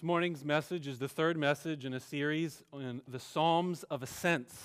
This 0.00 0.06
morning's 0.06 0.46
message 0.46 0.86
is 0.86 0.98
the 0.98 1.10
third 1.10 1.36
message 1.36 1.84
in 1.84 1.92
a 1.92 2.00
series 2.00 2.62
on 2.72 3.02
the 3.06 3.20
Psalms 3.20 3.82
of 3.82 4.02
Ascents. 4.02 4.58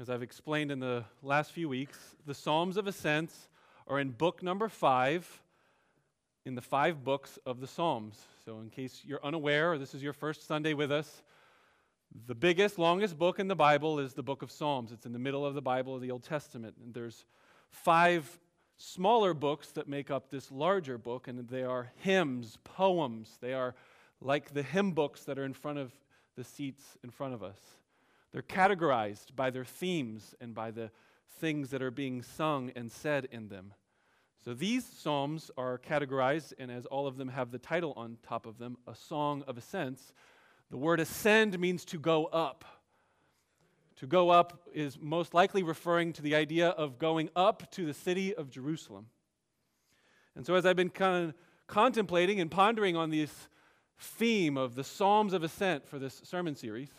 As 0.00 0.08
I've 0.08 0.22
explained 0.22 0.70
in 0.70 0.78
the 0.78 1.04
last 1.24 1.50
few 1.50 1.68
weeks, 1.68 1.98
the 2.24 2.34
Psalms 2.34 2.76
of 2.76 2.86
Ascents 2.86 3.48
are 3.88 3.98
in 3.98 4.10
book 4.10 4.44
number 4.44 4.68
five 4.68 5.42
in 6.44 6.54
the 6.54 6.60
five 6.60 7.02
books 7.02 7.36
of 7.44 7.58
the 7.58 7.66
Psalms. 7.66 8.16
So, 8.44 8.60
in 8.60 8.70
case 8.70 9.02
you're 9.04 9.24
unaware, 9.24 9.72
or 9.72 9.78
this 9.78 9.92
is 9.92 10.04
your 10.04 10.12
first 10.12 10.46
Sunday 10.46 10.74
with 10.74 10.92
us, 10.92 11.24
the 12.28 12.34
biggest, 12.36 12.78
longest 12.78 13.18
book 13.18 13.40
in 13.40 13.48
the 13.48 13.56
Bible 13.56 13.98
is 13.98 14.14
the 14.14 14.22
book 14.22 14.42
of 14.42 14.52
Psalms. 14.52 14.92
It's 14.92 15.04
in 15.04 15.12
the 15.12 15.18
middle 15.18 15.44
of 15.44 15.54
the 15.54 15.62
Bible 15.62 15.96
of 15.96 16.00
the 16.00 16.12
Old 16.12 16.22
Testament. 16.22 16.76
And 16.80 16.94
there's 16.94 17.24
five 17.70 18.38
smaller 18.76 19.34
books 19.34 19.70
that 19.72 19.88
make 19.88 20.10
up 20.10 20.30
this 20.30 20.50
larger 20.50 20.98
book, 20.98 21.28
and 21.28 21.48
they 21.48 21.62
are 21.62 21.92
hymns, 21.96 22.58
poems. 22.64 23.38
They 23.40 23.52
are 23.52 23.74
like 24.20 24.52
the 24.52 24.62
hymn 24.62 24.92
books 24.92 25.24
that 25.24 25.38
are 25.38 25.44
in 25.44 25.52
front 25.52 25.78
of 25.78 25.92
the 26.36 26.44
seats 26.44 26.98
in 27.02 27.10
front 27.10 27.34
of 27.34 27.42
us. 27.42 27.58
They're 28.32 28.42
categorized 28.42 29.36
by 29.36 29.50
their 29.50 29.64
themes 29.64 30.34
and 30.40 30.54
by 30.54 30.72
the 30.72 30.90
things 31.38 31.70
that 31.70 31.82
are 31.82 31.90
being 31.90 32.22
sung 32.22 32.72
and 32.74 32.90
said 32.90 33.28
in 33.30 33.48
them. 33.48 33.74
So 34.44 34.52
these 34.52 34.84
psalms 34.84 35.50
are 35.56 35.78
categorized, 35.78 36.52
and 36.58 36.70
as 36.70 36.84
all 36.86 37.06
of 37.06 37.16
them 37.16 37.28
have 37.28 37.50
the 37.50 37.58
title 37.58 37.94
on 37.96 38.18
top 38.22 38.44
of 38.44 38.58
them, 38.58 38.76
a 38.86 38.94
song 38.94 39.42
of 39.46 39.56
ascents. 39.56 40.12
The 40.70 40.76
word 40.76 41.00
ascend 41.00 41.58
means 41.58 41.84
to 41.86 41.98
go 41.98 42.26
up. 42.26 42.64
To 43.96 44.06
go 44.06 44.30
up 44.30 44.68
is 44.72 44.98
most 45.00 45.34
likely 45.34 45.62
referring 45.62 46.12
to 46.14 46.22
the 46.22 46.34
idea 46.34 46.70
of 46.70 46.98
going 46.98 47.30
up 47.36 47.70
to 47.72 47.86
the 47.86 47.94
city 47.94 48.34
of 48.34 48.50
Jerusalem. 48.50 49.06
And 50.34 50.44
so, 50.44 50.54
as 50.54 50.66
I've 50.66 50.76
been 50.76 50.90
kind 50.90 51.28
of 51.28 51.34
contemplating 51.66 52.40
and 52.40 52.50
pondering 52.50 52.96
on 52.96 53.10
this 53.10 53.48
theme 53.98 54.56
of 54.56 54.74
the 54.74 54.82
Psalms 54.82 55.32
of 55.32 55.44
Ascent 55.44 55.86
for 55.86 55.98
this 55.98 56.20
sermon 56.24 56.56
series, 56.56 56.90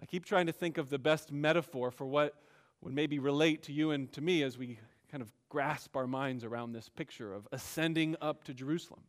I 0.00 0.06
keep 0.06 0.24
trying 0.24 0.46
to 0.46 0.52
think 0.52 0.76
of 0.76 0.90
the 0.90 0.98
best 0.98 1.30
metaphor 1.30 1.92
for 1.92 2.04
what 2.04 2.34
would 2.80 2.92
maybe 2.92 3.18
relate 3.18 3.62
to 3.64 3.72
you 3.72 3.92
and 3.92 4.10
to 4.12 4.20
me 4.20 4.42
as 4.42 4.58
we 4.58 4.78
kind 5.10 5.22
of 5.22 5.32
grasp 5.48 5.96
our 5.96 6.08
minds 6.08 6.42
around 6.42 6.72
this 6.72 6.88
picture 6.88 7.32
of 7.32 7.46
ascending 7.52 8.16
up 8.20 8.42
to 8.44 8.52
Jerusalem. 8.52 9.02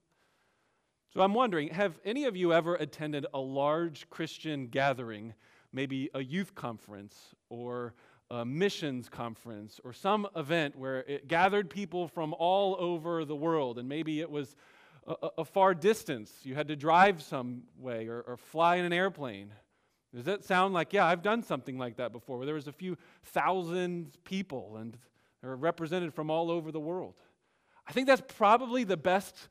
So 1.14 1.22
I'm 1.22 1.34
wondering 1.34 1.70
have 1.70 2.00
any 2.06 2.26
of 2.26 2.36
you 2.36 2.54
ever 2.54 2.76
attended 2.76 3.26
a 3.34 3.40
large 3.40 4.10
Christian 4.10 4.68
gathering 4.68 5.34
maybe 5.76 6.10
a 6.14 6.24
youth 6.24 6.56
conference 6.56 7.36
or 7.50 7.94
a 8.32 8.46
missions 8.46 9.10
conference 9.10 9.80
or 9.84 9.94
some 9.94 10.28
event 10.36 10.76
where 10.76 11.02
it 11.02 11.28
gathered 11.28 11.70
people 11.70 12.08
from 12.08 12.34
all 12.40 12.76
over 12.80 13.26
the 13.26 13.36
world, 13.36 13.78
and 13.78 13.88
maybe 13.88 14.22
it 14.22 14.32
was 14.32 14.56
a, 15.06 15.30
a 15.40 15.46
far 15.46 15.76
distance. 15.76 16.32
You 16.44 16.56
had 16.56 16.68
to 16.70 16.76
drive 16.76 17.22
some 17.22 17.64
way 17.78 18.08
or, 18.08 18.22
or 18.22 18.38
fly 18.38 18.78
in 18.78 18.86
an 18.86 18.94
airplane. 18.94 19.52
Does 20.14 20.26
that 20.26 20.44
sound 20.46 20.74
like, 20.74 20.94
yeah, 20.94 21.06
I've 21.06 21.22
done 21.22 21.44
something 21.44 21.78
like 21.78 21.98
that 21.98 22.14
before, 22.14 22.38
where 22.38 22.46
there 22.46 22.56
was 22.56 22.68
a 22.68 22.72
few 22.72 22.98
thousand 23.26 24.18
people 24.24 24.78
and 24.78 24.98
they're 25.42 25.56
represented 25.56 26.14
from 26.14 26.32
all 26.32 26.50
over 26.50 26.72
the 26.72 26.80
world? 26.80 27.16
I 27.88 27.92
think 27.92 28.08
that's 28.08 28.24
probably 28.36 28.86
the 28.86 28.98
best 28.98 29.50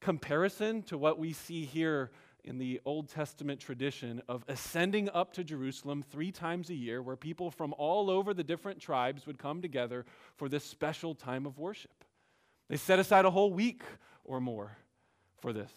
comparison 0.00 0.82
to 0.82 0.98
what 0.98 1.18
we 1.18 1.32
see 1.32 1.64
here 1.64 2.10
in 2.44 2.58
the 2.58 2.80
Old 2.84 3.08
Testament 3.08 3.60
tradition 3.60 4.22
of 4.28 4.44
ascending 4.48 5.08
up 5.10 5.32
to 5.34 5.44
Jerusalem 5.44 6.02
three 6.02 6.32
times 6.32 6.70
a 6.70 6.74
year, 6.74 7.02
where 7.02 7.16
people 7.16 7.50
from 7.50 7.74
all 7.78 8.10
over 8.10 8.34
the 8.34 8.44
different 8.44 8.80
tribes 8.80 9.26
would 9.26 9.38
come 9.38 9.62
together 9.62 10.04
for 10.36 10.48
this 10.48 10.64
special 10.64 11.14
time 11.14 11.46
of 11.46 11.58
worship. 11.58 12.04
They 12.68 12.76
set 12.76 12.98
aside 12.98 13.24
a 13.24 13.30
whole 13.30 13.52
week 13.52 13.82
or 14.24 14.40
more 14.40 14.76
for 15.40 15.52
this. 15.52 15.72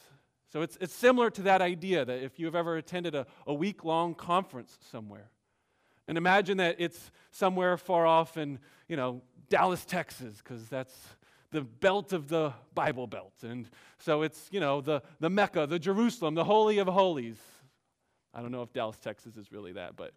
So 0.52 0.62
it's, 0.62 0.78
it's 0.80 0.94
similar 0.94 1.32
to 1.32 1.42
that 1.44 1.62
idea 1.62 2.06
that 2.06 2.24
if 2.24 2.40
you've 2.40 2.56
ever 2.56 2.78
attended 2.78 3.16
a, 3.16 3.26
a 3.48 3.54
week 3.54 3.84
long 3.84 4.14
conference 4.14 4.78
somewhere, 4.92 5.32
and 6.08 6.18
imagine 6.18 6.58
that 6.58 6.76
it's 6.80 7.12
somewhere 7.32 7.78
far 7.78 8.06
off 8.06 8.38
in, 8.38 8.60
you 8.88 8.96
know, 8.96 9.22
Dallas, 9.50 9.86
Texas, 9.86 10.38
because 10.38 10.68
that's 10.68 10.96
the 11.54 11.62
belt 11.62 12.12
of 12.14 12.28
the 12.28 12.52
Bible 12.74 13.08
Belt. 13.08 13.34
And 13.44 13.70
so 14.00 14.24
it's, 14.24 14.50
you 14.52 14.60
know, 14.60 14.82
the, 14.82 15.02
the 15.20 15.30
Mecca, 15.30 15.68
the 15.68 15.80
Jerusalem, 15.80 16.34
the 16.34 16.44
Holy 16.44 16.80
of 16.80 16.88
Holies. 16.88 17.38
I 18.34 18.42
don't 18.42 18.52
know 18.52 18.64
if 18.64 18.74
Dallas, 18.74 18.98
Texas 18.98 19.38
is 19.38 19.52
really 19.52 19.74
that, 19.74 19.96
but 19.96 20.14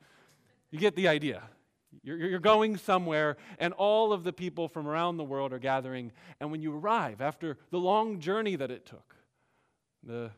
you 0.70 0.78
get 0.80 0.96
the 0.96 1.08
idea. 1.08 1.42
You're, 2.02 2.16
you're 2.16 2.38
going 2.40 2.78
somewhere, 2.78 3.36
and 3.58 3.74
all 3.74 4.12
of 4.12 4.24
the 4.24 4.32
people 4.32 4.66
from 4.66 4.88
around 4.88 5.18
the 5.18 5.24
world 5.24 5.52
are 5.52 5.58
gathering. 5.58 6.10
And 6.40 6.50
when 6.50 6.62
you 6.62 6.74
arrive, 6.74 7.20
after 7.20 7.58
the 7.70 7.78
long 7.78 8.18
journey 8.18 8.56
that 8.56 8.70
it 8.70 8.86
took, 8.86 9.14
the 10.02 10.30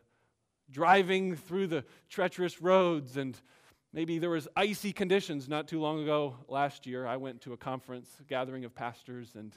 driving 0.70 1.36
through 1.36 1.68
the 1.68 1.84
treacherous 2.08 2.60
roads, 2.60 3.16
and 3.16 3.40
maybe 3.92 4.18
there 4.18 4.30
was 4.30 4.48
icy 4.56 4.92
conditions 4.92 5.48
not 5.48 5.68
too 5.68 5.80
long 5.80 6.02
ago 6.02 6.34
last 6.48 6.86
year. 6.86 7.06
I 7.06 7.16
went 7.16 7.40
to 7.42 7.52
a 7.52 7.56
conference, 7.56 8.10
gathering 8.28 8.64
of 8.64 8.74
pastors, 8.74 9.36
and 9.36 9.54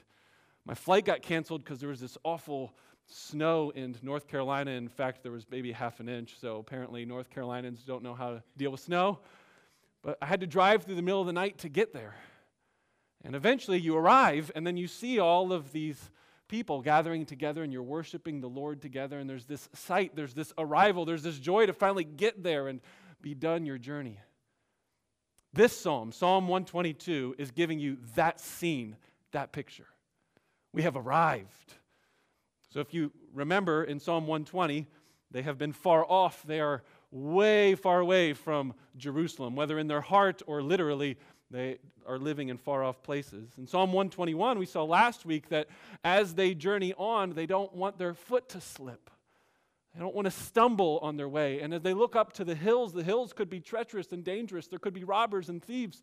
my 0.65 0.73
flight 0.73 1.05
got 1.05 1.21
canceled 1.21 1.63
because 1.63 1.79
there 1.79 1.89
was 1.89 1.99
this 1.99 2.17
awful 2.23 2.73
snow 3.07 3.71
in 3.75 3.95
North 4.01 4.27
Carolina. 4.27 4.71
In 4.71 4.87
fact, 4.87 5.23
there 5.23 5.31
was 5.31 5.45
maybe 5.49 5.71
half 5.71 5.99
an 5.99 6.07
inch, 6.07 6.39
so 6.39 6.57
apparently 6.57 7.05
North 7.05 7.29
Carolinians 7.29 7.83
don't 7.83 8.03
know 8.03 8.13
how 8.13 8.31
to 8.31 8.43
deal 8.57 8.71
with 8.71 8.81
snow. 8.81 9.19
But 10.01 10.17
I 10.21 10.25
had 10.25 10.41
to 10.41 10.47
drive 10.47 10.83
through 10.83 10.95
the 10.95 11.01
middle 11.01 11.21
of 11.21 11.27
the 11.27 11.33
night 11.33 11.59
to 11.59 11.69
get 11.69 11.93
there. 11.93 12.15
And 13.23 13.35
eventually 13.35 13.79
you 13.79 13.95
arrive, 13.95 14.51
and 14.55 14.65
then 14.65 14.77
you 14.77 14.87
see 14.87 15.19
all 15.19 15.53
of 15.53 15.71
these 15.71 16.09
people 16.47 16.81
gathering 16.81 17.25
together, 17.25 17.63
and 17.63 17.71
you're 17.71 17.83
worshiping 17.83 18.41
the 18.41 18.49
Lord 18.49 18.81
together. 18.81 19.19
And 19.19 19.29
there's 19.29 19.45
this 19.45 19.69
sight, 19.73 20.15
there's 20.15 20.33
this 20.33 20.53
arrival, 20.57 21.05
there's 21.05 21.23
this 21.23 21.37
joy 21.37 21.65
to 21.65 21.73
finally 21.73 22.03
get 22.03 22.43
there 22.43 22.67
and 22.67 22.81
be 23.21 23.35
done 23.35 23.65
your 23.65 23.77
journey. 23.77 24.19
This 25.53 25.77
psalm, 25.77 26.11
Psalm 26.11 26.47
122, 26.47 27.35
is 27.37 27.51
giving 27.51 27.79
you 27.79 27.97
that 28.15 28.39
scene, 28.39 28.95
that 29.33 29.51
picture. 29.51 29.87
We 30.73 30.83
have 30.83 30.95
arrived. 30.95 31.73
So 32.69 32.79
if 32.79 32.93
you 32.93 33.11
remember 33.33 33.83
in 33.83 33.99
Psalm 33.99 34.27
120, 34.27 34.87
they 35.31 35.41
have 35.41 35.57
been 35.57 35.73
far 35.73 36.05
off. 36.05 36.43
They 36.43 36.59
are 36.59 36.83
way 37.11 37.75
far 37.75 37.99
away 37.99 38.33
from 38.33 38.73
Jerusalem, 38.95 39.55
whether 39.55 39.77
in 39.77 39.87
their 39.87 40.01
heart 40.01 40.41
or 40.47 40.61
literally, 40.61 41.17
they 41.49 41.79
are 42.07 42.17
living 42.17 42.47
in 42.47 42.57
far 42.57 42.83
off 42.83 43.03
places. 43.03 43.51
In 43.57 43.67
Psalm 43.67 43.91
121, 43.91 44.57
we 44.57 44.65
saw 44.65 44.83
last 44.83 45.25
week 45.25 45.49
that 45.49 45.67
as 46.03 46.33
they 46.35 46.53
journey 46.53 46.93
on, 46.97 47.33
they 47.33 47.45
don't 47.45 47.73
want 47.75 47.97
their 47.97 48.13
foot 48.13 48.47
to 48.49 48.61
slip. 48.61 49.09
They 49.93 49.99
don't 49.99 50.15
want 50.15 50.25
to 50.25 50.31
stumble 50.31 50.99
on 51.01 51.17
their 51.17 51.27
way. 51.27 51.59
And 51.59 51.73
as 51.73 51.81
they 51.81 51.93
look 51.93 52.15
up 52.15 52.31
to 52.33 52.45
the 52.45 52.55
hills, 52.55 52.93
the 52.93 53.03
hills 53.03 53.33
could 53.33 53.49
be 53.49 53.59
treacherous 53.59 54.13
and 54.13 54.23
dangerous. 54.23 54.67
There 54.67 54.79
could 54.79 54.93
be 54.93 55.03
robbers 55.03 55.49
and 55.49 55.61
thieves. 55.61 56.01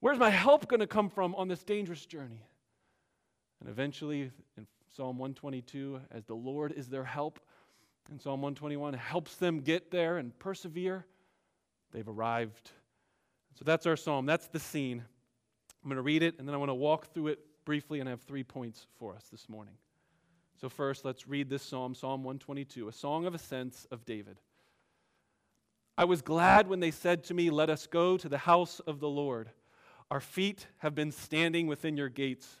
Where's 0.00 0.18
my 0.18 0.30
help 0.30 0.66
going 0.66 0.80
to 0.80 0.88
come 0.88 1.08
from 1.08 1.34
on 1.36 1.46
this 1.46 1.62
dangerous 1.62 2.04
journey? 2.04 2.42
And 3.64 3.70
eventually, 3.70 4.30
in 4.58 4.66
Psalm 4.94 5.16
122, 5.16 5.98
as 6.10 6.26
the 6.26 6.34
Lord 6.34 6.72
is 6.72 6.88
their 6.88 7.04
help, 7.04 7.40
and 8.10 8.20
Psalm 8.20 8.42
121 8.42 8.92
helps 8.92 9.36
them 9.36 9.60
get 9.60 9.90
there 9.90 10.18
and 10.18 10.38
persevere, 10.38 11.06
they've 11.90 12.06
arrived. 12.06 12.72
So 13.58 13.64
that's 13.64 13.86
our 13.86 13.96
psalm. 13.96 14.26
That's 14.26 14.48
the 14.48 14.60
scene. 14.60 15.02
I'm 15.82 15.88
going 15.88 15.96
to 15.96 16.02
read 16.02 16.22
it, 16.22 16.38
and 16.38 16.46
then 16.46 16.54
I 16.54 16.58
want 16.58 16.68
to 16.68 16.74
walk 16.74 17.14
through 17.14 17.28
it 17.28 17.38
briefly 17.64 18.00
and 18.00 18.08
I 18.08 18.10
have 18.10 18.20
three 18.20 18.44
points 18.44 18.86
for 18.98 19.14
us 19.16 19.28
this 19.30 19.48
morning. 19.48 19.74
So, 20.60 20.68
first, 20.68 21.02
let's 21.02 21.26
read 21.26 21.48
this 21.48 21.62
psalm, 21.62 21.94
Psalm 21.94 22.22
122, 22.22 22.88
a 22.88 22.92
song 22.92 23.24
of 23.24 23.34
ascents 23.34 23.86
of 23.90 24.04
David. 24.04 24.36
I 25.96 26.04
was 26.04 26.20
glad 26.20 26.68
when 26.68 26.80
they 26.80 26.90
said 26.90 27.24
to 27.24 27.34
me, 27.34 27.48
Let 27.48 27.70
us 27.70 27.86
go 27.86 28.18
to 28.18 28.28
the 28.28 28.36
house 28.36 28.80
of 28.80 29.00
the 29.00 29.08
Lord. 29.08 29.48
Our 30.10 30.20
feet 30.20 30.66
have 30.78 30.94
been 30.94 31.10
standing 31.10 31.66
within 31.66 31.96
your 31.96 32.10
gates. 32.10 32.60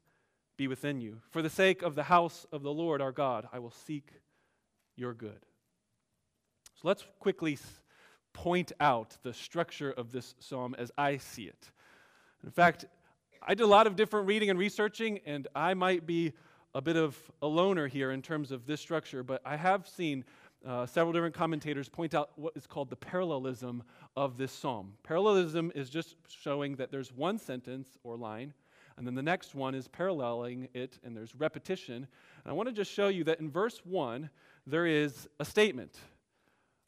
be 0.61 0.67
within 0.67 1.01
you. 1.01 1.17
For 1.31 1.41
the 1.41 1.49
sake 1.49 1.81
of 1.81 1.95
the 1.95 2.03
house 2.03 2.45
of 2.51 2.61
the 2.61 2.71
Lord 2.71 3.01
our 3.01 3.11
God, 3.11 3.47
I 3.51 3.57
will 3.57 3.71
seek 3.71 4.11
your 4.95 5.11
good. 5.11 5.43
So 6.75 6.87
let's 6.87 7.03
quickly 7.19 7.57
point 8.31 8.71
out 8.79 9.17
the 9.23 9.33
structure 9.33 9.89
of 9.89 10.11
this 10.11 10.35
psalm 10.37 10.75
as 10.77 10.91
I 10.99 11.17
see 11.17 11.45
it. 11.45 11.71
In 12.43 12.51
fact, 12.51 12.85
I 13.41 13.55
did 13.55 13.63
a 13.63 13.73
lot 13.77 13.87
of 13.87 13.95
different 13.95 14.27
reading 14.27 14.51
and 14.51 14.59
researching, 14.59 15.19
and 15.25 15.47
I 15.55 15.73
might 15.73 16.05
be 16.05 16.33
a 16.75 16.81
bit 16.81 16.95
of 16.95 17.17
a 17.41 17.47
loner 17.47 17.87
here 17.87 18.11
in 18.11 18.21
terms 18.21 18.51
of 18.51 18.67
this 18.67 18.79
structure, 18.79 19.23
but 19.23 19.41
I 19.43 19.55
have 19.55 19.87
seen 19.87 20.23
uh, 20.63 20.85
several 20.85 21.11
different 21.11 21.33
commentators 21.33 21.89
point 21.89 22.13
out 22.13 22.29
what 22.35 22.53
is 22.55 22.67
called 22.67 22.91
the 22.91 22.95
parallelism 22.95 23.81
of 24.15 24.37
this 24.37 24.51
psalm. 24.51 24.93
Parallelism 25.01 25.71
is 25.73 25.89
just 25.89 26.17
showing 26.29 26.75
that 26.75 26.91
there's 26.91 27.11
one 27.11 27.39
sentence 27.39 27.97
or 28.03 28.15
line, 28.15 28.53
and 29.01 29.07
then 29.07 29.15
the 29.15 29.23
next 29.23 29.55
one 29.55 29.73
is 29.73 29.87
paralleling 29.87 30.67
it, 30.75 30.99
and 31.03 31.17
there's 31.17 31.33
repetition. 31.33 31.95
And 31.95 32.05
I 32.45 32.51
want 32.51 32.69
to 32.69 32.71
just 32.71 32.91
show 32.91 33.07
you 33.07 33.23
that 33.23 33.39
in 33.39 33.49
verse 33.49 33.81
1, 33.83 34.29
there 34.67 34.85
is 34.85 35.27
a 35.39 35.43
statement. 35.43 35.97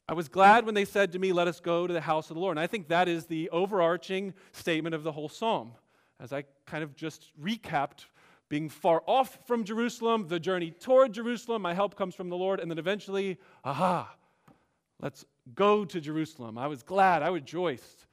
I 0.08 0.14
was 0.14 0.28
glad 0.28 0.64
when 0.64 0.76
they 0.76 0.84
said 0.84 1.10
to 1.10 1.18
me, 1.18 1.32
Let 1.32 1.48
us 1.48 1.58
go 1.58 1.88
to 1.88 1.92
the 1.92 2.00
house 2.00 2.30
of 2.30 2.36
the 2.36 2.40
Lord. 2.40 2.56
And 2.56 2.62
I 2.62 2.68
think 2.68 2.86
that 2.86 3.08
is 3.08 3.26
the 3.26 3.50
overarching 3.50 4.32
statement 4.52 4.94
of 4.94 5.02
the 5.02 5.10
whole 5.10 5.28
psalm. 5.28 5.72
As 6.20 6.32
I 6.32 6.44
kind 6.66 6.84
of 6.84 6.94
just 6.94 7.32
recapped 7.42 8.04
being 8.48 8.68
far 8.68 9.02
off 9.08 9.40
from 9.44 9.64
Jerusalem, 9.64 10.28
the 10.28 10.38
journey 10.38 10.70
toward 10.70 11.12
Jerusalem, 11.12 11.62
my 11.62 11.74
help 11.74 11.96
comes 11.96 12.14
from 12.14 12.28
the 12.28 12.36
Lord, 12.36 12.60
and 12.60 12.70
then 12.70 12.78
eventually, 12.78 13.38
aha, 13.64 14.14
let's 15.00 15.24
go 15.56 15.84
to 15.84 16.00
Jerusalem. 16.00 16.58
I 16.58 16.68
was 16.68 16.84
glad, 16.84 17.24
I 17.24 17.28
rejoiced. 17.30 18.06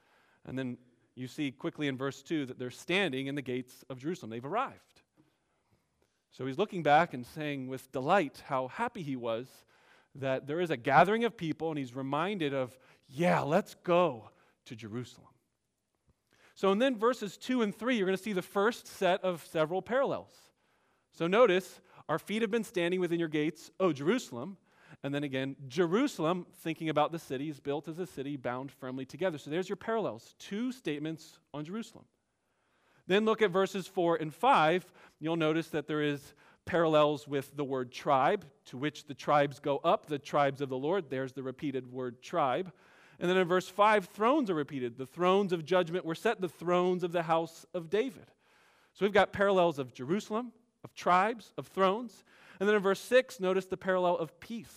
And 0.44 0.58
then 0.58 0.76
you 1.14 1.28
see 1.28 1.50
quickly 1.50 1.88
in 1.88 1.96
verse 1.96 2.22
2 2.22 2.46
that 2.46 2.58
they're 2.58 2.70
standing 2.70 3.26
in 3.26 3.34
the 3.34 3.42
gates 3.42 3.84
of 3.90 3.98
Jerusalem. 3.98 4.30
They've 4.30 4.44
arrived. 4.44 5.02
So 6.30 6.46
he's 6.46 6.58
looking 6.58 6.82
back 6.82 7.12
and 7.12 7.26
saying 7.26 7.68
with 7.68 7.92
delight 7.92 8.42
how 8.46 8.68
happy 8.68 9.02
he 9.02 9.16
was 9.16 9.46
that 10.14 10.46
there 10.46 10.60
is 10.60 10.70
a 10.70 10.76
gathering 10.76 11.24
of 11.24 11.36
people, 11.36 11.70
and 11.70 11.78
he's 11.78 11.94
reminded 11.94 12.52
of, 12.52 12.78
yeah, 13.08 13.40
let's 13.40 13.74
go 13.74 14.30
to 14.66 14.76
Jerusalem. 14.76 15.28
So, 16.54 16.70
and 16.70 16.80
then 16.80 16.96
verses 16.96 17.36
2 17.38 17.62
and 17.62 17.74
3, 17.74 17.96
you're 17.96 18.06
going 18.06 18.16
to 18.16 18.22
see 18.22 18.34
the 18.34 18.42
first 18.42 18.86
set 18.86 19.22
of 19.24 19.44
several 19.50 19.80
parallels. 19.80 20.34
So, 21.12 21.26
notice, 21.26 21.80
our 22.08 22.18
feet 22.18 22.42
have 22.42 22.50
been 22.50 22.64
standing 22.64 23.00
within 23.00 23.18
your 23.18 23.28
gates, 23.28 23.70
O 23.80 23.92
Jerusalem. 23.92 24.58
And 25.04 25.14
then 25.14 25.24
again, 25.24 25.56
Jerusalem, 25.66 26.46
thinking 26.60 26.88
about 26.88 27.10
the 27.10 27.18
city, 27.18 27.48
is 27.48 27.58
built 27.58 27.88
as 27.88 27.98
a 27.98 28.06
city 28.06 28.36
bound 28.36 28.70
firmly 28.70 29.04
together. 29.04 29.36
So, 29.36 29.50
there's 29.50 29.68
your 29.68 29.76
parallels. 29.76 30.34
Two 30.38 30.70
statements 30.70 31.38
on 31.52 31.64
Jerusalem. 31.64 32.04
Then 33.06 33.24
look 33.24 33.42
at 33.42 33.50
verses 33.50 33.86
4 33.86 34.16
and 34.16 34.32
5. 34.32 34.92
You'll 35.18 35.36
notice 35.36 35.68
that 35.68 35.88
there 35.88 36.02
is 36.02 36.34
parallels 36.64 37.26
with 37.26 37.56
the 37.56 37.64
word 37.64 37.90
tribe, 37.90 38.44
to 38.66 38.76
which 38.76 39.06
the 39.06 39.14
tribes 39.14 39.58
go 39.58 39.78
up, 39.78 40.06
the 40.06 40.18
tribes 40.18 40.60
of 40.60 40.68
the 40.68 40.76
Lord. 40.76 41.10
There's 41.10 41.32
the 41.32 41.42
repeated 41.42 41.90
word 41.90 42.22
tribe. 42.22 42.72
And 43.18 43.28
then 43.28 43.36
in 43.36 43.46
verse 43.46 43.68
5, 43.68 44.06
thrones 44.06 44.50
are 44.50 44.54
repeated. 44.54 44.96
The 44.96 45.06
thrones 45.06 45.52
of 45.52 45.64
judgment 45.64 46.04
were 46.04 46.14
set, 46.14 46.40
the 46.40 46.48
thrones 46.48 47.02
of 47.02 47.12
the 47.12 47.22
house 47.22 47.66
of 47.74 47.90
David. 47.90 48.26
So 48.94 49.04
we've 49.04 49.12
got 49.12 49.32
parallels 49.32 49.78
of 49.78 49.92
Jerusalem, 49.92 50.52
of 50.84 50.94
tribes, 50.94 51.52
of 51.56 51.66
thrones. 51.66 52.24
And 52.60 52.68
then 52.68 52.76
in 52.76 52.82
verse 52.82 53.00
6, 53.00 53.40
notice 53.40 53.66
the 53.66 53.76
parallel 53.76 54.16
of 54.16 54.38
peace. 54.40 54.76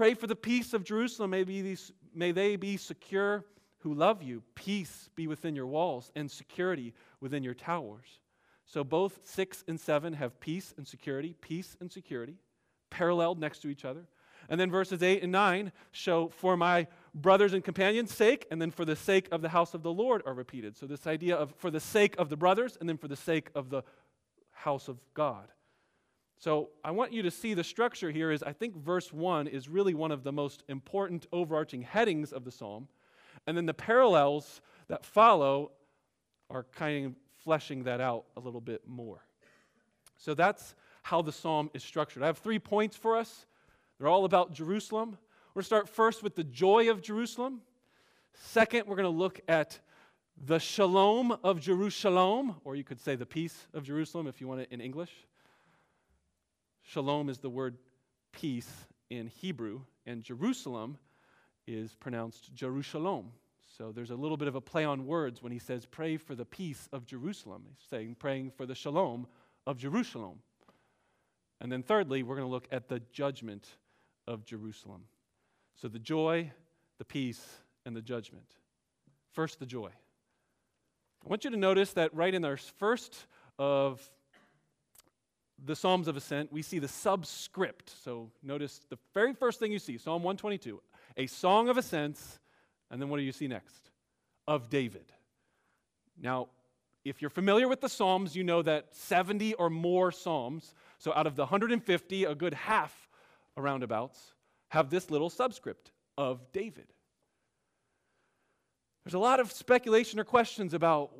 Pray 0.00 0.14
for 0.14 0.26
the 0.26 0.34
peace 0.34 0.72
of 0.72 0.82
Jerusalem. 0.82 1.32
May, 1.32 1.44
be 1.44 1.60
these, 1.60 1.92
may 2.14 2.32
they 2.32 2.56
be 2.56 2.78
secure 2.78 3.44
who 3.80 3.92
love 3.92 4.22
you. 4.22 4.42
Peace 4.54 5.10
be 5.14 5.26
within 5.26 5.54
your 5.54 5.66
walls 5.66 6.10
and 6.16 6.30
security 6.30 6.94
within 7.20 7.42
your 7.42 7.52
towers. 7.52 8.06
So 8.64 8.82
both 8.82 9.20
6 9.24 9.62
and 9.68 9.78
7 9.78 10.14
have 10.14 10.40
peace 10.40 10.72
and 10.78 10.88
security, 10.88 11.36
peace 11.42 11.76
and 11.82 11.92
security, 11.92 12.36
paralleled 12.88 13.38
next 13.38 13.58
to 13.58 13.68
each 13.68 13.84
other. 13.84 14.06
And 14.48 14.58
then 14.58 14.70
verses 14.70 15.02
8 15.02 15.22
and 15.22 15.32
9 15.32 15.70
show, 15.92 16.28
for 16.28 16.56
my 16.56 16.86
brothers 17.14 17.52
and 17.52 17.62
companions' 17.62 18.14
sake, 18.14 18.46
and 18.50 18.58
then 18.58 18.70
for 18.70 18.86
the 18.86 18.96
sake 18.96 19.28
of 19.30 19.42
the 19.42 19.50
house 19.50 19.74
of 19.74 19.82
the 19.82 19.92
Lord 19.92 20.22
are 20.24 20.32
repeated. 20.32 20.78
So 20.78 20.86
this 20.86 21.06
idea 21.06 21.36
of 21.36 21.52
for 21.58 21.70
the 21.70 21.78
sake 21.78 22.14
of 22.16 22.30
the 22.30 22.38
brothers, 22.38 22.78
and 22.80 22.88
then 22.88 22.96
for 22.96 23.08
the 23.08 23.16
sake 23.16 23.50
of 23.54 23.68
the 23.68 23.82
house 24.52 24.88
of 24.88 24.98
God. 25.12 25.48
So 26.40 26.70
I 26.82 26.90
want 26.90 27.12
you 27.12 27.20
to 27.22 27.30
see 27.30 27.52
the 27.52 27.62
structure 27.62 28.10
here 28.10 28.30
is 28.30 28.42
I 28.42 28.54
think 28.54 28.74
verse 28.74 29.12
1 29.12 29.46
is 29.46 29.68
really 29.68 29.92
one 29.92 30.10
of 30.10 30.24
the 30.24 30.32
most 30.32 30.64
important 30.68 31.26
overarching 31.32 31.82
headings 31.82 32.32
of 32.32 32.44
the 32.44 32.50
psalm. 32.50 32.88
And 33.46 33.54
then 33.58 33.66
the 33.66 33.74
parallels 33.74 34.62
that 34.88 35.04
follow 35.04 35.72
are 36.48 36.64
kind 36.74 37.04
of 37.04 37.14
fleshing 37.44 37.84
that 37.84 38.00
out 38.00 38.24
a 38.38 38.40
little 38.40 38.62
bit 38.62 38.88
more. 38.88 39.22
So 40.16 40.32
that's 40.32 40.74
how 41.02 41.20
the 41.20 41.30
psalm 41.30 41.70
is 41.74 41.84
structured. 41.84 42.22
I 42.22 42.26
have 42.26 42.38
three 42.38 42.58
points 42.58 42.96
for 42.96 43.18
us. 43.18 43.44
They're 43.98 44.08
all 44.08 44.24
about 44.24 44.50
Jerusalem. 44.50 45.18
We're 45.52 45.60
going 45.60 45.64
to 45.64 45.66
start 45.66 45.88
first 45.90 46.22
with 46.22 46.36
the 46.36 46.44
joy 46.44 46.90
of 46.90 47.02
Jerusalem. 47.02 47.60
Second, 48.32 48.86
we're 48.86 48.96
going 48.96 49.04
to 49.04 49.18
look 49.18 49.40
at 49.46 49.78
the 50.46 50.58
shalom 50.58 51.36
of 51.44 51.60
Jerusalem, 51.60 52.56
or 52.64 52.76
you 52.76 52.84
could 52.84 52.98
say 52.98 53.14
the 53.14 53.26
peace 53.26 53.66
of 53.74 53.82
Jerusalem 53.82 54.26
if 54.26 54.40
you 54.40 54.48
want 54.48 54.62
it 54.62 54.68
in 54.70 54.80
English. 54.80 55.10
Shalom 56.92 57.28
is 57.28 57.38
the 57.38 57.48
word 57.48 57.78
peace 58.32 58.68
in 59.10 59.28
Hebrew, 59.28 59.82
and 60.06 60.24
Jerusalem 60.24 60.98
is 61.68 61.94
pronounced 61.94 62.52
Jerusalem. 62.52 63.30
So 63.78 63.92
there's 63.92 64.10
a 64.10 64.16
little 64.16 64.36
bit 64.36 64.48
of 64.48 64.56
a 64.56 64.60
play 64.60 64.84
on 64.84 65.06
words 65.06 65.40
when 65.40 65.52
he 65.52 65.60
says, 65.60 65.86
Pray 65.86 66.16
for 66.16 66.34
the 66.34 66.44
peace 66.44 66.88
of 66.92 67.06
Jerusalem. 67.06 67.62
He's 67.68 67.88
saying, 67.88 68.16
praying 68.18 68.50
for 68.56 68.66
the 68.66 68.74
shalom 68.74 69.28
of 69.68 69.78
Jerusalem. 69.78 70.40
And 71.60 71.70
then 71.70 71.84
thirdly, 71.84 72.24
we're 72.24 72.34
going 72.34 72.48
to 72.48 72.50
look 72.50 72.66
at 72.72 72.88
the 72.88 73.00
judgment 73.12 73.68
of 74.26 74.44
Jerusalem. 74.44 75.04
So 75.76 75.86
the 75.86 76.00
joy, 76.00 76.50
the 76.98 77.04
peace, 77.04 77.46
and 77.86 77.94
the 77.94 78.02
judgment. 78.02 78.56
First, 79.30 79.60
the 79.60 79.66
joy. 79.66 79.90
I 81.24 81.28
want 81.28 81.44
you 81.44 81.50
to 81.50 81.56
notice 81.56 81.92
that 81.92 82.12
right 82.12 82.34
in 82.34 82.44
our 82.44 82.56
first 82.56 83.26
of 83.60 84.10
the 85.64 85.76
Psalms 85.76 86.08
of 86.08 86.16
Ascent, 86.16 86.52
we 86.52 86.62
see 86.62 86.78
the 86.78 86.88
subscript. 86.88 87.92
So 88.02 88.30
notice 88.42 88.80
the 88.88 88.98
very 89.14 89.34
first 89.34 89.58
thing 89.58 89.72
you 89.72 89.78
see, 89.78 89.98
Psalm 89.98 90.22
122, 90.22 90.80
a 91.16 91.26
song 91.26 91.68
of 91.68 91.76
ascents 91.76 92.40
and 92.90 93.00
then 93.00 93.08
what 93.08 93.18
do 93.18 93.22
you 93.22 93.32
see 93.32 93.46
next? 93.46 93.90
Of 94.48 94.68
David. 94.68 95.12
Now, 96.20 96.48
if 97.04 97.22
you're 97.22 97.30
familiar 97.30 97.68
with 97.68 97.80
the 97.80 97.88
Psalms, 97.88 98.34
you 98.34 98.44
know 98.44 98.62
that 98.62 98.94
70 98.94 99.54
or 99.54 99.70
more 99.70 100.10
Psalms, 100.12 100.74
so 100.98 101.12
out 101.14 101.26
of 101.26 101.36
the 101.36 101.42
150, 101.42 102.24
a 102.24 102.34
good 102.34 102.54
half 102.54 103.08
aroundabouts, 103.56 104.34
have 104.68 104.90
this 104.90 105.10
little 105.10 105.30
subscript 105.30 105.92
of 106.18 106.52
David. 106.52 106.86
There's 109.04 109.14
a 109.14 109.18
lot 109.18 109.40
of 109.40 109.50
speculation 109.50 110.20
or 110.20 110.24
questions 110.24 110.74
about 110.74 111.12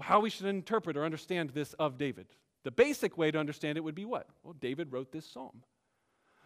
how 0.00 0.20
we 0.20 0.30
should 0.30 0.46
interpret 0.46 0.96
or 0.96 1.04
understand 1.04 1.50
this 1.50 1.72
of 1.74 1.98
David. 1.98 2.26
The 2.64 2.70
basic 2.70 3.16
way 3.16 3.30
to 3.30 3.38
understand 3.38 3.78
it 3.78 3.82
would 3.82 3.94
be 3.94 4.04
what? 4.04 4.26
Well, 4.42 4.54
David 4.54 4.90
wrote 4.90 5.12
this 5.12 5.26
psalm. 5.26 5.62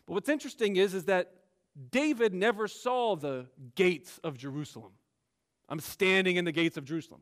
But 0.07 0.15
what's 0.15 0.29
interesting 0.29 0.77
is, 0.77 0.95
is 0.95 1.05
that 1.05 1.33
David 1.91 2.35
never 2.35 2.67
saw 2.67 3.15
the 3.15 3.47
gates 3.77 4.19
of 4.25 4.37
Jerusalem. 4.37 4.93
I'm 5.69 5.81
standing 5.81 6.37
in 6.37 6.45
the 6.45 6.53
gates 6.53 6.77
of 6.77 6.85
Jerusalem. 6.85 7.21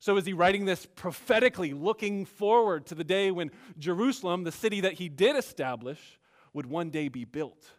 So, 0.00 0.16
is 0.16 0.26
he 0.26 0.32
writing 0.32 0.64
this 0.64 0.86
prophetically, 0.86 1.72
looking 1.72 2.24
forward 2.24 2.86
to 2.86 2.94
the 2.94 3.04
day 3.04 3.30
when 3.30 3.50
Jerusalem, 3.78 4.44
the 4.44 4.52
city 4.52 4.80
that 4.82 4.94
he 4.94 5.08
did 5.08 5.36
establish, 5.36 6.18
would 6.52 6.66
one 6.66 6.90
day 6.90 7.08
be 7.08 7.24
built? 7.24 7.70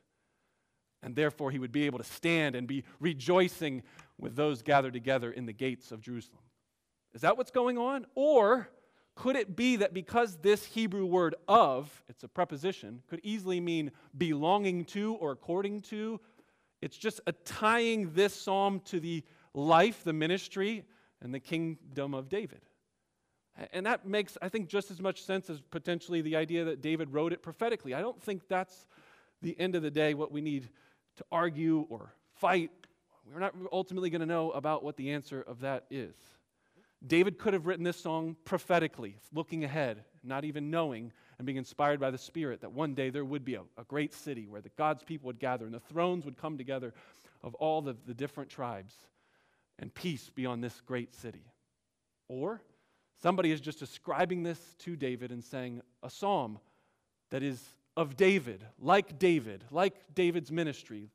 And 1.04 1.16
therefore, 1.16 1.52
he 1.52 1.60
would 1.60 1.72
be 1.72 1.86
able 1.86 2.00
to 2.00 2.04
stand 2.04 2.56
and 2.56 2.68
be 2.68 2.84
rejoicing 3.00 3.84
with 4.18 4.36
those 4.36 4.64
gathered 4.64 4.94
together 4.94 5.32
in 5.32 5.46
the 5.46 5.54
gates 5.54 5.92
of 5.92 6.02
Jerusalem. 6.02 6.42
Is 7.14 7.22
that 7.22 7.38
what's 7.38 7.52
going 7.52 7.78
on? 7.78 8.06
Or 8.16 8.70
could 9.16 9.38
it 9.38 9.56
be 9.56 9.78
that 9.78 9.94
because 9.94 10.38
this 10.38 10.66
Hebrew 10.66 11.06
word 11.06 11.36
of, 11.48 12.04
it's 12.10 12.24
a 12.24 12.28
preposition, 12.28 13.02
could 13.08 13.22
easily 13.24 13.60
mean 13.62 13.92
belonging 14.18 14.86
to 14.86 15.14
or 15.16 15.32
according 15.32 15.82
to? 15.84 16.20
It's 16.82 16.98
just 16.98 17.22
a 17.26 17.32
tying 17.32 18.14
this 18.14 18.34
psalm 18.34 18.82
to 18.86 19.00
the 19.00 19.24
life, 19.54 20.04
the 20.04 20.14
ministry, 20.14 20.84
and 21.22 21.34
the 21.34 21.40
kingdom 21.40 22.14
of 22.14 22.30
David. 22.30 22.62
And 23.72 23.86
that 23.86 24.06
makes, 24.06 24.38
I 24.42 24.50
think, 24.50 24.68
just 24.68 24.92
as 24.92 25.02
much 25.02 25.24
sense 25.24 25.50
as 25.50 25.62
potentially 25.62 26.22
the 26.22 26.36
idea 26.36 26.66
that 26.66 26.82
David 26.82 27.14
wrote 27.14 27.32
it 27.32 27.42
prophetically. 27.42 27.94
I 27.94 28.02
don't 28.02 28.22
think 28.22 28.50
that's 28.50 28.86
the 29.42 29.58
end 29.58 29.76
of 29.76 29.82
the 29.82 29.92
day 29.92 30.14
what 30.14 30.32
we 30.32 30.42
need 30.42 30.70
to 31.16 31.26
argue 31.32 31.86
or 31.90 32.14
fight. 32.36 32.72
We're 33.34 33.40
not 33.40 33.56
ultimately 33.72 34.10
going 34.10 34.20
to 34.20 34.28
know 34.28 34.52
about 34.52 34.84
what 34.84 34.98
the 34.98 35.12
answer 35.12 35.42
of 35.42 35.62
that 35.62 35.86
is. 35.90 36.16
David 37.08 37.38
could 37.38 37.54
have 37.54 37.66
written 37.66 37.84
this 37.84 38.00
song 38.00 38.36
prophetically, 38.46 39.18
looking 39.34 39.64
ahead, 39.64 40.04
not 40.24 40.44
even 40.44 40.72
knowing 40.72 41.12
and 41.38 41.46
being 41.46 41.58
inspired 41.58 42.00
by 42.00 42.12
the 42.12 42.18
Spirit 42.18 42.62
that 42.62 42.72
one 42.72 42.94
day 42.94 43.10
there 43.10 43.26
would 43.26 43.46
be 43.46 43.56
a, 43.56 43.62
a 43.78 43.84
great 43.88 44.14
city 44.14 44.48
where 44.48 44.62
the 44.62 44.72
God's 44.78 45.04
people 45.04 45.28
would 45.28 45.40
gather 45.40 45.66
and 45.66 45.74
the 45.74 45.80
thrones 45.80 46.26
would 46.26 46.38
come 46.38 46.58
together 46.58 46.94
of 47.44 47.54
all 47.56 47.82
the, 47.82 47.96
the 48.08 48.14
different 48.14 48.50
tribes 48.50 48.96
and 49.80 49.94
peace 49.94 50.30
be 50.34 50.46
on 50.46 50.62
this 50.62 50.82
great 50.82 51.14
city. 51.14 51.46
Or 52.28 52.62
somebody 53.22 53.52
is 53.52 53.62
just 53.62 53.82
ascribing 53.82 54.44
this 54.44 54.60
to 54.80 54.96
David 54.96 55.32
and 55.32 55.44
saying 55.44 55.82
a 56.02 56.10
psalm 56.10 56.60
that 57.30 57.44
is 57.44 57.62
of 57.98 58.18
David, 58.18 58.66
like 58.80 59.20
David, 59.20 59.64
like 59.72 59.96
David's 60.14 60.52
ministry, 60.52 61.10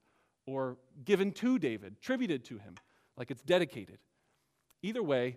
or 0.46 0.76
given 1.04 1.32
to 1.32 1.58
David, 1.58 2.00
tributed 2.00 2.44
to 2.46 2.58
him, 2.58 2.74
like 3.16 3.30
it's 3.30 3.42
dedicated. 3.42 3.98
Either 4.82 5.02
way, 5.02 5.36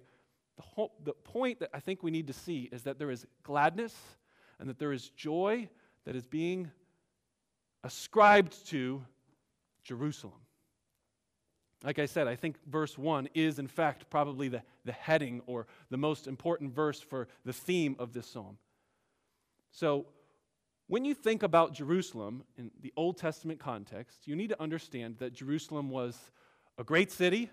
the, 0.55 0.61
whole, 0.61 0.93
the 1.03 1.13
point 1.13 1.59
that 1.59 1.69
I 1.73 1.79
think 1.79 2.03
we 2.03 2.11
need 2.11 2.27
to 2.27 2.33
see 2.33 2.69
is 2.71 2.83
that 2.83 2.99
there 2.99 3.11
is 3.11 3.25
gladness 3.43 3.95
and 4.59 4.69
that 4.69 4.79
there 4.79 4.93
is 4.93 5.09
joy 5.09 5.67
that 6.05 6.15
is 6.15 6.25
being 6.25 6.71
ascribed 7.83 8.67
to 8.67 9.03
Jerusalem. 9.83 10.39
Like 11.83 11.99
I 11.99 12.05
said, 12.05 12.27
I 12.27 12.35
think 12.35 12.55
verse 12.69 12.97
1 12.97 13.29
is, 13.33 13.59
in 13.59 13.67
fact, 13.67 14.09
probably 14.09 14.47
the, 14.47 14.63
the 14.85 14.93
heading 14.93 15.41
or 15.47 15.67
the 15.89 15.97
most 15.97 16.27
important 16.27 16.73
verse 16.73 17.01
for 17.01 17.27
the 17.43 17.51
theme 17.51 17.95
of 17.99 18.13
this 18.13 18.27
psalm. 18.27 18.57
So, 19.71 20.05
when 20.87 21.05
you 21.05 21.13
think 21.13 21.43
about 21.43 21.73
Jerusalem 21.73 22.43
in 22.57 22.69
the 22.81 22.93
Old 22.95 23.17
Testament 23.17 23.59
context, 23.59 24.27
you 24.27 24.35
need 24.35 24.49
to 24.49 24.61
understand 24.61 25.17
that 25.17 25.33
Jerusalem 25.33 25.89
was 25.89 26.17
a 26.77 26.83
great 26.83 27.11
city 27.11 27.49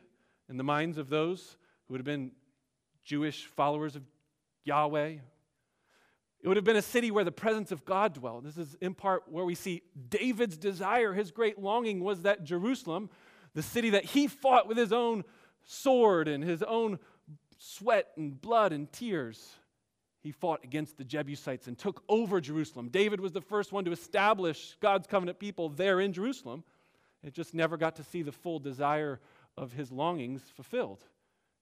in 0.49 0.57
the 0.57 0.65
minds 0.65 0.99
of 0.99 1.09
those 1.09 1.57
who 1.87 1.95
would 1.95 2.01
have 2.01 2.05
been 2.05 2.33
Jewish 3.05 3.47
followers 3.47 3.97
of 3.97 4.03
Yahweh. 4.65 5.17
It 6.43 6.49
would 6.49 6.57
have 6.57 6.65
been 6.65 6.77
a 6.77 6.83
city 6.83 7.11
where 7.11 7.25
the 7.25 7.33
presence 7.33 7.71
of 7.71 7.85
God 7.85 8.15
dwelled. 8.15 8.45
This 8.45 8.57
is 8.57 8.75
in 8.81 8.95
part 8.95 9.25
where 9.29 9.45
we 9.45 9.55
see 9.55 9.83
David's 10.09 10.57
desire, 10.57 11.13
his 11.13 11.31
great 11.31 11.59
longing 11.59 12.01
was 12.01 12.23
that 12.23 12.45
Jerusalem, 12.45 13.11
the 13.55 13.63
city 13.63 13.91
that 13.91 14.05
he 14.05 14.27
fought 14.27 14.67
with 14.67 14.79
his 14.79 14.93
own 14.93 15.25
sword 15.65 16.29
and 16.29 16.43
his 16.43 16.63
own 16.63 16.99
sweat 17.59 18.09
and 18.17 18.41
blood 18.41 18.73
and 18.73 18.91
tears, 18.91 19.57
he 20.23 20.33
fought 20.33 20.65
against 20.65 20.97
the 20.97 21.05
Jebusites 21.05 21.67
and 21.67 21.79
took 21.79 22.03
over 22.09 22.41
Jerusalem. 22.41 22.89
David 22.89 23.21
was 23.21 23.33
the 23.33 23.41
first 23.41 23.73
one 23.73 23.85
to 23.85 23.93
establish 23.93 24.77
God's 24.81 25.07
covenant 25.07 25.39
people 25.39 25.69
there 25.69 26.01
in 26.01 26.13
Jerusalem. 26.13 26.65
It 27.23 27.35
just 27.35 27.53
never 27.53 27.77
got 27.77 27.97
to 27.97 28.05
see 28.05 28.23
the 28.23 28.33
full 28.33 28.59
desire 28.59 29.21
of 29.57 29.73
his 29.73 29.93
longings 29.93 30.43
fulfilled. 30.55 31.05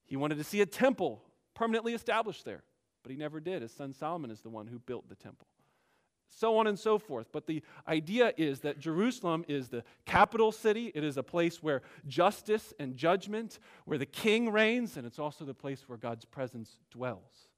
He 0.06 0.16
wanted 0.16 0.38
to 0.38 0.44
see 0.44 0.60
a 0.60 0.66
temple 0.66 1.22
permanently 1.58 1.92
established 1.92 2.44
there, 2.44 2.62
but 3.02 3.10
he 3.10 3.18
never 3.18 3.40
did. 3.40 3.62
His 3.62 3.72
son 3.72 3.92
Solomon 3.92 4.30
is 4.30 4.40
the 4.42 4.48
one 4.48 4.68
who 4.68 4.78
built 4.78 5.08
the 5.08 5.16
temple. 5.16 5.48
So 6.30 6.58
on 6.58 6.68
and 6.68 6.78
so 6.78 6.98
forth. 6.98 7.32
But 7.32 7.46
the 7.46 7.62
idea 7.88 8.32
is 8.36 8.60
that 8.60 8.78
Jerusalem 8.78 9.44
is 9.48 9.68
the 9.68 9.82
capital 10.04 10.52
city. 10.52 10.92
It 10.94 11.02
is 11.02 11.16
a 11.16 11.22
place 11.22 11.60
where 11.60 11.82
justice 12.06 12.72
and 12.78 12.94
judgment, 12.94 13.58
where 13.86 13.98
the 13.98 14.06
king 14.06 14.52
reigns, 14.52 14.96
and 14.96 15.04
it's 15.04 15.18
also 15.18 15.44
the 15.44 15.54
place 15.54 15.88
where 15.88 15.98
God's 15.98 16.24
presence 16.24 16.78
dwells. 16.92 17.48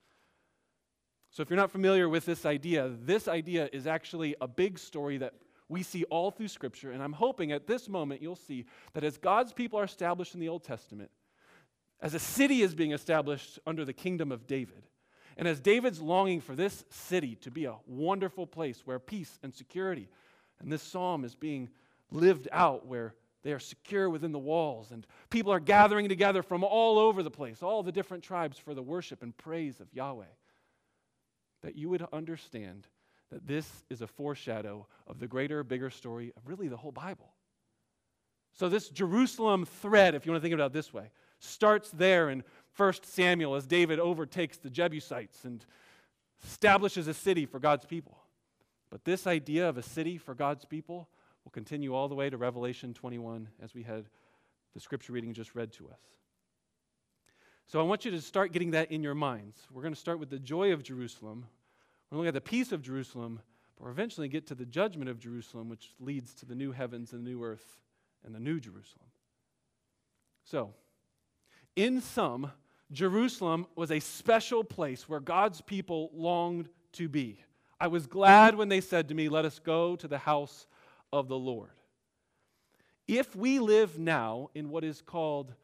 So, 1.31 1.43
if 1.43 1.51
you're 1.51 1.59
not 1.59 1.71
familiar 1.71 2.09
with 2.09 2.25
this 2.25 2.47
idea, 2.47 2.91
this 3.03 3.29
idea 3.29 3.69
is 3.73 3.87
actually 3.87 4.35
a 4.41 4.49
big 4.49 4.79
story 4.79 5.19
that 5.19 5.35
we 5.69 5.83
see 5.83 6.05
all 6.05 6.31
through 6.31 6.49
Scripture. 6.49 6.93
And 6.93 7.03
I'm 7.03 7.13
hoping 7.13 7.53
at 7.53 7.67
this 7.67 7.89
moment 7.89 8.23
you'll 8.23 8.35
see 8.35 8.65
that 8.95 9.05
as 9.05 9.19
God's 9.19 9.53
people 9.53 9.79
are 9.79 9.85
established 9.85 10.35
in 10.35 10.41
the 10.41 10.49
Old 10.49 10.65
Testament, 10.65 11.11
as 12.03 12.15
a 12.15 12.19
city 12.19 12.63
is 12.63 12.75
being 12.75 12.93
established 12.93 13.59
under 13.67 13.85
the 13.85 13.93
kingdom 13.93 14.33
of 14.33 14.47
David, 14.47 14.87
and 15.37 15.47
as 15.47 15.61
David's 15.61 16.01
longing 16.01 16.41
for 16.41 16.55
this 16.55 16.85
city 16.91 17.37
to 17.37 17.51
be 17.51 17.65
a 17.65 17.77
wonderful 17.87 18.47
place 18.47 18.83
where 18.85 18.99
peace 18.99 19.39
and 19.43 19.55
security, 19.55 20.09
and 20.61 20.73
this 20.73 20.83
psalm 20.83 21.25
is 21.25 21.35
being 21.35 21.69
lived 22.11 22.49
out 22.53 22.87
where 22.87 23.15
they 23.43 23.53
are 23.53 23.59
secure 23.59 24.11
within 24.11 24.33
the 24.33 24.39
walls, 24.39 24.91
and 24.91 25.07
people 25.31 25.53
are 25.53 25.61
gathering 25.61 26.09
together 26.09 26.43
from 26.43 26.63
all 26.63 26.99
over 26.99 27.23
the 27.23 27.31
place, 27.31 27.63
all 27.63 27.83
the 27.83 27.93
different 27.93 28.23
tribes 28.23 28.59
for 28.59 28.75
the 28.75 28.83
worship 28.83 29.23
and 29.23 29.37
praise 29.37 29.81
of 29.81 29.93
Yahweh 29.95 30.25
that 31.63 31.77
you 31.77 31.89
would 31.89 32.07
understand 32.13 32.87
that 33.31 33.47
this 33.47 33.85
is 33.91 34.03
a 34.03 34.07
foreshadow 34.07 34.87
of 35.07 35.19
the 35.19 35.27
greater, 35.27 35.63
bigger 35.63 35.91
story 35.91 36.33
of 36.37 36.47
really 36.47 36.69
the 36.69 36.77
whole 36.77 36.93
Bible. 36.93 37.33
So, 38.53 38.69
this 38.69 38.89
Jerusalem 38.89 39.65
thread, 39.65 40.15
if 40.15 40.27
you 40.27 40.33
want 40.33 40.43
to 40.43 40.45
think 40.45 40.55
about 40.55 40.67
it 40.67 40.73
this 40.73 40.93
way, 40.93 41.11
starts 41.41 41.91
there 41.91 42.31
in 42.31 42.45
1 42.77 42.93
Samuel 43.03 43.57
as 43.57 43.67
David 43.67 43.99
overtakes 43.99 44.57
the 44.57 44.71
Jebusites 44.71 45.45
and 45.45 45.65
establishes 46.47 47.09
a 47.09 47.15
city 47.15 47.47
for 47.47 47.59
God's 47.59 47.85
people. 47.85 48.19
But 48.91 49.05
this 49.05 49.27
idea 49.27 49.69
of 49.69 49.77
a 49.77 49.83
city 49.83 50.19
for 50.19 50.35
God's 50.35 50.65
people 50.65 51.09
will 51.45 51.53
continue 51.53 51.95
all 51.95 52.09
the 52.09 52.15
way 52.15 52.31
to 52.31 52.37
Revelation 52.37 52.95
21 52.95 53.49
as 53.63 53.75
we 53.75 53.83
had 53.83 54.07
the 54.75 54.81
scripture 54.81 55.13
reading 55.13 55.33
just 55.33 55.55
read 55.55 55.73
to 55.73 55.89
us. 55.89 56.01
So 57.67 57.79
I 57.79 57.83
want 57.83 58.05
you 58.05 58.11
to 58.11 58.21
start 58.21 58.53
getting 58.53 58.73
that 58.73 58.91
in 58.91 59.03
your 59.03 59.15
minds. 59.15 59.57
We're 59.73 59.83
going 59.83 59.95
to 59.95 60.01
start 60.01 60.19
with 60.19 60.31
the 60.31 60.39
joy 60.39 60.73
of 60.73 60.83
Jerusalem. 60.83 61.47
We're 62.11 62.19
looking 62.19 62.29
at 62.29 62.35
the 62.35 62.41
peace 62.41 62.73
of 62.73 62.83
Jerusalem, 62.83 63.41
but 63.77 63.85
we'll 63.85 63.93
eventually 63.93 64.29
get 64.29 64.47
to 64.49 64.57
the 64.57 64.67
judgment 64.67 65.09
of 65.09 65.21
Jerusalem, 65.21 65.69
which 65.69 65.93
leads 66.01 66.35
to 66.35 66.47
the 66.47 66.57
new 66.57 66.73
heavens 66.73 67.13
and 67.13 67.25
the 67.25 67.31
new 67.31 67.45
earth 67.45 67.81
and 68.25 68.35
the 68.35 68.41
new 68.41 68.59
Jerusalem. 68.59 69.07
So, 70.45 70.75
in 71.81 72.01
sum, 72.01 72.53
Jerusalem 72.93 73.67
was 73.75 73.91
a 73.91 74.01
special 74.01 74.65
place 74.65 75.09
where 75.09 75.21
God's 75.21 75.61
people 75.61 76.11
longed 76.13 76.69
to 76.93 77.09
be. 77.09 77.43
I 77.81 77.87
was 77.87 78.07
glad 78.07 78.55
when 78.55 78.69
they 78.69 78.81
said 78.81 79.09
to 79.09 79.15
me, 79.15 79.29
Let 79.29 79.45
us 79.45 79.59
go 79.59 79.97
to 79.97 80.09
the 80.09 80.19
house 80.19 80.67
of 81.13 81.29
the 81.29 81.39
Lord. 81.39 81.71
If 83.09 83.35
we 83.35 83.59
live 83.59 83.99
now 83.99 84.51
in 84.55 84.69
what 84.69 84.85
is 84.85 85.01
called 85.01 85.55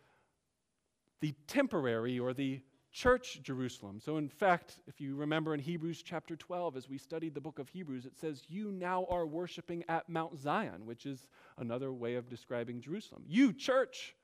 the 1.21 1.35
temporary 1.47 2.19
or 2.19 2.33
the 2.33 2.61
church 2.97 3.41
Jerusalem. 3.43 4.01
So, 4.03 4.17
in 4.17 4.29
fact, 4.29 4.79
if 4.87 5.03
you 5.03 5.17
remember 5.17 5.53
in 5.53 5.61
Hebrews 5.61 6.03
chapter 6.03 6.35
12, 6.35 6.79
as 6.79 6.89
we 6.89 6.97
studied 6.97 7.35
the 7.35 7.43
book 7.43 7.59
of 7.59 7.69
Hebrews, 7.69 8.07
it 8.07 8.17
says, 8.17 8.45
You 8.49 8.73
now 8.73 9.07
are 9.11 9.27
worshiping 9.27 9.85
at 9.87 10.09
Mount 10.09 10.39
Zion, 10.39 10.87
which 10.87 11.05
is 11.05 11.29
another 11.59 11.93
way 11.93 12.15
of 12.15 12.31
describing 12.31 12.81
Jerusalem. 12.81 13.23
You, 13.29 13.53
church. 13.53 14.16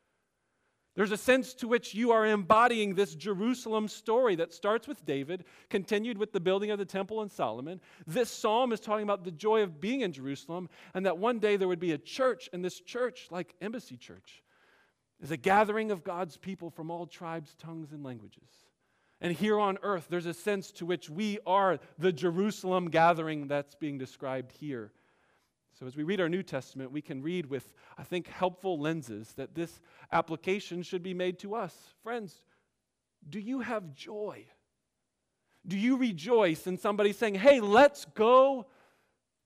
There's 0.95 1.13
a 1.13 1.17
sense 1.17 1.55
to 1.55 1.69
which 1.69 1.95
you 1.95 2.13
are 2.13 2.27
embodying 2.27 2.95
this 2.95 3.15
Jerusalem 3.15 3.89
story 3.89 4.37
that 4.37 4.53
starts 4.53 4.87
with 4.87 5.05
David, 5.07 5.45
continued 5.71 6.19
with 6.19 6.33
the 6.33 6.41
building 6.41 6.71
of 6.71 6.79
the 6.79 6.85
temple 6.85 7.23
and 7.23 7.33
Solomon. 7.33 7.81
This 8.07 8.31
psalm 8.31 8.73
is 8.73 8.81
talking 8.81 9.05
about 9.05 9.25
the 9.25 9.31
joy 9.31 9.63
of 9.63 9.81
being 9.81 10.03
in 10.03 10.13
Jerusalem, 10.13 10.69
and 10.93 11.07
that 11.07 11.17
one 11.17 11.39
day 11.39 11.57
there 11.57 11.69
would 11.69 11.81
be 11.81 11.93
a 11.93 11.99
church, 11.99 12.51
and 12.53 12.63
this 12.63 12.79
church, 12.79 13.29
like 13.31 13.55
Embassy 13.63 13.97
Church, 13.97 14.43
is 15.23 15.31
a 15.31 15.37
gathering 15.39 15.91
of 15.91 16.05
God's 16.05 16.37
people 16.37 16.69
from 16.69 16.91
all 16.91 17.07
tribes, 17.07 17.55
tongues, 17.55 17.93
and 17.93 18.05
languages. 18.05 18.51
And 19.23 19.33
here 19.33 19.59
on 19.59 19.79
earth, 19.83 20.09
there's 20.11 20.27
a 20.27 20.35
sense 20.35 20.73
to 20.73 20.85
which 20.85 21.09
we 21.09 21.39
are 21.47 21.79
the 21.97 22.13
Jerusalem 22.13 22.91
gathering 22.91 23.47
that's 23.47 23.77
being 23.77 23.97
described 23.97 24.53
here. 24.53 24.93
So, 25.79 25.87
as 25.87 25.97
we 25.97 26.03
read 26.03 26.21
our 26.21 26.29
New 26.29 26.43
Testament, 26.43 26.93
we 26.93 27.01
can 27.01 27.23
read 27.23 27.47
with, 27.47 27.73
I 27.97 28.03
think, 28.03 28.29
helpful 28.29 28.79
lenses 28.79 29.33
that 29.37 29.55
this 29.55 29.81
application 30.13 30.83
should 30.83 31.03
be 31.03 31.15
made 31.15 31.39
to 31.41 31.55
us. 31.55 31.75
Friends, 32.03 32.43
do 33.29 33.41
you 33.41 33.61
have 33.61 33.95
joy? 33.95 34.45
Do 35.67 35.79
you 35.79 35.97
rejoice 35.97 36.67
in 36.67 36.77
somebody 36.77 37.13
saying, 37.13 37.37
hey, 37.37 37.61
let's 37.61 38.05
go 38.05 38.67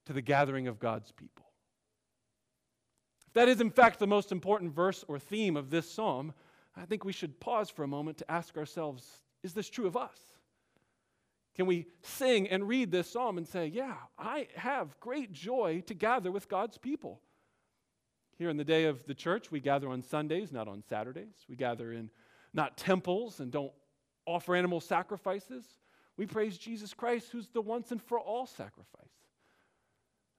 to 0.07 0.13
the 0.13 0.23
gathering 0.23 0.67
of 0.67 0.79
God's 0.79 1.13
people? 1.13 1.45
If 3.29 3.35
that 3.35 3.49
is, 3.49 3.61
in 3.61 3.71
fact, 3.71 3.99
the 3.99 4.07
most 4.07 4.33
important 4.33 4.75
verse 4.75 5.05
or 5.07 5.19
theme 5.19 5.57
of 5.57 5.71
this 5.71 5.89
psalm, 5.91 6.33
I 6.77 6.87
think 6.87 7.05
we 7.05 7.13
should 7.13 7.39
pause 7.39 7.71
for 7.71 7.85
a 7.85 7.89
moment 7.89 8.19
to 8.19 8.31
ask 8.31 8.57
ourselves 8.57 9.21
is 9.43 9.55
this 9.55 9.71
true 9.71 9.87
of 9.87 9.97
us? 9.97 10.19
Can 11.57 11.67
we 11.67 11.87
sing 12.03 12.49
and 12.49 12.69
read 12.69 12.91
this 12.91 13.11
psalm 13.11 13.39
and 13.39 13.49
say, 13.49 13.67
Yeah, 13.67 13.95
I 14.19 14.49
have 14.57 15.01
great 15.01 15.33
joy 15.33 15.83
to 15.87 15.95
gather 15.95 16.31
with 16.31 16.49
God's 16.49 16.77
people? 16.77 17.21
Here 18.37 18.51
in 18.51 18.59
the 18.59 18.65
day 18.65 18.85
of 18.85 19.07
the 19.07 19.15
church, 19.15 19.51
we 19.51 19.61
gather 19.61 19.89
on 19.89 20.03
Sundays, 20.03 20.53
not 20.53 20.69
on 20.69 20.83
Saturdays. 20.87 21.47
We 21.49 21.57
gather 21.57 21.93
in 21.93 22.11
not 22.53 22.77
temples 22.77 23.41
and 23.41 23.51
don't 23.51 23.73
offer 24.27 24.55
animal 24.55 24.81
sacrifices. 24.81 25.65
We 26.19 26.27
praise 26.27 26.59
Jesus 26.59 26.93
Christ, 26.93 27.31
who's 27.31 27.49
the 27.49 27.63
once 27.63 27.91
and 27.91 28.03
for 28.03 28.21
all 28.21 28.47
sacrifice. 28.47 29.09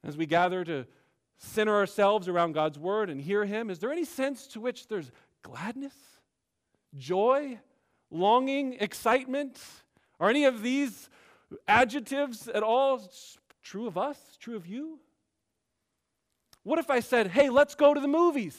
As 0.03 0.15
we 0.15 0.27
gather 0.27 0.63
to 0.63 0.85
center 1.37 1.75
ourselves 1.75 2.27
around 2.27 2.51
God's 2.51 2.77
word 2.77 3.09
and 3.09 3.19
hear 3.19 3.43
Him, 3.43 3.71
is 3.71 3.79
there 3.79 3.91
any 3.91 4.05
sense 4.05 4.45
to 4.47 4.59
which 4.59 4.87
there's 4.87 5.11
gladness, 5.41 5.95
joy, 6.95 7.59
longing, 8.11 8.73
excitement? 8.79 9.59
Are 10.19 10.29
any 10.29 10.45
of 10.45 10.61
these 10.61 11.09
adjectives 11.67 12.47
at 12.47 12.63
all 12.63 13.11
true 13.63 13.87
of 13.87 13.97
us, 13.97 14.17
true 14.39 14.55
of 14.55 14.65
you? 14.67 14.99
What 16.63 16.79
if 16.79 16.89
I 16.89 16.99
said, 16.99 17.27
hey, 17.27 17.49
let's 17.49 17.75
go 17.75 17.93
to 17.93 17.99
the 17.99 18.07
movies? 18.07 18.57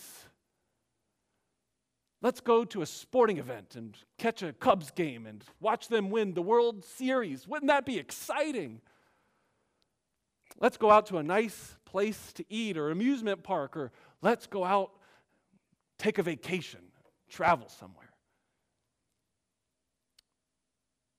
Let's 2.21 2.41
go 2.41 2.65
to 2.65 2.83
a 2.83 2.87
sporting 2.87 3.39
event 3.39 3.77
and 3.77 3.97
catch 4.19 4.43
a 4.43 4.53
Cubs 4.53 4.91
game 4.91 5.27
and 5.27 5.45
watch 5.61 5.89
them 5.89 6.11
win 6.11 6.35
the 6.35 6.43
World 6.43 6.85
Series. 6.85 7.47
Wouldn't 7.47 7.69
that 7.69 7.87
be 7.87 7.99
exciting? 7.99 8.81
Let's 10.59 10.77
go 10.77 10.91
out 10.91 11.07
to 11.07 11.19
a 11.19 11.23
nice 11.23 11.77
place 11.85 12.33
to 12.35 12.45
eat 12.49 12.77
or 12.77 12.91
amusement 12.91 13.43
park 13.45 13.77
or 13.77 13.93
let's 14.21 14.47
go 14.47 14.65
out, 14.65 14.91
take 15.99 16.19
a 16.19 16.23
vacation, 16.23 16.81
travel 17.29 17.69
somewhere. 17.69 18.08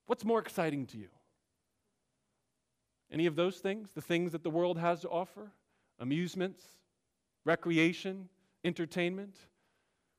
What's 0.09 0.25
more 0.25 0.39
exciting 0.39 0.87
to 0.87 0.97
you? 0.97 1.09
Any 3.11 3.27
of 3.27 3.35
those 3.35 3.57
things? 3.57 3.89
The 3.93 4.01
things 4.01 4.31
that 4.31 4.41
the 4.41 4.49
world 4.49 4.79
has 4.79 5.01
to 5.01 5.09
offer? 5.09 5.51
Amusements, 5.99 6.63
recreation, 7.45 8.27
entertainment, 8.63 9.35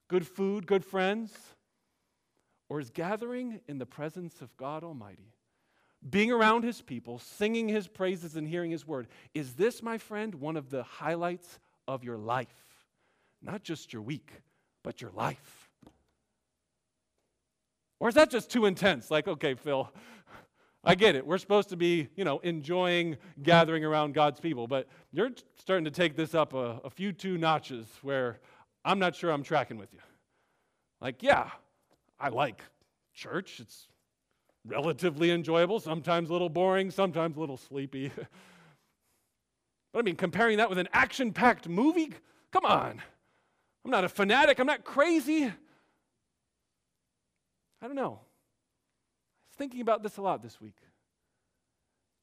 good 0.06 0.24
food, 0.24 0.68
good 0.68 0.84
friends? 0.84 1.32
Or 2.68 2.78
is 2.78 2.90
gathering 2.90 3.62
in 3.66 3.78
the 3.78 3.86
presence 3.86 4.40
of 4.40 4.56
God 4.56 4.84
Almighty 4.84 5.34
being 6.08 6.30
around 6.30 6.62
his 6.62 6.80
people, 6.80 7.18
singing 7.18 7.68
his 7.68 7.88
praises, 7.88 8.36
and 8.36 8.46
hearing 8.46 8.70
his 8.70 8.86
word. 8.86 9.08
Is 9.34 9.54
this, 9.54 9.82
my 9.82 9.98
friend, 9.98 10.36
one 10.36 10.56
of 10.56 10.70
the 10.70 10.84
highlights 10.84 11.58
of 11.88 12.04
your 12.04 12.16
life? 12.16 12.48
not 13.42 13.62
just 13.62 13.92
your 13.92 14.02
week, 14.02 14.30
but 14.82 15.00
your 15.00 15.10
life? 15.10 15.59
Or 18.00 18.08
is 18.08 18.14
that 18.14 18.30
just 18.30 18.50
too 18.50 18.64
intense? 18.64 19.10
Like, 19.10 19.28
okay, 19.28 19.54
Phil, 19.54 19.90
I 20.82 20.94
get 20.94 21.14
it. 21.14 21.26
We're 21.26 21.38
supposed 21.38 21.68
to 21.68 21.76
be, 21.76 22.08
you 22.16 22.24
know, 22.24 22.38
enjoying 22.38 23.18
gathering 23.42 23.84
around 23.84 24.14
God's 24.14 24.40
people, 24.40 24.66
but 24.66 24.88
you're 25.12 25.30
starting 25.56 25.84
to 25.84 25.90
take 25.90 26.16
this 26.16 26.34
up 26.34 26.54
a, 26.54 26.80
a 26.82 26.90
few 26.90 27.12
two 27.12 27.36
notches 27.36 27.86
where 28.02 28.40
I'm 28.84 28.98
not 28.98 29.14
sure 29.14 29.30
I'm 29.30 29.42
tracking 29.42 29.76
with 29.76 29.92
you. 29.92 30.00
Like, 31.02 31.22
yeah, 31.22 31.50
I 32.18 32.30
like 32.30 32.62
church. 33.12 33.60
It's 33.60 33.86
relatively 34.66 35.30
enjoyable, 35.30 35.80
sometimes 35.80 36.30
a 36.30 36.32
little 36.32 36.48
boring, 36.48 36.90
sometimes 36.90 37.36
a 37.36 37.40
little 37.40 37.58
sleepy. 37.58 38.10
but 39.92 39.98
I 39.98 40.02
mean, 40.02 40.16
comparing 40.16 40.56
that 40.58 40.70
with 40.70 40.78
an 40.78 40.88
action 40.94 41.32
packed 41.32 41.68
movie, 41.68 42.14
come 42.50 42.64
on. 42.64 43.02
I'm 43.84 43.90
not 43.90 44.04
a 44.04 44.08
fanatic, 44.08 44.58
I'm 44.58 44.66
not 44.66 44.84
crazy. 44.84 45.52
I 47.82 47.86
don't 47.86 47.96
know 47.96 48.12
I 48.12 49.48
was 49.48 49.56
thinking 49.56 49.80
about 49.80 50.02
this 50.02 50.16
a 50.16 50.22
lot 50.22 50.42
this 50.42 50.60
week. 50.60 50.76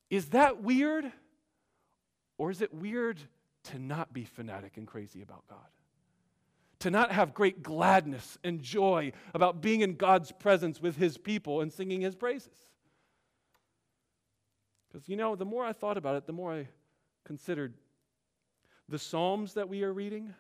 Is 0.10 0.30
that 0.30 0.62
weird? 0.62 1.12
Or 2.38 2.52
is 2.52 2.62
it 2.62 2.74
weird 2.74 3.20
to 3.66 3.80
not 3.80 4.14
be 4.14 4.24
fanatic 4.24 4.78
and 4.78 4.88
crazy 4.88 5.22
about 5.22 5.48
God? 5.50 5.58
To 6.80 6.92
not 6.92 7.12
have 7.12 7.34
great 7.34 7.64
gladness 7.64 8.38
and 8.44 8.62
joy 8.62 9.12
about 9.34 9.62
being 9.62 9.82
in 9.82 9.96
God's 9.96 10.32
presence 10.32 10.80
with 10.80 10.96
His 10.96 11.18
people 11.18 11.62
and 11.62 11.74
singing 11.74 12.02
His 12.02 12.16
praises? 12.16 12.54
Because, 14.88 15.10
you 15.10 15.16
know, 15.16 15.36
the 15.36 15.46
more 15.46 15.66
I 15.66 15.74
thought 15.74 15.98
about 15.98 16.16
it, 16.16 16.28
the 16.28 16.34
more 16.34 16.54
I 16.54 16.68
considered 17.26 17.74
the 18.88 19.00
Psalms 19.00 19.54
that 19.56 19.68
we 19.68 19.84
are 19.84 19.92
reading, 19.92 20.34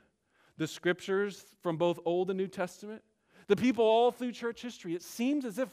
the 0.58 0.68
scriptures 0.68 1.44
from 1.62 1.78
both 1.78 2.00
Old 2.06 2.30
and 2.30 2.38
New 2.38 2.48
Testament, 2.48 3.04
the 3.48 3.56
people 3.56 3.86
all 3.86 4.12
through 4.12 4.32
church 4.32 4.62
history. 4.62 4.96
It 4.96 5.04
seems 5.04 5.46
as 5.46 5.58
if 5.58 5.70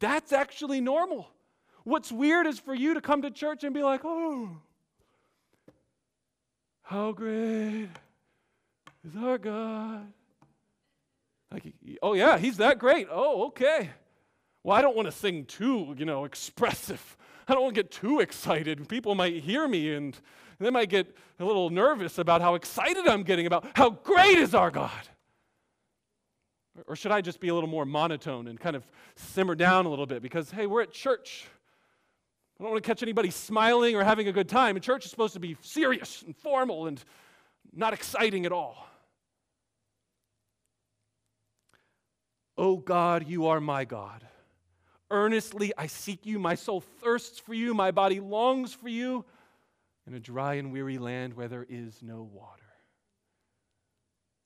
that's 0.00 0.32
actually 0.32 0.80
normal. 0.80 1.28
What's 1.84 2.10
weird 2.10 2.46
is 2.46 2.58
for 2.58 2.74
you 2.74 2.94
to 2.94 3.00
come 3.00 3.22
to 3.22 3.30
church 3.30 3.62
and 3.62 3.72
be 3.72 3.82
like, 3.82 4.00
oh, 4.04 4.50
how 6.82 7.12
great 7.12 7.88
is 9.04 9.16
our 9.22 9.38
God? 9.38 10.06
Like, 11.52 11.72
oh, 12.02 12.14
yeah, 12.14 12.38
he's 12.38 12.56
that 12.56 12.78
great. 12.78 13.06
Oh, 13.10 13.46
okay. 13.46 13.90
Well, 14.64 14.76
I 14.76 14.82
don't 14.82 14.96
want 14.96 15.06
to 15.06 15.12
sing 15.12 15.44
too, 15.44 15.94
you 15.96 16.04
know, 16.04 16.24
expressive. 16.24 17.16
I 17.46 17.54
don't 17.54 17.62
want 17.62 17.76
to 17.76 17.82
get 17.82 17.92
too 17.92 18.18
excited. 18.18 18.88
People 18.88 19.14
might 19.14 19.44
hear 19.44 19.68
me 19.68 19.94
and 19.94 20.18
they 20.58 20.70
might 20.70 20.88
get 20.88 21.16
a 21.38 21.44
little 21.44 21.70
nervous 21.70 22.18
about 22.18 22.40
how 22.40 22.56
excited 22.56 23.06
I'm 23.06 23.22
getting 23.22 23.46
about 23.46 23.64
how 23.74 23.90
great 23.90 24.38
is 24.38 24.54
our 24.54 24.72
God. 24.72 24.90
Or 26.86 26.96
should 26.96 27.12
I 27.12 27.20
just 27.20 27.40
be 27.40 27.48
a 27.48 27.54
little 27.54 27.68
more 27.68 27.84
monotone 27.84 28.48
and 28.48 28.58
kind 28.58 28.76
of 28.76 28.84
simmer 29.14 29.54
down 29.54 29.86
a 29.86 29.88
little 29.88 30.06
bit? 30.06 30.22
Because, 30.22 30.50
hey, 30.50 30.66
we're 30.66 30.82
at 30.82 30.92
church. 30.92 31.46
I 32.58 32.62
don't 32.62 32.72
want 32.72 32.82
to 32.82 32.88
catch 32.88 33.02
anybody 33.02 33.30
smiling 33.30 33.96
or 33.96 34.04
having 34.04 34.28
a 34.28 34.32
good 34.32 34.48
time. 34.48 34.76
And 34.76 34.84
church 34.84 35.04
is 35.04 35.10
supposed 35.10 35.34
to 35.34 35.40
be 35.40 35.56
serious 35.60 36.22
and 36.22 36.34
formal 36.36 36.86
and 36.86 37.02
not 37.74 37.92
exciting 37.92 38.46
at 38.46 38.52
all. 38.52 38.86
Oh 42.58 42.76
God, 42.76 43.28
you 43.28 43.46
are 43.46 43.60
my 43.60 43.84
God. 43.84 44.26
Earnestly 45.10 45.72
I 45.76 45.86
seek 45.86 46.24
you. 46.24 46.38
My 46.38 46.54
soul 46.54 46.80
thirsts 46.80 47.38
for 47.38 47.52
you. 47.52 47.74
My 47.74 47.90
body 47.90 48.20
longs 48.20 48.72
for 48.72 48.88
you 48.88 49.24
in 50.06 50.14
a 50.14 50.20
dry 50.20 50.54
and 50.54 50.72
weary 50.72 50.98
land 50.98 51.34
where 51.34 51.48
there 51.48 51.66
is 51.68 52.02
no 52.02 52.22
water. 52.32 52.62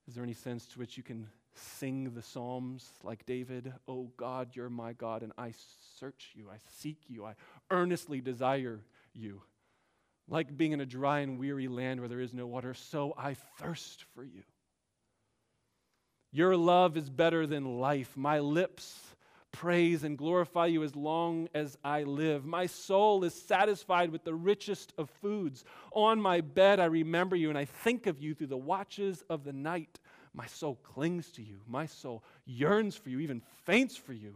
Is 0.09 0.15
there 0.15 0.25
any 0.25 0.35
sense 0.35 0.67
to 0.67 0.79
which 0.79 0.97
you 0.97 1.05
can 1.05 1.29
sing 1.61 2.12
the 2.14 2.23
Psalms 2.23 2.90
like 3.02 3.26
David, 3.26 3.73
Oh 3.87 4.11
God, 4.17 4.50
you're 4.54 4.71
my 4.71 4.93
God, 4.93 5.23
and 5.23 5.32
I 5.39 5.52
search 5.99 6.32
you, 6.35 6.49
I 6.50 6.56
seek 6.78 6.99
you, 7.08 7.25
I 7.25 7.35
earnestly 7.71 8.21
desire 8.21 8.80
you. 9.13 9.43
Like 10.28 10.56
being 10.56 10.73
in 10.73 10.80
a 10.80 10.87
dry 10.87 11.21
and 11.21 11.39
weary 11.39 11.69
land 11.69 12.00
where 12.00 12.08
there 12.08 12.21
is 12.21 12.32
no 12.32 12.47
water, 12.47 12.75
so 12.75 13.15
I 13.17 13.35
thirst 13.58 14.04
for 14.15 14.23
you. 14.23 14.43
Your 16.32 16.56
love 16.56 16.97
is 16.97 17.11
better 17.11 17.47
than 17.47 17.80
life. 17.80 18.17
My 18.17 18.39
lips 18.39 19.11
praise 19.52 20.04
and 20.04 20.17
glorify 20.17 20.67
you 20.67 20.82
as 20.82 20.95
long 20.95 21.49
as 21.54 21.76
I 21.82 22.04
live. 22.04 22.45
My 22.45 22.67
soul 22.67 23.25
is 23.25 23.35
satisfied 23.35 24.11
with 24.11 24.25
the 24.25 24.35
richest 24.35 24.93
of 24.97 25.11
foods. 25.11 25.65
On 25.93 26.21
my 26.21 26.41
bed, 26.41 26.80
I 26.80 26.87
remember 26.87 27.37
you 27.37 27.49
and 27.49 27.58
I 27.58 27.65
think 27.65 28.06
of 28.06 28.21
you 28.21 28.35
through 28.35 28.49
the 28.49 28.56
watches 28.56 29.25
of 29.28 29.45
the 29.45 29.52
night. 29.52 29.99
My 30.32 30.47
soul 30.47 30.76
clings 30.82 31.30
to 31.32 31.43
you. 31.43 31.60
My 31.66 31.86
soul 31.86 32.23
yearns 32.45 32.97
for 32.97 33.10
you, 33.10 33.21
even 33.21 33.43
faints 33.64 33.97
for 33.97 34.12
you. 34.12 34.34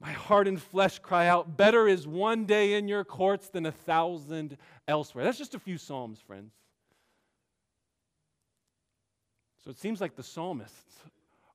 My 0.00 0.12
heart 0.12 0.48
and 0.48 0.60
flesh 0.60 0.98
cry 0.98 1.26
out, 1.26 1.58
Better 1.58 1.86
is 1.86 2.06
one 2.06 2.46
day 2.46 2.74
in 2.74 2.88
your 2.88 3.04
courts 3.04 3.50
than 3.50 3.66
a 3.66 3.72
thousand 3.72 4.56
elsewhere. 4.88 5.24
That's 5.24 5.36
just 5.38 5.54
a 5.54 5.58
few 5.58 5.76
Psalms, 5.76 6.20
friends. 6.20 6.54
So 9.62 9.70
it 9.70 9.78
seems 9.78 10.00
like 10.00 10.16
the 10.16 10.22
psalmists 10.22 11.02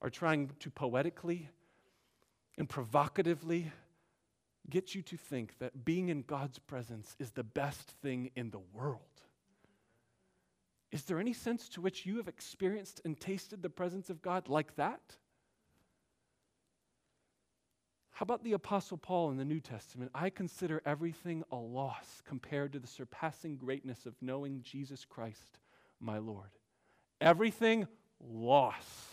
are 0.01 0.11
trying 0.11 0.51
to 0.59 0.69
poetically 0.69 1.49
and 2.57 2.69
provocatively 2.69 3.71
get 4.69 4.93
you 4.93 5.01
to 5.01 5.17
think 5.17 5.57
that 5.57 5.85
being 5.85 6.09
in 6.09 6.21
God's 6.21 6.59
presence 6.59 7.15
is 7.19 7.31
the 7.31 7.43
best 7.43 7.89
thing 8.03 8.29
in 8.35 8.51
the 8.51 8.61
world. 8.73 8.99
Is 10.95 11.03
there 11.03 11.19
any 11.19 11.33
sense 11.33 11.67
to 11.69 11.81
which 11.81 12.05
you 12.05 12.15
have 12.15 12.29
experienced 12.29 13.01
and 13.03 13.19
tasted 13.19 13.61
the 13.61 13.69
presence 13.69 14.09
of 14.09 14.21
God 14.21 14.47
like 14.47 14.77
that? 14.77 15.01
How 18.11 18.23
about 18.23 18.45
the 18.45 18.53
Apostle 18.53 18.95
Paul 18.95 19.29
in 19.29 19.35
the 19.35 19.43
New 19.43 19.59
Testament? 19.59 20.11
I 20.15 20.29
consider 20.29 20.81
everything 20.85 21.43
a 21.51 21.57
loss 21.57 22.21
compared 22.23 22.71
to 22.71 22.79
the 22.79 22.87
surpassing 22.87 23.57
greatness 23.57 24.05
of 24.05 24.15
knowing 24.21 24.61
Jesus 24.61 25.03
Christ, 25.03 25.59
my 25.99 26.17
Lord. 26.17 26.51
Everything 27.19 27.87
loss. 28.21 29.09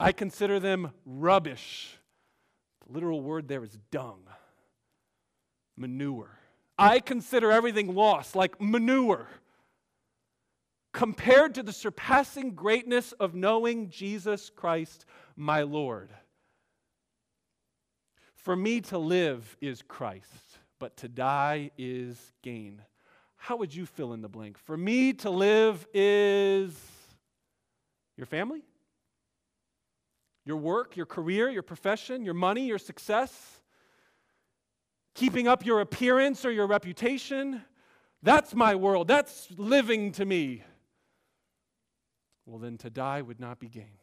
I 0.00 0.12
consider 0.12 0.58
them 0.58 0.92
rubbish. 1.04 1.98
The 2.86 2.94
literal 2.94 3.20
word 3.20 3.48
there 3.48 3.62
is 3.62 3.76
dung, 3.90 4.22
manure. 5.76 6.38
I 6.78 7.00
consider 7.00 7.52
everything 7.52 7.94
lost, 7.94 8.34
like 8.34 8.60
manure, 8.60 9.28
compared 10.92 11.54
to 11.54 11.62
the 11.62 11.72
surpassing 11.72 12.54
greatness 12.54 13.12
of 13.12 13.34
knowing 13.34 13.90
Jesus 13.90 14.50
Christ, 14.50 15.04
my 15.36 15.62
Lord. 15.62 16.10
For 18.34 18.56
me 18.56 18.80
to 18.82 18.98
live 18.98 19.56
is 19.60 19.82
Christ, 19.82 20.58
but 20.78 20.96
to 20.98 21.08
die 21.08 21.70
is 21.78 22.32
gain. 22.42 22.82
How 23.36 23.56
would 23.56 23.74
you 23.74 23.86
fill 23.86 24.12
in 24.12 24.22
the 24.22 24.28
blank? 24.28 24.58
For 24.58 24.76
me 24.76 25.12
to 25.14 25.30
live 25.30 25.86
is 25.94 26.74
your 28.16 28.26
family, 28.26 28.62
your 30.44 30.56
work, 30.56 30.96
your 30.96 31.06
career, 31.06 31.48
your 31.48 31.62
profession, 31.62 32.24
your 32.24 32.34
money, 32.34 32.66
your 32.66 32.78
success 32.78 33.60
keeping 35.14 35.48
up 35.48 35.64
your 35.64 35.80
appearance 35.80 36.44
or 36.44 36.50
your 36.50 36.66
reputation. 36.66 37.62
That's 38.22 38.54
my 38.54 38.74
world. 38.74 39.08
That's 39.08 39.48
living 39.56 40.12
to 40.12 40.24
me. 40.24 40.62
Well, 42.46 42.58
then 42.58 42.76
to 42.78 42.90
die 42.90 43.22
would 43.22 43.40
not 43.40 43.58
be 43.58 43.68
gain. 43.68 43.98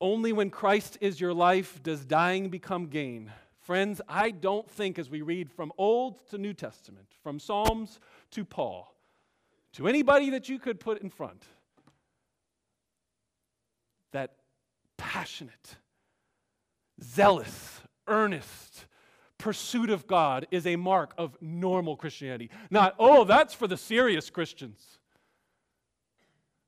Only 0.00 0.32
when 0.32 0.50
Christ 0.50 0.98
is 1.00 1.20
your 1.20 1.34
life 1.34 1.82
does 1.82 2.04
dying 2.06 2.48
become 2.48 2.86
gain. 2.86 3.30
Friends, 3.60 4.00
I 4.08 4.30
don't 4.30 4.68
think 4.70 4.98
as 4.98 5.10
we 5.10 5.20
read 5.20 5.50
from 5.50 5.72
Old 5.76 6.26
to 6.30 6.38
New 6.38 6.54
Testament, 6.54 7.06
from 7.22 7.38
Psalms 7.38 8.00
to 8.30 8.44
Paul, 8.44 8.94
to 9.74 9.86
anybody 9.86 10.30
that 10.30 10.48
you 10.48 10.58
could 10.58 10.80
put 10.80 11.02
in 11.02 11.10
front, 11.10 11.44
that 14.12 14.36
passionate, 14.96 15.76
zealous, 17.02 17.80
earnest 18.06 18.86
pursuit 19.38 19.90
of 19.90 20.06
God 20.06 20.46
is 20.50 20.66
a 20.66 20.76
mark 20.76 21.14
of 21.18 21.36
normal 21.40 21.96
Christianity. 21.96 22.50
Not, 22.70 22.94
oh, 22.98 23.24
that's 23.24 23.54
for 23.54 23.66
the 23.66 23.76
serious 23.76 24.30
Christians. 24.30 24.98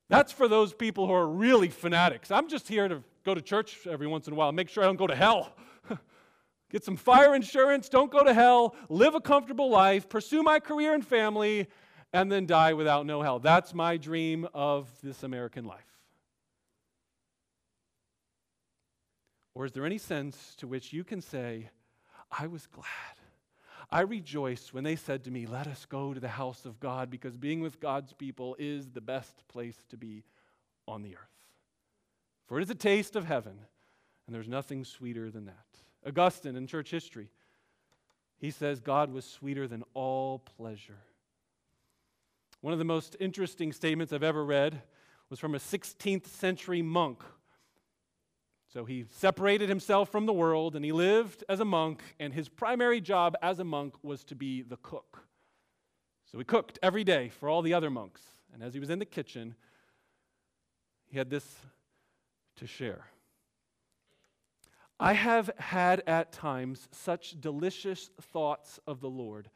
That's 0.08 0.32
for 0.32 0.48
those 0.48 0.74
people 0.74 1.06
who 1.06 1.12
are 1.12 1.26
really 1.26 1.68
fanatics. 1.68 2.30
I'm 2.30 2.48
just 2.48 2.68
here 2.68 2.88
to 2.88 3.02
go 3.24 3.34
to 3.34 3.40
church 3.40 3.86
every 3.86 4.06
once 4.06 4.26
in 4.26 4.32
a 4.32 4.36
while, 4.36 4.52
make 4.52 4.68
sure 4.68 4.82
I 4.82 4.86
don't 4.86 4.96
go 4.96 5.06
to 5.06 5.14
hell. 5.14 5.52
Get 6.70 6.84
some 6.84 6.96
fire 6.96 7.34
insurance, 7.34 7.88
don't 7.88 8.10
go 8.10 8.24
to 8.24 8.34
hell, 8.34 8.74
live 8.88 9.14
a 9.14 9.20
comfortable 9.20 9.70
life, 9.70 10.08
pursue 10.08 10.42
my 10.42 10.58
career 10.58 10.94
and 10.94 11.06
family, 11.06 11.68
and 12.12 12.32
then 12.32 12.46
die 12.46 12.72
without 12.72 13.06
no 13.06 13.22
hell. 13.22 13.38
That's 13.38 13.74
my 13.74 13.96
dream 13.96 14.48
of 14.54 14.90
this 15.02 15.22
American 15.22 15.64
life. 15.64 15.91
Or 19.54 19.66
is 19.66 19.72
there 19.72 19.86
any 19.86 19.98
sense 19.98 20.54
to 20.56 20.66
which 20.66 20.92
you 20.92 21.04
can 21.04 21.20
say, 21.20 21.70
I 22.30 22.46
was 22.46 22.66
glad. 22.66 22.86
I 23.90 24.00
rejoiced 24.00 24.72
when 24.72 24.84
they 24.84 24.96
said 24.96 25.24
to 25.24 25.30
me, 25.30 25.44
Let 25.44 25.66
us 25.66 25.84
go 25.84 26.14
to 26.14 26.20
the 26.20 26.28
house 26.28 26.64
of 26.64 26.80
God, 26.80 27.10
because 27.10 27.36
being 27.36 27.60
with 27.60 27.80
God's 27.80 28.14
people 28.14 28.56
is 28.58 28.90
the 28.90 29.02
best 29.02 29.46
place 29.48 29.76
to 29.90 29.98
be 29.98 30.24
on 30.88 31.02
the 31.02 31.14
earth. 31.14 31.20
For 32.46 32.58
it 32.58 32.62
is 32.62 32.70
a 32.70 32.74
taste 32.74 33.16
of 33.16 33.26
heaven, 33.26 33.58
and 34.26 34.34
there's 34.34 34.48
nothing 34.48 34.84
sweeter 34.84 35.30
than 35.30 35.44
that. 35.44 35.66
Augustine 36.06 36.56
in 36.56 36.66
church 36.66 36.90
history, 36.90 37.28
he 38.38 38.50
says 38.50 38.80
God 38.80 39.12
was 39.12 39.24
sweeter 39.24 39.68
than 39.68 39.84
all 39.94 40.38
pleasure. 40.38 40.98
One 42.62 42.72
of 42.72 42.78
the 42.78 42.84
most 42.84 43.16
interesting 43.20 43.72
statements 43.72 44.12
I've 44.12 44.22
ever 44.22 44.44
read 44.44 44.82
was 45.28 45.38
from 45.38 45.54
a 45.54 45.58
16th 45.58 46.26
century 46.26 46.80
monk. 46.80 47.22
So 48.72 48.87
he 48.87 49.04
separated 49.11 49.68
himself 49.68 50.08
from 50.08 50.24
the 50.24 50.32
world 50.32 50.74
and 50.76 50.85
he 50.85 50.92
lived 50.92 51.44
as 51.48 51.61
a 51.61 51.64
monk, 51.64 52.02
and 52.18 52.32
his 52.32 52.48
primary 52.48 53.00
job 53.00 53.37
as 53.42 53.58
a 53.58 53.64
monk 53.64 53.94
was 54.02 54.24
to 54.24 54.35
be 54.35 54.62
the 54.62 54.78
cook. 54.78 55.26
So 56.30 56.38
he 56.38 56.44
cooked 56.44 56.78
every 56.82 57.04
day 57.04 57.28
for 57.28 57.50
all 57.50 57.61
the 57.61 57.74
other 57.74 57.90
monks. 57.90 58.22
And 58.54 58.62
as 58.62 58.72
he 58.72 58.80
was 58.80 58.88
in 58.88 58.98
the 58.98 59.04
kitchen, 59.04 59.54
he 61.04 61.18
had 61.18 61.28
this 61.28 61.46
to 62.56 62.66
share. 62.66 63.06
I 64.98 65.12
have 65.12 65.50
had 65.58 66.02
at 66.06 66.32
times 66.32 66.88
such 66.92 67.40
delicious 67.40 68.08
thoughts 68.32 68.78
of 68.87 69.00
the 69.00 69.11
Lord 69.11 69.50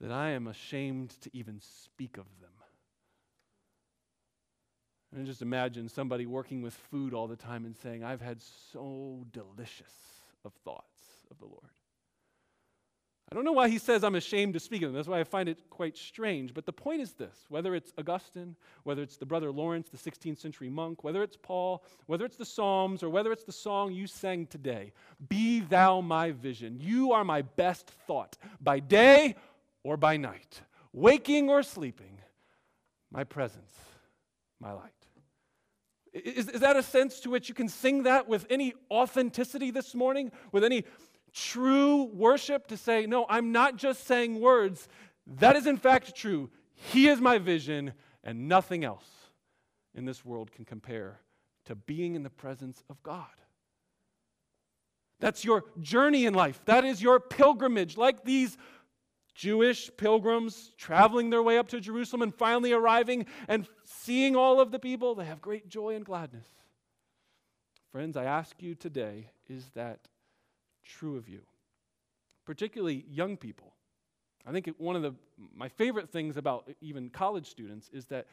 that 0.00 0.12
I 0.12 0.30
am 0.30 0.46
ashamed 0.46 1.20
to 1.22 1.30
even 1.32 1.58
speak 1.60 2.18
of 2.18 2.26
them. 2.40 2.50
And 5.14 5.26
just 5.26 5.42
imagine 5.42 5.88
somebody 5.88 6.26
working 6.26 6.60
with 6.60 6.74
food 6.74 7.14
all 7.14 7.28
the 7.28 7.36
time 7.36 7.64
and 7.64 7.76
saying, 7.76 8.02
I've 8.02 8.20
had 8.20 8.42
so 8.72 9.24
delicious 9.32 9.92
of 10.44 10.52
thoughts 10.64 11.00
of 11.30 11.38
the 11.38 11.46
Lord. 11.46 11.70
I 13.30 13.34
don't 13.34 13.44
know 13.44 13.52
why 13.52 13.68
he 13.68 13.78
says 13.78 14.04
I'm 14.04 14.16
ashamed 14.16 14.54
to 14.54 14.60
speak 14.60 14.82
of 14.82 14.90
them. 14.90 14.96
That's 14.96 15.08
why 15.08 15.20
I 15.20 15.24
find 15.24 15.48
it 15.48 15.58
quite 15.70 15.96
strange. 15.96 16.52
But 16.52 16.66
the 16.66 16.72
point 16.72 17.00
is 17.00 17.12
this 17.12 17.46
whether 17.48 17.74
it's 17.74 17.92
Augustine, 17.96 18.54
whether 18.82 19.02
it's 19.02 19.16
the 19.16 19.24
brother 19.24 19.50
Lawrence, 19.50 19.88
the 19.88 19.96
16th 20.10 20.38
century 20.38 20.68
monk, 20.68 21.02
whether 21.02 21.22
it's 21.22 21.36
Paul, 21.36 21.82
whether 22.06 22.24
it's 22.24 22.36
the 22.36 22.44
Psalms, 22.44 23.02
or 23.02 23.08
whether 23.08 23.32
it's 23.32 23.44
the 23.44 23.52
song 23.52 23.92
you 23.92 24.06
sang 24.06 24.46
today, 24.46 24.92
be 25.28 25.60
thou 25.60 26.00
my 26.00 26.32
vision. 26.32 26.78
You 26.78 27.12
are 27.12 27.24
my 27.24 27.42
best 27.42 27.88
thought 28.06 28.36
by 28.60 28.80
day 28.80 29.36
or 29.82 29.96
by 29.96 30.16
night, 30.16 30.60
waking 30.92 31.48
or 31.48 31.62
sleeping, 31.62 32.18
my 33.10 33.24
presence, 33.24 33.74
my 34.60 34.72
light. 34.72 35.03
Is, 36.14 36.48
is 36.48 36.60
that 36.60 36.76
a 36.76 36.82
sense 36.82 37.20
to 37.20 37.30
which 37.30 37.48
you 37.48 37.54
can 37.54 37.68
sing 37.68 38.04
that 38.04 38.28
with 38.28 38.46
any 38.48 38.74
authenticity 38.90 39.72
this 39.72 39.94
morning, 39.94 40.30
with 40.52 40.62
any 40.62 40.84
true 41.32 42.04
worship 42.04 42.68
to 42.68 42.76
say, 42.76 43.06
no, 43.06 43.26
I'm 43.28 43.50
not 43.50 43.76
just 43.76 44.06
saying 44.06 44.40
words. 44.40 44.88
That 45.26 45.56
is 45.56 45.66
in 45.66 45.76
fact 45.76 46.14
true. 46.14 46.50
He 46.74 47.08
is 47.08 47.20
my 47.20 47.38
vision, 47.38 47.92
and 48.22 48.48
nothing 48.48 48.84
else 48.84 49.08
in 49.94 50.04
this 50.04 50.24
world 50.24 50.52
can 50.52 50.64
compare 50.64 51.20
to 51.64 51.74
being 51.74 52.14
in 52.14 52.22
the 52.22 52.30
presence 52.30 52.82
of 52.88 53.02
God. 53.02 53.26
That's 55.20 55.44
your 55.44 55.64
journey 55.80 56.26
in 56.26 56.34
life. 56.34 56.60
That 56.66 56.84
is 56.84 57.00
your 57.00 57.18
pilgrimage. 57.18 57.96
Like 57.96 58.24
these 58.24 58.56
Jewish 59.34 59.90
pilgrims 59.96 60.72
traveling 60.78 61.30
their 61.30 61.42
way 61.42 61.58
up 61.58 61.68
to 61.68 61.80
Jerusalem 61.80 62.22
and 62.22 62.34
finally 62.34 62.72
arriving 62.72 63.26
and 63.48 63.66
seeing 63.84 64.36
all 64.36 64.60
of 64.60 64.70
the 64.70 64.78
people, 64.78 65.14
they 65.14 65.24
have 65.24 65.40
great 65.40 65.68
joy 65.68 65.96
and 65.96 66.04
gladness. 66.04 66.46
Friends, 67.90 68.16
I 68.16 68.24
ask 68.24 68.62
you 68.62 68.74
today 68.74 69.30
is 69.48 69.70
that 69.74 70.00
true 70.84 71.16
of 71.16 71.28
you, 71.28 71.42
particularly 72.44 73.04
young 73.08 73.36
people. 73.36 73.72
I 74.46 74.52
think 74.52 74.68
one 74.78 74.94
of 74.94 75.02
the, 75.02 75.14
my 75.54 75.68
favorite 75.68 76.10
things 76.10 76.36
about 76.36 76.70
even 76.80 77.08
college 77.08 77.46
students 77.46 77.88
is 77.92 78.06
that 78.06 78.26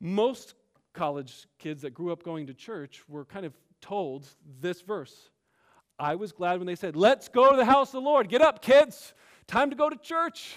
most 0.00 0.54
college 0.92 1.48
kids 1.58 1.82
that 1.82 1.94
grew 1.94 2.12
up 2.12 2.22
going 2.22 2.46
to 2.46 2.54
church 2.54 3.02
were 3.08 3.24
kind 3.24 3.46
of 3.46 3.54
told 3.80 4.26
this 4.60 4.80
verse. 4.82 5.30
I 5.98 6.14
was 6.14 6.32
glad 6.32 6.58
when 6.58 6.66
they 6.66 6.74
said, 6.74 6.96
Let's 6.96 7.28
go 7.28 7.50
to 7.50 7.56
the 7.56 7.64
house 7.64 7.88
of 7.88 8.02
the 8.02 8.08
Lord. 8.08 8.28
Get 8.28 8.42
up, 8.42 8.60
kids. 8.60 9.14
Time 9.46 9.70
to 9.70 9.76
go 9.76 9.90
to 9.90 9.96
church. 9.96 10.56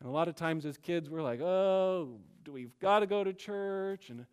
And 0.00 0.08
a 0.08 0.12
lot 0.12 0.28
of 0.28 0.36
times 0.36 0.64
as 0.66 0.76
kids, 0.76 1.10
we're 1.10 1.22
like, 1.22 1.40
Oh, 1.40 2.18
do 2.44 2.52
we've 2.52 2.78
got 2.78 3.00
to 3.00 3.06
go 3.06 3.24
to 3.24 3.32
church? 3.32 4.10
And 4.10 4.26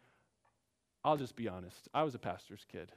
I'll 1.03 1.17
just 1.17 1.35
be 1.35 1.47
honest. 1.47 1.87
I 1.93 2.03
was 2.03 2.15
a 2.15 2.19
pastor's 2.19 2.65
kid. 2.71 2.91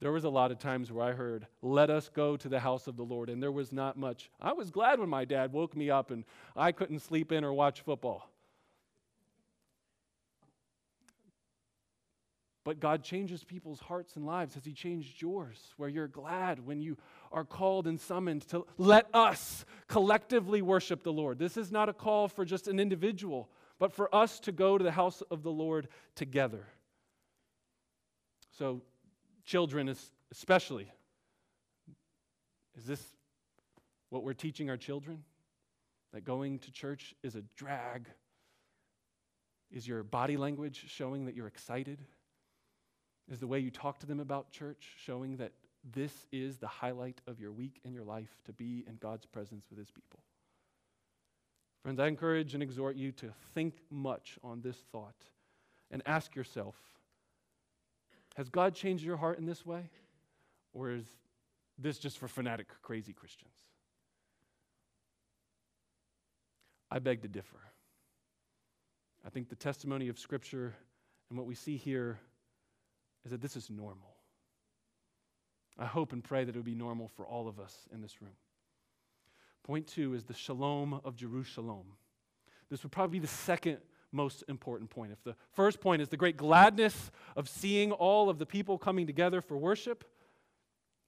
There 0.00 0.12
was 0.12 0.24
a 0.24 0.28
lot 0.28 0.52
of 0.52 0.58
times 0.58 0.92
where 0.92 1.04
I 1.04 1.12
heard, 1.12 1.46
let 1.60 1.90
us 1.90 2.08
go 2.08 2.36
to 2.36 2.48
the 2.48 2.60
house 2.60 2.86
of 2.86 2.96
the 2.96 3.02
Lord, 3.02 3.28
and 3.28 3.42
there 3.42 3.50
was 3.50 3.72
not 3.72 3.96
much. 3.96 4.30
I 4.40 4.52
was 4.52 4.70
glad 4.70 5.00
when 5.00 5.08
my 5.08 5.24
dad 5.24 5.52
woke 5.52 5.76
me 5.76 5.90
up 5.90 6.12
and 6.12 6.24
I 6.54 6.70
couldn't 6.70 7.00
sleep 7.00 7.32
in 7.32 7.44
or 7.44 7.52
watch 7.52 7.80
football. 7.80 8.30
But 12.68 12.80
God 12.80 13.02
changes 13.02 13.44
people's 13.44 13.80
hearts 13.80 14.16
and 14.16 14.26
lives. 14.26 14.54
Has 14.54 14.62
He 14.62 14.74
changed 14.74 15.22
yours? 15.22 15.72
Where 15.78 15.88
you're 15.88 16.06
glad 16.06 16.66
when 16.66 16.82
you 16.82 16.98
are 17.32 17.42
called 17.42 17.86
and 17.86 17.98
summoned 17.98 18.46
to 18.48 18.66
let 18.76 19.06
us 19.14 19.64
collectively 19.86 20.60
worship 20.60 21.02
the 21.02 21.10
Lord. 21.10 21.38
This 21.38 21.56
is 21.56 21.72
not 21.72 21.88
a 21.88 21.94
call 21.94 22.28
for 22.28 22.44
just 22.44 22.68
an 22.68 22.78
individual, 22.78 23.48
but 23.78 23.90
for 23.90 24.14
us 24.14 24.38
to 24.40 24.52
go 24.52 24.76
to 24.76 24.84
the 24.84 24.92
house 24.92 25.22
of 25.30 25.42
the 25.42 25.50
Lord 25.50 25.88
together. 26.14 26.66
So, 28.58 28.82
children 29.46 29.88
especially. 30.30 30.92
Is 32.76 32.84
this 32.84 33.02
what 34.10 34.24
we're 34.24 34.34
teaching 34.34 34.68
our 34.68 34.76
children? 34.76 35.24
That 36.12 36.22
going 36.22 36.58
to 36.58 36.70
church 36.70 37.14
is 37.22 37.34
a 37.34 37.44
drag? 37.56 38.08
Is 39.70 39.88
your 39.88 40.02
body 40.02 40.36
language 40.36 40.84
showing 40.88 41.24
that 41.24 41.34
you're 41.34 41.46
excited? 41.46 42.04
Is 43.30 43.40
the 43.40 43.46
way 43.46 43.58
you 43.58 43.70
talk 43.70 43.98
to 44.00 44.06
them 44.06 44.20
about 44.20 44.50
church 44.50 44.94
showing 45.04 45.36
that 45.36 45.52
this 45.92 46.26
is 46.32 46.56
the 46.56 46.66
highlight 46.66 47.20
of 47.26 47.38
your 47.38 47.52
week 47.52 47.80
and 47.84 47.94
your 47.94 48.04
life 48.04 48.30
to 48.44 48.52
be 48.52 48.84
in 48.86 48.96
God's 48.96 49.26
presence 49.26 49.66
with 49.68 49.78
His 49.78 49.90
people? 49.90 50.20
Friends, 51.82 52.00
I 52.00 52.06
encourage 52.06 52.54
and 52.54 52.62
exhort 52.62 52.96
you 52.96 53.12
to 53.12 53.32
think 53.54 53.74
much 53.90 54.38
on 54.42 54.60
this 54.60 54.76
thought 54.92 55.24
and 55.90 56.02
ask 56.06 56.34
yourself 56.34 56.76
has 58.38 58.48
God 58.48 58.72
changed 58.72 59.04
your 59.04 59.16
heart 59.16 59.40
in 59.40 59.46
this 59.46 59.66
way? 59.66 59.90
Or 60.72 60.92
is 60.92 61.04
this 61.76 61.98
just 61.98 62.18
for 62.18 62.28
fanatic, 62.28 62.68
crazy 62.82 63.12
Christians? 63.12 63.56
I 66.88 67.00
beg 67.00 67.22
to 67.22 67.28
differ. 67.28 67.58
I 69.26 69.30
think 69.30 69.48
the 69.48 69.56
testimony 69.56 70.08
of 70.08 70.20
Scripture 70.20 70.76
and 71.28 71.36
what 71.36 71.48
we 71.48 71.56
see 71.56 71.76
here 71.76 72.20
is 73.28 73.32
that 73.32 73.42
this 73.42 73.56
is 73.56 73.68
normal. 73.68 74.14
I 75.78 75.84
hope 75.84 76.14
and 76.14 76.24
pray 76.24 76.44
that 76.44 76.54
it 76.54 76.58
would 76.58 76.64
be 76.64 76.74
normal 76.74 77.08
for 77.08 77.26
all 77.26 77.46
of 77.46 77.60
us 77.60 77.86
in 77.92 78.00
this 78.00 78.22
room. 78.22 78.32
Point 79.64 79.86
two 79.86 80.14
is 80.14 80.24
the 80.24 80.32
shalom 80.32 81.02
of 81.04 81.14
Jerusalem. 81.14 81.92
This 82.70 82.82
would 82.82 82.90
probably 82.90 83.18
be 83.18 83.26
the 83.26 83.30
second 83.30 83.76
most 84.12 84.44
important 84.48 84.88
point. 84.88 85.12
If 85.12 85.22
the 85.22 85.36
first 85.52 85.78
point 85.78 86.00
is 86.00 86.08
the 86.08 86.16
great 86.16 86.38
gladness 86.38 87.10
of 87.36 87.50
seeing 87.50 87.92
all 87.92 88.30
of 88.30 88.38
the 88.38 88.46
people 88.46 88.78
coming 88.78 89.06
together 89.06 89.42
for 89.42 89.58
worship, 89.58 90.04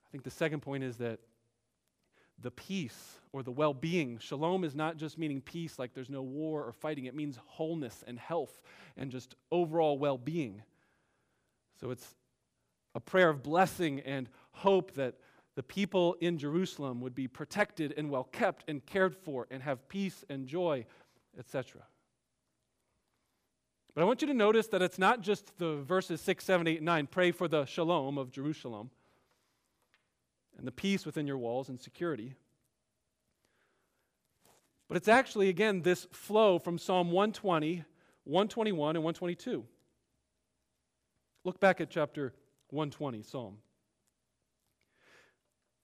I 0.06 0.08
think 0.12 0.22
the 0.22 0.30
second 0.30 0.60
point 0.60 0.84
is 0.84 0.98
that 0.98 1.20
the 2.38 2.50
peace 2.50 3.18
or 3.32 3.42
the 3.42 3.50
well 3.50 3.72
being, 3.72 4.18
shalom 4.18 4.62
is 4.64 4.74
not 4.74 4.98
just 4.98 5.16
meaning 5.16 5.40
peace 5.40 5.78
like 5.78 5.94
there's 5.94 6.10
no 6.10 6.20
war 6.20 6.64
or 6.64 6.72
fighting, 6.72 7.06
it 7.06 7.14
means 7.14 7.38
wholeness 7.46 8.04
and 8.06 8.18
health 8.18 8.60
and 8.98 9.10
just 9.10 9.36
overall 9.50 9.98
well 9.98 10.18
being. 10.18 10.62
So 11.80 11.90
it's 11.90 12.14
a 12.94 13.00
prayer 13.00 13.30
of 13.30 13.42
blessing 13.42 14.00
and 14.00 14.28
hope 14.52 14.92
that 14.94 15.14
the 15.56 15.62
people 15.62 16.14
in 16.20 16.38
Jerusalem 16.38 17.00
would 17.00 17.14
be 17.14 17.26
protected 17.26 17.94
and 17.96 18.10
well 18.10 18.24
kept 18.24 18.68
and 18.68 18.84
cared 18.84 19.16
for 19.16 19.46
and 19.50 19.62
have 19.62 19.88
peace 19.88 20.24
and 20.28 20.46
joy, 20.46 20.86
etc. 21.38 21.82
But 23.94 24.02
I 24.02 24.04
want 24.04 24.22
you 24.22 24.28
to 24.28 24.34
notice 24.34 24.68
that 24.68 24.82
it's 24.82 24.98
not 24.98 25.20
just 25.20 25.58
the 25.58 25.76
verses 25.76 26.20
6, 26.20 26.44
7, 26.44 26.66
8, 26.66 26.82
9 26.82 27.06
pray 27.06 27.32
for 27.32 27.48
the 27.48 27.64
shalom 27.64 28.18
of 28.18 28.30
Jerusalem 28.30 28.90
and 30.56 30.66
the 30.66 30.72
peace 30.72 31.04
within 31.04 31.26
your 31.26 31.38
walls 31.38 31.68
and 31.68 31.80
security. 31.80 32.34
But 34.88 34.96
it's 34.96 35.08
actually, 35.08 35.48
again, 35.48 35.82
this 35.82 36.06
flow 36.12 36.58
from 36.58 36.76
Psalm 36.76 37.10
120, 37.12 37.84
121, 38.24 38.96
and 38.96 39.04
122. 39.04 39.64
Look 41.44 41.60
back 41.60 41.80
at 41.80 41.90
chapter 41.90 42.34
120, 42.70 43.22
Psalm. 43.22 43.56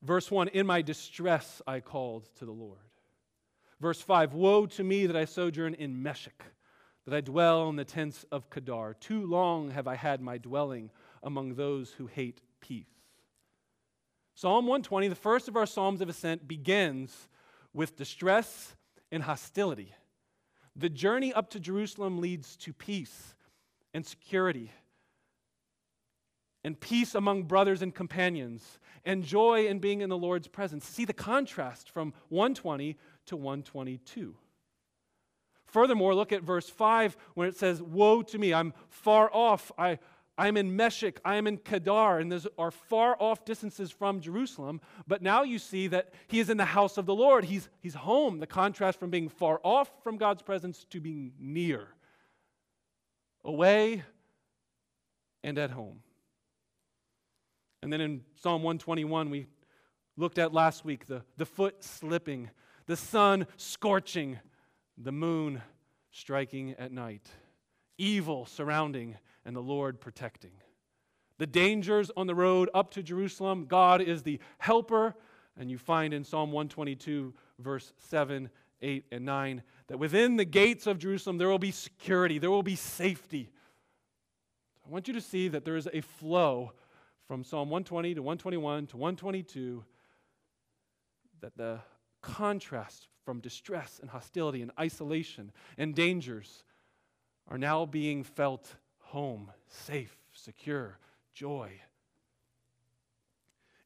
Verse 0.02 0.30
1 0.30 0.48
In 0.48 0.66
my 0.66 0.82
distress 0.82 1.62
I 1.66 1.80
called 1.80 2.28
to 2.36 2.44
the 2.44 2.52
Lord. 2.52 2.78
Verse 3.80 4.00
5 4.00 4.34
Woe 4.34 4.66
to 4.66 4.84
me 4.84 5.06
that 5.06 5.16
I 5.16 5.24
sojourn 5.24 5.74
in 5.74 6.02
Meshech 6.02 6.44
that 7.06 7.14
I 7.14 7.20
dwell 7.20 7.68
in 7.68 7.76
the 7.76 7.84
tents 7.84 8.24
of 8.32 8.50
Kedar. 8.50 8.94
Too 8.98 9.26
long 9.26 9.70
have 9.70 9.86
I 9.86 9.94
had 9.94 10.20
my 10.20 10.38
dwelling 10.38 10.90
among 11.22 11.54
those 11.54 11.92
who 11.92 12.06
hate 12.06 12.40
peace. 12.60 12.86
Psalm 14.34 14.66
120, 14.66 15.08
the 15.08 15.14
first 15.14 15.48
of 15.48 15.56
our 15.56 15.66
Psalms 15.66 16.00
of 16.00 16.08
Ascent, 16.08 16.46
begins 16.46 17.28
with 17.72 17.96
distress 17.96 18.74
and 19.12 19.22
hostility. 19.22 19.94
The 20.74 20.90
journey 20.90 21.32
up 21.32 21.48
to 21.50 21.60
Jerusalem 21.60 22.18
leads 22.18 22.56
to 22.58 22.72
peace 22.72 23.34
and 23.94 24.04
security, 24.04 24.72
and 26.66 26.80
peace 26.80 27.14
among 27.14 27.44
brothers 27.44 27.80
and 27.80 27.94
companions, 27.94 28.80
and 29.04 29.22
joy 29.22 29.68
in 29.68 29.78
being 29.78 30.00
in 30.00 30.08
the 30.08 30.18
Lord's 30.18 30.48
presence. 30.48 30.84
See 30.84 31.04
the 31.04 31.12
contrast 31.12 31.88
from 31.88 32.12
120 32.28 32.96
to 33.26 33.36
122. 33.36 34.34
Furthermore, 35.64 36.12
look 36.12 36.32
at 36.32 36.42
verse 36.42 36.68
5 36.68 37.16
when 37.34 37.46
it 37.46 37.56
says, 37.56 37.80
Woe 37.80 38.22
to 38.22 38.36
me, 38.36 38.52
I'm 38.52 38.74
far 38.88 39.30
off. 39.32 39.70
I, 39.78 40.00
I'm 40.36 40.56
in 40.56 40.74
Meshech, 40.74 41.20
I 41.24 41.36
am 41.36 41.46
in 41.46 41.58
Kedar, 41.58 42.18
and 42.18 42.32
those 42.32 42.48
are 42.58 42.72
far 42.72 43.16
off 43.20 43.44
distances 43.44 43.92
from 43.92 44.20
Jerusalem. 44.20 44.80
But 45.06 45.22
now 45.22 45.44
you 45.44 45.60
see 45.60 45.86
that 45.86 46.14
he 46.26 46.40
is 46.40 46.50
in 46.50 46.56
the 46.56 46.64
house 46.64 46.98
of 46.98 47.06
the 47.06 47.14
Lord. 47.14 47.44
He's, 47.44 47.68
he's 47.78 47.94
home. 47.94 48.40
The 48.40 48.46
contrast 48.48 48.98
from 48.98 49.10
being 49.10 49.28
far 49.28 49.60
off 49.62 49.88
from 50.02 50.16
God's 50.16 50.42
presence 50.42 50.84
to 50.90 51.00
being 51.00 51.30
near, 51.38 51.86
away, 53.44 54.02
and 55.44 55.58
at 55.58 55.70
home. 55.70 56.00
And 57.86 57.92
then 57.92 58.00
in 58.00 58.22
Psalm 58.34 58.64
121, 58.64 59.30
we 59.30 59.46
looked 60.16 60.38
at 60.38 60.52
last 60.52 60.84
week 60.84 61.06
the, 61.06 61.22
the 61.36 61.46
foot 61.46 61.84
slipping, 61.84 62.50
the 62.86 62.96
sun 62.96 63.46
scorching, 63.56 64.40
the 64.98 65.12
moon 65.12 65.62
striking 66.10 66.74
at 66.80 66.90
night, 66.90 67.28
evil 67.96 68.44
surrounding 68.44 69.16
and 69.44 69.54
the 69.54 69.62
Lord 69.62 70.00
protecting. 70.00 70.50
The 71.38 71.46
dangers 71.46 72.10
on 72.16 72.26
the 72.26 72.34
road 72.34 72.70
up 72.74 72.90
to 72.90 73.04
Jerusalem, 73.04 73.66
God 73.66 74.02
is 74.02 74.24
the 74.24 74.40
helper. 74.58 75.14
And 75.56 75.70
you 75.70 75.78
find 75.78 76.12
in 76.12 76.24
Psalm 76.24 76.50
122, 76.50 77.34
verse 77.60 77.92
7, 77.98 78.50
8, 78.82 79.04
and 79.12 79.24
9, 79.24 79.62
that 79.86 80.00
within 80.00 80.36
the 80.36 80.44
gates 80.44 80.88
of 80.88 80.98
Jerusalem 80.98 81.38
there 81.38 81.48
will 81.48 81.60
be 81.60 81.70
security, 81.70 82.40
there 82.40 82.50
will 82.50 82.64
be 82.64 82.74
safety. 82.74 83.52
I 84.84 84.90
want 84.90 85.06
you 85.06 85.14
to 85.14 85.20
see 85.20 85.46
that 85.46 85.64
there 85.64 85.76
is 85.76 85.88
a 85.92 86.00
flow 86.00 86.72
from 87.26 87.42
Psalm 87.44 87.70
120 87.70 88.14
to 88.14 88.22
121 88.22 88.86
to 88.88 88.96
122, 88.96 89.84
that 91.40 91.56
the 91.56 91.80
contrast 92.22 93.08
from 93.24 93.40
distress 93.40 93.98
and 94.00 94.10
hostility 94.10 94.62
and 94.62 94.70
isolation 94.78 95.52
and 95.76 95.94
dangers 95.94 96.64
are 97.48 97.58
now 97.58 97.84
being 97.84 98.22
felt 98.22 98.76
home, 98.98 99.50
safe, 99.68 100.16
secure, 100.32 100.98
joy. 101.32 101.70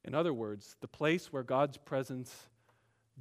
In 0.04 0.14
other 0.14 0.32
words, 0.32 0.76
the 0.80 0.88
place 0.88 1.32
where 1.32 1.42
God's 1.42 1.76
presence 1.76 2.48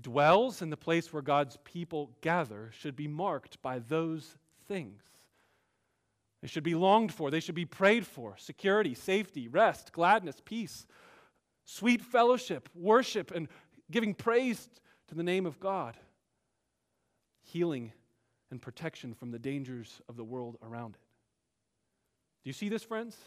dwells 0.01 0.61
and 0.61 0.71
the 0.71 0.77
place 0.77 1.11
where 1.11 1.21
God's 1.21 1.57
people 1.63 2.11
gather 2.21 2.71
should 2.71 2.95
be 2.95 3.07
marked 3.07 3.61
by 3.61 3.79
those 3.79 4.37
things. 4.67 5.01
They 6.41 6.47
should 6.47 6.63
be 6.63 6.75
longed 6.75 7.13
for, 7.13 7.29
they 7.29 7.39
should 7.39 7.55
be 7.55 7.65
prayed 7.65 8.05
for 8.05 8.35
security, 8.37 8.93
safety, 8.93 9.47
rest, 9.47 9.91
gladness, 9.91 10.41
peace, 10.43 10.87
sweet 11.65 12.01
fellowship, 12.01 12.69
worship, 12.73 13.31
and 13.31 13.47
giving 13.91 14.13
praise 14.13 14.69
to 15.07 15.15
the 15.15 15.23
name 15.23 15.45
of 15.45 15.59
God, 15.59 15.97
healing 17.41 17.91
and 18.51 18.61
protection 18.61 19.13
from 19.13 19.31
the 19.31 19.39
dangers 19.39 20.01
of 20.07 20.15
the 20.15 20.23
world 20.23 20.57
around 20.63 20.95
it. 20.95 21.01
Do 22.43 22.49
you 22.49 22.53
see 22.53 22.69
this, 22.69 22.83
friends? 22.83 23.17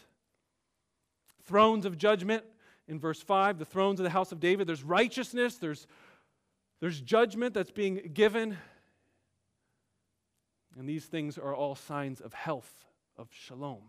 Thrones 1.43 1.85
of 1.85 1.97
judgment 1.97 2.43
in 2.87 2.99
verse 2.99 3.21
5, 3.21 3.59
the 3.59 3.65
thrones 3.65 3.99
of 3.99 4.03
the 4.03 4.09
house 4.09 4.31
of 4.31 4.39
David. 4.39 4.67
There's 4.67 4.83
righteousness, 4.83 5.55
there's, 5.55 5.87
there's 6.81 6.99
judgment 6.99 7.53
that's 7.53 7.71
being 7.71 8.11
given. 8.13 8.57
And 10.77 10.89
these 10.89 11.05
things 11.05 11.37
are 11.37 11.53
all 11.53 11.75
signs 11.75 12.19
of 12.19 12.33
health, 12.33 12.85
of 13.17 13.27
shalom. 13.31 13.81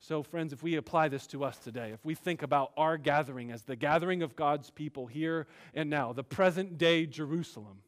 So, 0.00 0.22
friends, 0.22 0.52
if 0.52 0.64
we 0.64 0.74
apply 0.76 1.08
this 1.08 1.28
to 1.28 1.44
us 1.44 1.58
today, 1.58 1.92
if 1.92 2.04
we 2.04 2.16
think 2.16 2.42
about 2.42 2.72
our 2.76 2.98
gathering 2.98 3.52
as 3.52 3.62
the 3.62 3.76
gathering 3.76 4.22
of 4.22 4.34
God's 4.34 4.68
people 4.68 5.06
here 5.06 5.46
and 5.74 5.88
now, 5.88 6.12
the 6.12 6.24
present 6.24 6.76
day 6.76 7.06
Jerusalem, 7.06 7.82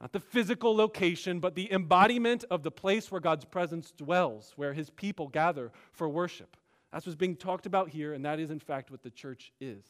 not 0.00 0.12
the 0.12 0.20
physical 0.20 0.76
location, 0.76 1.40
but 1.40 1.54
the 1.54 1.72
embodiment 1.72 2.44
of 2.50 2.62
the 2.62 2.70
place 2.70 3.10
where 3.10 3.20
God's 3.20 3.46
presence 3.46 3.92
dwells, 3.92 4.52
where 4.56 4.74
his 4.74 4.90
people 4.90 5.28
gather 5.28 5.72
for 5.92 6.06
worship. 6.06 6.54
That's 6.92 7.06
what's 7.06 7.16
being 7.16 7.36
talked 7.36 7.64
about 7.64 7.88
here, 7.88 8.12
and 8.12 8.24
that 8.26 8.38
is, 8.38 8.50
in 8.50 8.60
fact, 8.60 8.90
what 8.90 9.02
the 9.02 9.10
church 9.10 9.52
is. 9.58 9.84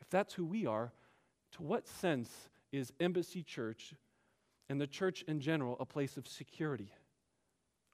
If 0.00 0.08
that's 0.08 0.32
who 0.32 0.46
we 0.46 0.64
are, 0.64 0.92
to 1.52 1.62
what 1.62 1.86
sense 1.86 2.30
is 2.72 2.90
Embassy 3.00 3.42
Church 3.42 3.94
and 4.70 4.80
the 4.80 4.86
church 4.86 5.22
in 5.28 5.40
general 5.40 5.76
a 5.78 5.84
place 5.84 6.16
of 6.16 6.26
security, 6.26 6.90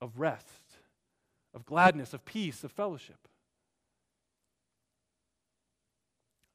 of 0.00 0.18
rest, 0.18 0.46
of 1.54 1.66
gladness, 1.66 2.14
of 2.14 2.24
peace, 2.24 2.64
of 2.64 2.72
fellowship? 2.72 3.28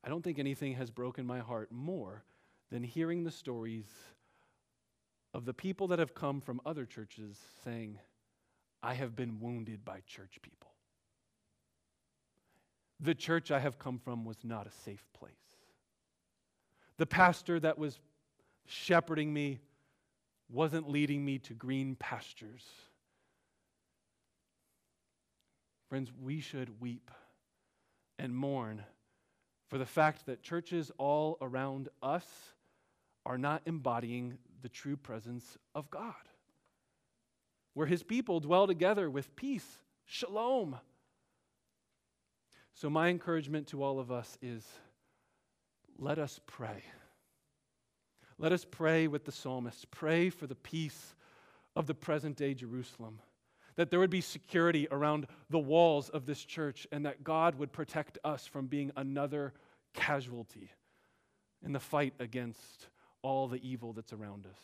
I 0.04 0.10
don't 0.10 0.24
think 0.24 0.40
anything 0.40 0.74
has 0.74 0.92
broken 0.92 1.26
my 1.26 1.40
heart 1.40 1.72
more 1.72 2.24
than 2.72 2.84
hearing 2.84 3.24
the 3.24 3.32
stories 3.32 3.86
of 5.34 5.46
the 5.46 5.54
people 5.54 5.88
that 5.88 6.00
have 6.00 6.14
come 6.14 6.42
from 6.42 6.62
other 6.66 6.86
churches 6.86 7.38
saying, 7.64 7.98
I 8.82 8.94
have 8.96 9.16
been 9.16 9.40
wounded 9.40 9.86
by 9.86 10.02
church 10.06 10.40
people. 10.42 10.72
The 13.00 13.16
church 13.16 13.50
I 13.52 13.60
have 13.60 13.80
come 13.80 13.98
from 13.98 14.26
was 14.26 14.38
not 14.44 14.68
a 14.68 14.72
safe 14.84 15.06
place. 15.14 15.34
The 16.98 17.06
pastor 17.06 17.60
that 17.60 17.78
was 17.78 18.00
shepherding 18.66 19.34
me 19.34 19.60
wasn't 20.50 20.90
leading 20.90 21.26
me 21.26 21.40
to 21.40 21.54
green 21.54 21.96
pastures. 21.96 22.66
Friends, 25.94 26.12
we 26.24 26.40
should 26.40 26.82
weep 26.82 27.12
and 28.18 28.36
mourn 28.36 28.82
for 29.70 29.78
the 29.78 29.86
fact 29.86 30.26
that 30.26 30.42
churches 30.42 30.92
all 30.98 31.38
around 31.40 31.88
us 32.02 32.26
are 33.28 33.38
not 33.38 33.62
embodying 33.68 34.40
the 34.64 34.70
true 34.70 34.98
presence 34.98 35.56
of 35.76 35.92
God, 35.92 36.16
where 37.76 37.86
his 37.86 38.02
people 38.02 38.40
dwell 38.40 38.66
together 38.66 39.08
with 39.08 39.36
peace, 39.36 39.68
shalom. 40.04 40.78
So, 42.74 42.90
my 42.90 43.10
encouragement 43.10 43.68
to 43.68 43.84
all 43.84 44.00
of 44.00 44.12
us 44.12 44.36
is 44.42 44.68
let 46.00 46.18
us 46.18 46.40
pray. 46.48 46.82
Let 48.40 48.52
us 48.52 48.66
pray 48.66 49.06
with 49.08 49.26
the 49.26 49.32
psalmist. 49.32 49.92
Pray 49.92 50.32
for 50.32 50.48
the 50.48 50.56
peace 50.56 51.14
of 51.76 51.86
the 51.86 51.94
present 51.94 52.36
day 52.36 52.56
Jerusalem, 52.56 53.20
that 53.76 53.90
there 53.90 54.00
would 54.00 54.10
be 54.10 54.22
security 54.22 54.88
around 54.92 55.28
the 55.50 55.60
walls 55.60 56.10
of 56.10 56.26
this 56.26 56.44
church, 56.44 56.88
and 56.92 57.06
that 57.06 57.24
God 57.24 57.56
would 57.56 57.72
protect 57.72 58.18
us 58.24 58.46
from 58.46 58.68
being 58.68 58.92
another 58.96 59.54
casualty 59.94 60.72
in 61.64 61.72
the 61.72 61.80
fight 61.80 62.14
against 62.20 62.88
all 63.22 63.48
the 63.48 63.68
evil 63.68 63.94
that's 63.94 64.14
around 64.14 64.46
us. 64.46 64.60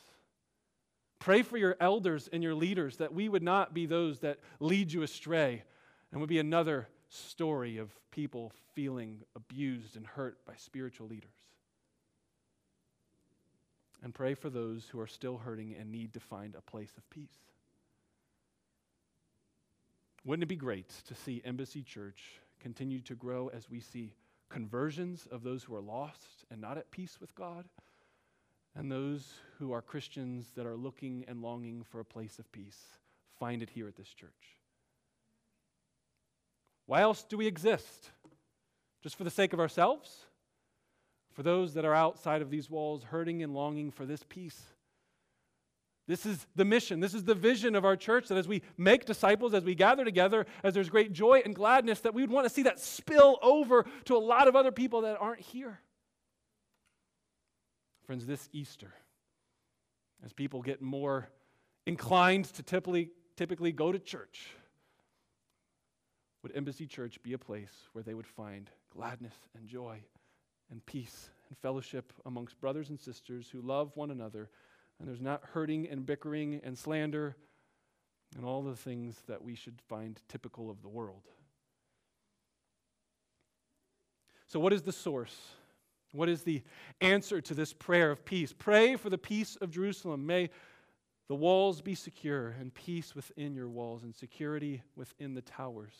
Pray 1.19 1.41
for 1.41 1.57
your 1.57 1.75
elders 1.79 2.29
and 2.31 2.41
your 2.41 2.55
leaders 2.55 2.97
that 2.97 3.13
we 3.13 3.27
would 3.27 3.43
not 3.43 3.73
be 3.73 3.85
those 3.85 4.19
that 4.19 4.39
lead 4.59 4.91
you 4.91 5.01
astray 5.03 5.63
and 6.11 6.21
would 6.21 6.29
be 6.29 6.39
another 6.39 6.87
story 7.09 7.77
of 7.77 7.91
people 8.11 8.51
feeling 8.73 9.19
abused 9.35 9.97
and 9.97 10.05
hurt 10.05 10.45
by 10.45 10.53
spiritual 10.55 11.07
leaders. 11.07 11.35
And 14.01 14.13
pray 14.13 14.33
for 14.33 14.49
those 14.49 14.87
who 14.87 14.99
are 14.99 15.07
still 15.07 15.37
hurting 15.37 15.75
and 15.77 15.91
need 15.91 16.13
to 16.13 16.21
find 16.21 16.55
a 16.55 16.61
place 16.61 16.93
of 16.97 17.09
peace. 17.09 17.35
Wouldn't 20.25 20.43
it 20.43 20.47
be 20.47 20.55
great 20.55 20.89
to 21.07 21.15
see 21.15 21.41
Embassy 21.45 21.81
Church 21.81 22.39
continue 22.59 23.01
to 23.01 23.15
grow 23.15 23.49
as 23.49 23.69
we 23.69 23.79
see 23.79 24.13
conversions 24.49 25.27
of 25.31 25.43
those 25.43 25.63
who 25.63 25.75
are 25.75 25.81
lost 25.81 26.45
and 26.51 26.59
not 26.59 26.77
at 26.77 26.91
peace 26.91 27.19
with 27.21 27.33
God? 27.35 27.65
and 28.75 28.91
those 28.91 29.33
who 29.57 29.71
are 29.71 29.81
Christians 29.81 30.51
that 30.55 30.65
are 30.65 30.75
looking 30.75 31.25
and 31.27 31.41
longing 31.41 31.83
for 31.83 31.99
a 31.99 32.05
place 32.05 32.39
of 32.39 32.51
peace 32.51 32.79
find 33.39 33.61
it 33.61 33.69
here 33.69 33.87
at 33.87 33.95
this 33.95 34.07
church. 34.07 34.57
Why 36.85 37.01
else 37.01 37.23
do 37.23 37.37
we 37.37 37.47
exist? 37.47 38.09
Just 39.01 39.15
for 39.15 39.23
the 39.23 39.29
sake 39.29 39.53
of 39.53 39.59
ourselves? 39.59 40.25
For 41.33 41.43
those 41.43 41.73
that 41.75 41.85
are 41.85 41.93
outside 41.93 42.41
of 42.41 42.49
these 42.49 42.69
walls, 42.69 43.03
hurting 43.03 43.43
and 43.43 43.53
longing 43.53 43.91
for 43.91 44.05
this 44.05 44.23
peace? 44.27 44.61
This 46.09 46.25
is 46.25 46.47
the 46.55 46.65
mission. 46.65 46.99
This 46.99 47.13
is 47.13 47.23
the 47.23 47.35
vision 47.35 47.75
of 47.75 47.85
our 47.85 47.95
church 47.95 48.29
that 48.29 48.37
as 48.39 48.47
we 48.47 48.63
make 48.79 49.05
disciples, 49.05 49.53
as 49.53 49.63
we 49.63 49.75
gather 49.75 50.03
together, 50.03 50.47
as 50.63 50.73
there's 50.73 50.89
great 50.89 51.13
joy 51.13 51.43
and 51.45 51.53
gladness, 51.53 51.99
that 51.99 52.15
we 52.15 52.23
would 52.23 52.31
want 52.31 52.47
to 52.47 52.49
see 52.49 52.63
that 52.63 52.79
spill 52.79 53.37
over 53.43 53.85
to 54.05 54.17
a 54.17 54.17
lot 54.17 54.47
of 54.47 54.55
other 54.55 54.71
people 54.71 55.01
that 55.01 55.17
aren't 55.19 55.41
here. 55.41 55.79
Friends, 58.07 58.25
this 58.25 58.49
Easter, 58.51 58.91
as 60.25 60.33
people 60.33 60.63
get 60.63 60.81
more 60.81 61.29
inclined 61.85 62.45
to 62.45 62.63
typically, 62.63 63.11
typically 63.37 63.71
go 63.71 63.91
to 63.91 63.99
church, 63.99 64.47
would 66.41 66.55
Embassy 66.55 66.87
Church 66.87 67.21
be 67.21 67.33
a 67.33 67.37
place 67.37 67.83
where 67.91 68.03
they 68.03 68.15
would 68.15 68.25
find 68.25 68.71
gladness 68.91 69.35
and 69.55 69.67
joy 69.67 69.99
and 70.71 70.83
peace 70.87 71.29
and 71.49 71.57
fellowship 71.59 72.13
amongst 72.25 72.59
brothers 72.59 72.89
and 72.89 72.99
sisters 72.99 73.47
who 73.51 73.61
love 73.61 73.91
one 73.93 74.09
another, 74.09 74.49
and 74.99 75.07
there's 75.07 75.21
not 75.21 75.43
hurting 75.53 75.87
and 75.87 76.05
bickering 76.05 76.59
and 76.63 76.77
slander 76.77 77.35
and 78.35 78.45
all 78.45 78.61
the 78.61 78.75
things 78.75 79.15
that 79.27 79.43
we 79.43 79.55
should 79.55 79.81
find 79.87 80.19
typical 80.27 80.69
of 80.69 80.81
the 80.81 80.89
world. 80.89 81.23
So, 84.47 84.59
what 84.59 84.73
is 84.73 84.81
the 84.81 84.91
source? 84.91 85.35
What 86.11 86.27
is 86.27 86.41
the 86.41 86.63
answer 87.01 87.39
to 87.39 87.53
this 87.53 87.71
prayer 87.71 88.09
of 88.11 88.25
peace? 88.25 88.53
Pray 88.57 88.95
for 88.95 89.09
the 89.09 89.17
peace 89.17 89.55
of 89.57 89.69
Jerusalem. 89.69 90.25
May 90.25 90.49
the 91.27 91.35
walls 91.35 91.81
be 91.81 91.93
secure, 91.93 92.55
and 92.59 92.73
peace 92.73 93.13
within 93.13 93.53
your 93.53 93.69
walls, 93.69 94.01
and 94.01 94.15
security 94.15 94.81
within 94.95 95.35
the 95.35 95.43
towers. 95.43 95.93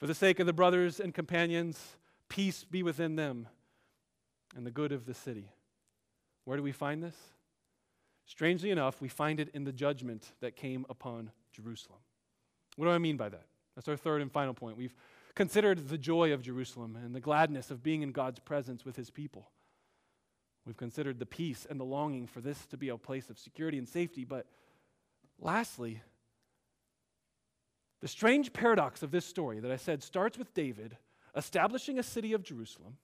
For 0.00 0.08
the 0.08 0.14
sake 0.14 0.40
of 0.40 0.46
the 0.46 0.52
brothers 0.52 0.98
and 0.98 1.14
companions, 1.14 1.96
peace 2.28 2.64
be 2.64 2.82
within 2.82 3.14
them, 3.14 3.46
and 4.56 4.66
the 4.66 4.72
good 4.72 4.90
of 4.90 5.06
the 5.06 5.14
city. 5.14 5.52
Where 6.44 6.56
do 6.56 6.64
we 6.64 6.72
find 6.72 7.00
this? 7.00 7.16
Strangely 8.26 8.70
enough, 8.70 9.00
we 9.00 9.08
find 9.08 9.38
it 9.40 9.50
in 9.54 9.64
the 9.64 9.72
judgment 9.72 10.32
that 10.40 10.56
came 10.56 10.86
upon 10.88 11.30
Jerusalem. 11.52 11.98
What 12.76 12.86
do 12.86 12.90
I 12.90 12.98
mean 12.98 13.16
by 13.16 13.28
that? 13.28 13.46
That's 13.74 13.88
our 13.88 13.96
third 13.96 14.22
and 14.22 14.32
final 14.32 14.54
point. 14.54 14.76
We've 14.76 14.94
considered 15.34 15.88
the 15.88 15.98
joy 15.98 16.32
of 16.32 16.42
Jerusalem 16.42 16.96
and 16.96 17.14
the 17.14 17.20
gladness 17.20 17.70
of 17.70 17.82
being 17.82 18.02
in 18.02 18.12
God's 18.12 18.38
presence 18.38 18.84
with 18.84 18.96
his 18.96 19.10
people. 19.10 19.50
We've 20.64 20.76
considered 20.76 21.18
the 21.18 21.26
peace 21.26 21.66
and 21.68 21.78
the 21.78 21.84
longing 21.84 22.26
for 22.26 22.40
this 22.40 22.64
to 22.66 22.76
be 22.76 22.88
a 22.88 22.96
place 22.96 23.28
of 23.28 23.38
security 23.38 23.76
and 23.76 23.88
safety. 23.88 24.24
But 24.24 24.46
lastly, 25.38 26.00
the 28.00 28.08
strange 28.08 28.52
paradox 28.52 29.02
of 29.02 29.10
this 29.10 29.26
story 29.26 29.60
that 29.60 29.70
I 29.70 29.76
said 29.76 30.02
starts 30.02 30.38
with 30.38 30.54
David 30.54 30.96
establishing 31.36 31.98
a 31.98 32.02
city 32.02 32.32
of 32.32 32.42
Jerusalem, 32.42 32.96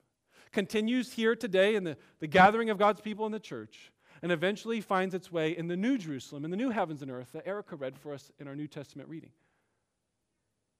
continues 0.51 1.13
here 1.13 1.35
today 1.35 1.75
in 1.75 1.83
the, 1.83 1.97
the 2.19 2.27
gathering 2.27 2.69
of 2.69 2.77
God's 2.77 3.01
people 3.01 3.25
in 3.25 3.31
the 3.31 3.39
church, 3.39 3.91
and 4.21 4.31
eventually 4.31 4.81
finds 4.81 5.15
its 5.15 5.31
way 5.31 5.57
in 5.57 5.67
the 5.67 5.77
new 5.77 5.97
Jerusalem, 5.97 6.45
in 6.45 6.51
the 6.51 6.57
new 6.57 6.69
heavens 6.69 7.01
and 7.01 7.09
earth 7.09 7.31
that 7.33 7.47
Erica 7.47 7.75
read 7.75 7.97
for 7.97 8.13
us 8.13 8.31
in 8.39 8.47
our 8.47 8.55
New 8.55 8.67
Testament 8.67 9.09
reading. 9.09 9.31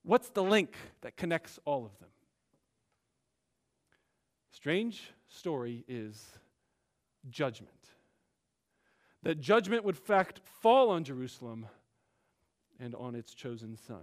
What's 0.03 0.29
the 0.29 0.43
link 0.43 0.75
that 1.01 1.17
connects 1.17 1.59
all 1.65 1.85
of 1.85 1.97
them? 1.99 2.09
Strange 4.51 5.11
story 5.27 5.83
is 5.87 6.23
judgment. 7.29 7.71
That 9.23 9.39
judgment 9.39 9.83
would, 9.83 9.97
fact, 9.97 10.41
fall 10.61 10.89
on 10.89 11.03
Jerusalem 11.03 11.67
and 12.79 12.95
on 12.95 13.15
its 13.15 13.33
chosen 13.33 13.77
son. 13.77 14.01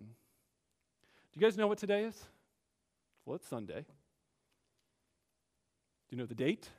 Do 1.33 1.41
you 1.41 1.43
guys 1.47 1.57
know 1.57 1.67
what 1.67 1.79
today 1.79 2.05
is? 2.05 2.25
Well, 3.25 3.37
it's 3.37 3.47
Sunday. 3.47 3.85
Do 6.09 6.17
you 6.17 6.19
know 6.19 6.27
the 6.27 6.35
date? 6.35 6.71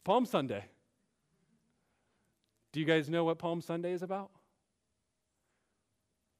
It's 0.00 0.06
Palm 0.06 0.24
Sunday. 0.24 0.64
Do 2.72 2.80
you 2.80 2.86
guys 2.86 3.10
know 3.10 3.24
what 3.24 3.38
Palm 3.38 3.60
Sunday 3.60 3.92
is 3.92 4.02
about? 4.02 4.30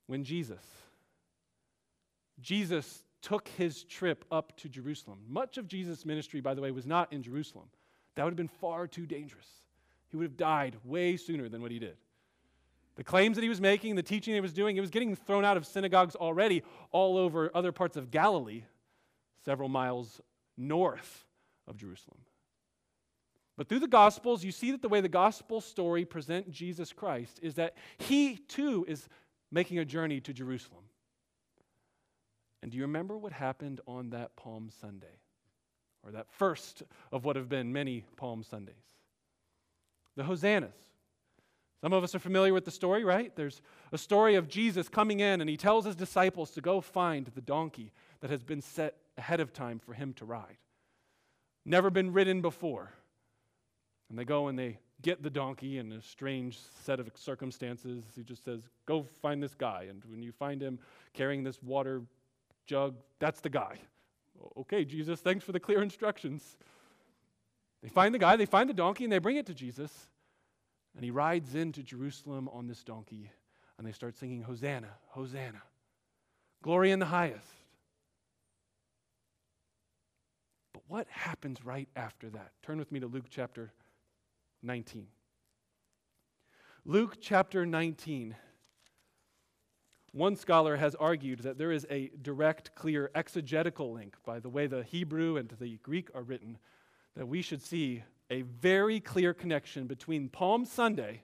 When 0.06 0.24
Jesus, 0.24 0.64
Jesus 2.40 3.02
took 3.20 3.48
his 3.48 3.84
trip 3.84 4.24
up 4.32 4.56
to 4.60 4.70
Jerusalem. 4.70 5.18
Much 5.28 5.58
of 5.58 5.68
Jesus' 5.68 6.06
ministry, 6.06 6.40
by 6.40 6.54
the 6.54 6.62
way, 6.62 6.70
was 6.70 6.86
not 6.86 7.12
in 7.12 7.22
Jerusalem. 7.22 7.66
That 8.14 8.24
would 8.24 8.30
have 8.30 8.36
been 8.38 8.48
far 8.48 8.86
too 8.86 9.04
dangerous. 9.04 9.48
He 10.08 10.16
would 10.16 10.24
have 10.24 10.38
died 10.38 10.76
way 10.82 11.18
sooner 11.18 11.50
than 11.50 11.60
what 11.60 11.70
he 11.70 11.78
did. 11.78 11.98
The 12.96 13.04
claims 13.04 13.34
that 13.34 13.42
he 13.42 13.50
was 13.50 13.60
making, 13.60 13.94
the 13.94 14.02
teaching 14.02 14.32
he 14.32 14.40
was 14.40 14.54
doing, 14.54 14.74
he 14.74 14.80
was 14.80 14.88
getting 14.88 15.14
thrown 15.14 15.44
out 15.44 15.58
of 15.58 15.66
synagogues 15.66 16.14
already 16.14 16.62
all 16.92 17.18
over 17.18 17.50
other 17.54 17.72
parts 17.72 17.98
of 17.98 18.10
Galilee, 18.10 18.62
several 19.44 19.68
miles 19.68 20.22
north 20.56 21.26
of 21.68 21.76
Jerusalem. 21.76 22.20
But 23.60 23.68
through 23.68 23.80
the 23.80 23.88
Gospels, 23.88 24.42
you 24.42 24.52
see 24.52 24.70
that 24.70 24.80
the 24.80 24.88
way 24.88 25.02
the 25.02 25.08
Gospel 25.10 25.60
story 25.60 26.06
present 26.06 26.50
Jesus 26.50 26.94
Christ 26.94 27.38
is 27.42 27.56
that 27.56 27.76
he 27.98 28.36
too 28.36 28.86
is 28.88 29.06
making 29.52 29.78
a 29.78 29.84
journey 29.84 30.18
to 30.22 30.32
Jerusalem. 30.32 30.84
And 32.62 32.72
do 32.72 32.78
you 32.78 32.84
remember 32.84 33.18
what 33.18 33.34
happened 33.34 33.82
on 33.86 34.08
that 34.10 34.34
Palm 34.34 34.70
Sunday? 34.80 35.20
Or 36.02 36.10
that 36.12 36.32
first 36.32 36.84
of 37.12 37.26
what 37.26 37.36
have 37.36 37.50
been 37.50 37.70
many 37.70 38.06
Palm 38.16 38.42
Sundays? 38.42 38.86
The 40.16 40.24
Hosannas. 40.24 40.72
Some 41.82 41.92
of 41.92 42.02
us 42.02 42.14
are 42.14 42.18
familiar 42.18 42.54
with 42.54 42.64
the 42.64 42.70
story, 42.70 43.04
right? 43.04 43.30
There's 43.36 43.60
a 43.92 43.98
story 43.98 44.36
of 44.36 44.48
Jesus 44.48 44.88
coming 44.88 45.20
in 45.20 45.42
and 45.42 45.50
he 45.50 45.58
tells 45.58 45.84
his 45.84 45.96
disciples 45.96 46.50
to 46.52 46.62
go 46.62 46.80
find 46.80 47.26
the 47.26 47.42
donkey 47.42 47.92
that 48.20 48.30
has 48.30 48.42
been 48.42 48.62
set 48.62 48.96
ahead 49.18 49.40
of 49.40 49.52
time 49.52 49.78
for 49.78 49.92
him 49.92 50.14
to 50.14 50.24
ride. 50.24 50.56
Never 51.66 51.90
been 51.90 52.14
ridden 52.14 52.40
before. 52.40 52.94
And 54.10 54.18
they 54.18 54.24
go 54.24 54.48
and 54.48 54.58
they 54.58 54.78
get 55.02 55.22
the 55.22 55.30
donkey 55.30 55.78
in 55.78 55.92
a 55.92 56.02
strange 56.02 56.58
set 56.84 57.00
of 57.00 57.10
circumstances. 57.14 58.04
He 58.14 58.22
just 58.22 58.44
says, 58.44 58.60
Go 58.84 59.06
find 59.22 59.42
this 59.42 59.54
guy. 59.54 59.86
And 59.88 60.02
when 60.10 60.22
you 60.22 60.32
find 60.32 60.60
him 60.60 60.78
carrying 61.14 61.44
this 61.44 61.62
water 61.62 62.02
jug, 62.66 62.96
that's 63.20 63.40
the 63.40 63.48
guy. 63.48 63.78
Okay, 64.58 64.84
Jesus, 64.84 65.20
thanks 65.20 65.44
for 65.44 65.52
the 65.52 65.60
clear 65.60 65.80
instructions. 65.80 66.56
They 67.82 67.88
find 67.88 68.14
the 68.14 68.18
guy, 68.18 68.36
they 68.36 68.46
find 68.46 68.68
the 68.68 68.74
donkey, 68.74 69.04
and 69.04 69.12
they 69.12 69.18
bring 69.18 69.36
it 69.36 69.46
to 69.46 69.54
Jesus. 69.54 69.92
And 70.94 71.04
he 71.04 71.10
rides 71.10 71.54
into 71.54 71.82
Jerusalem 71.82 72.48
on 72.52 72.66
this 72.66 72.82
donkey, 72.82 73.30
and 73.78 73.86
they 73.86 73.92
start 73.92 74.18
singing, 74.18 74.42
Hosanna, 74.42 74.88
Hosanna, 75.08 75.62
glory 76.62 76.90
in 76.90 76.98
the 76.98 77.06
highest. 77.06 77.46
But 80.72 80.82
what 80.88 81.06
happens 81.08 81.64
right 81.64 81.88
after 81.94 82.28
that? 82.30 82.52
Turn 82.62 82.78
with 82.78 82.90
me 82.90 83.00
to 83.00 83.06
Luke 83.06 83.26
chapter 83.30 83.72
19. 84.62 85.06
Luke 86.84 87.16
chapter 87.20 87.66
19 87.66 88.34
one 90.12 90.34
scholar 90.34 90.76
has 90.76 90.96
argued 90.96 91.40
that 91.40 91.56
there 91.56 91.70
is 91.70 91.86
a 91.88 92.10
direct, 92.20 92.74
clear 92.74 93.10
exegetical 93.14 93.92
link 93.92 94.16
by 94.24 94.40
the 94.40 94.48
way 94.48 94.66
the 94.66 94.82
Hebrew 94.82 95.36
and 95.36 95.48
the 95.60 95.76
Greek 95.78 96.08
are 96.14 96.22
written, 96.22 96.58
that 97.14 97.28
we 97.28 97.42
should 97.42 97.62
see 97.62 98.02
a 98.28 98.42
very 98.42 98.98
clear 98.98 99.32
connection 99.32 99.86
between 99.86 100.28
Palm 100.28 100.64
Sunday 100.64 101.22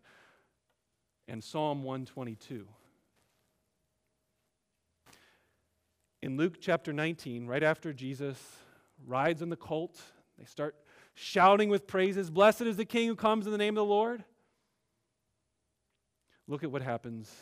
and 1.27 1.43
Psalm 1.43 1.83
122. 1.83 2.69
In 6.23 6.37
Luke 6.37 6.61
chapter 6.61 6.93
19, 6.93 7.47
right 7.47 7.63
after 7.63 7.93
Jesus 7.93 8.39
rides 9.05 9.43
on 9.43 9.49
the 9.49 9.57
colt, 9.57 10.01
they 10.39 10.45
start 10.45 10.77
shouting 11.17 11.71
with 11.71 11.87
praises 11.87 12.31
Blessed 12.31 12.63
is 12.63 12.77
the 12.77 12.85
King 12.85 13.09
who 13.09 13.17
comes 13.17 13.47
in 13.47 13.53
the 13.53 13.59
name 13.59 13.77
of 13.77 13.83
the 13.83 13.85
Lord. 13.85 14.23
Look 16.47 16.63
at 16.63 16.71
what 16.71 16.83
happens 16.83 17.35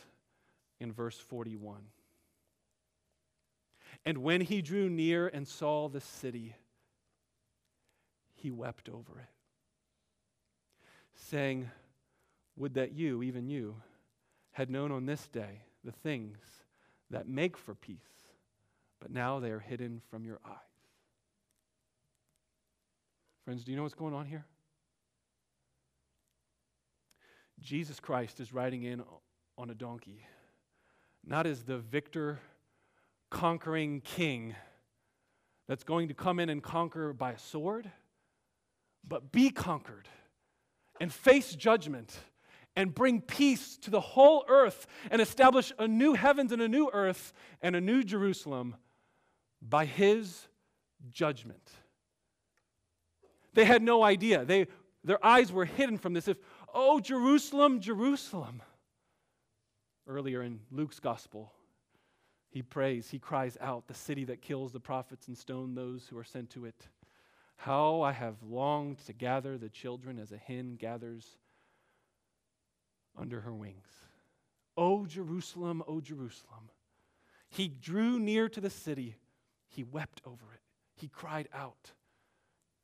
in 0.81 0.93
verse 0.93 1.19
41. 1.19 1.83
And 4.07 4.19
when 4.19 4.41
he 4.41 4.63
drew 4.63 4.89
near 4.89 5.29
and 5.29 5.47
saw 5.47 5.89
the 5.89 6.01
city, 6.01 6.55
he 8.35 8.51
wept 8.51 8.89
over 8.89 9.19
it, 9.19 9.29
saying, 11.15 11.71
Would 12.57 12.75
that 12.75 12.93
you, 12.93 13.23
even 13.23 13.49
you, 13.49 13.77
had 14.53 14.71
known 14.71 14.93
on 14.93 15.07
this 15.07 15.27
day 15.29 15.63
the 15.83 15.93
things 15.93 16.39
that 17.11 17.29
make 17.29 17.57
for 17.57 17.75
peace, 17.75 17.99
but 19.01 19.11
now 19.11 19.41
they 19.41 19.51
are 19.51 19.61
hidden 19.61 20.01
from 20.11 20.25
your 20.25 20.39
eyes. 20.47 20.74
Friends, 23.45 23.65
do 23.65 23.71
you 23.71 23.77
know 23.77 23.83
what's 23.83 23.95
going 23.95 24.15
on 24.15 24.27
here? 24.27 24.45
Jesus 27.61 28.01
Christ 28.01 28.41
is 28.41 28.53
riding 28.53 28.83
in 28.83 29.03
on 29.57 29.71
a 29.71 29.75
donkey 29.75 30.27
not 31.27 31.47
as 31.47 31.63
the 31.63 31.79
victor, 31.79 32.39
conquering 33.31 34.01
king 34.01 34.55
that's 35.67 35.85
going 35.85 36.09
to 36.09 36.15
come 36.15 36.39
in 36.39 36.51
and 36.51 36.63
conquer 36.63 37.13
by 37.13 37.33
a 37.33 37.39
sword, 37.39 37.91
but 39.07 39.33
be 39.33 39.51
conquered 39.51 40.09
and 41.01 41.13
face 41.13 41.55
judgment 41.55 42.17
and 42.77 42.95
bring 42.95 43.21
peace 43.21 43.77
to 43.79 43.91
the 43.91 44.01
whole 44.01 44.45
earth 44.49 44.87
and 45.11 45.23
establish 45.23 45.73
a 45.79 45.89
new 45.89 46.15
heavens 46.15 46.53
and 46.53 46.61
a 46.61 46.69
new 46.69 46.91
earth 46.93 47.33
and 47.63 47.77
a 47.77 47.81
new 47.81 48.03
Jerusalem 48.03 48.77
by 49.63 49.87
his 49.87 50.49
judgment. 51.11 51.71
They 53.55 53.65
had 53.65 53.83
no 53.83 54.03
idea. 54.03 54.45
They, 54.45 54.67
their 55.05 55.25
eyes 55.25 55.53
were 55.53 55.65
hidden 55.65 55.99
from 55.99 56.13
this. 56.13 56.29
If, 56.29 56.39
oh, 56.73 57.01
Jerusalem, 57.01 57.81
Jerusalem 57.81 58.63
earlier 60.07 60.43
in 60.43 60.61
Luke's 60.71 61.01
gospel, 61.01 61.53
he 62.51 62.63
prays, 62.63 63.11
he 63.11 63.19
cries 63.19 63.57
out, 63.61 63.89
the 63.89 63.95
city 63.95 64.25
that 64.27 64.43
kills 64.43 64.73
the 64.73 64.81
prophets 64.81 65.29
and 65.29 65.37
stone 65.37 65.75
those 65.75 66.07
who 66.07 66.19
are 66.19 66.25
sent 66.25 66.51
to 66.51 66.65
it. 66.67 66.89
How 67.57 68.03
I 68.03 68.13
have 68.13 68.37
longed 68.43 68.99
to 69.07 69.13
gather 69.13 69.59
the 69.59 69.69
children 69.69 70.19
as 70.19 70.33
a 70.33 70.37
hen 70.37 70.77
gathers 70.77 71.37
under 73.17 73.41
her 73.41 73.55
wings. 73.55 73.89
O 74.77 75.07
Jerusalem, 75.07 75.83
O 75.87 76.01
Jerusalem. 76.01 76.71
He 77.49 77.69
drew 77.69 78.19
near 78.19 78.49
to 78.49 78.61
the 78.61 78.71
city, 78.71 79.17
he 79.69 79.85
wept 79.85 80.21
over 80.25 80.53
it. 80.53 80.61
he 80.97 81.09
cried 81.09 81.49
out. 81.53 81.93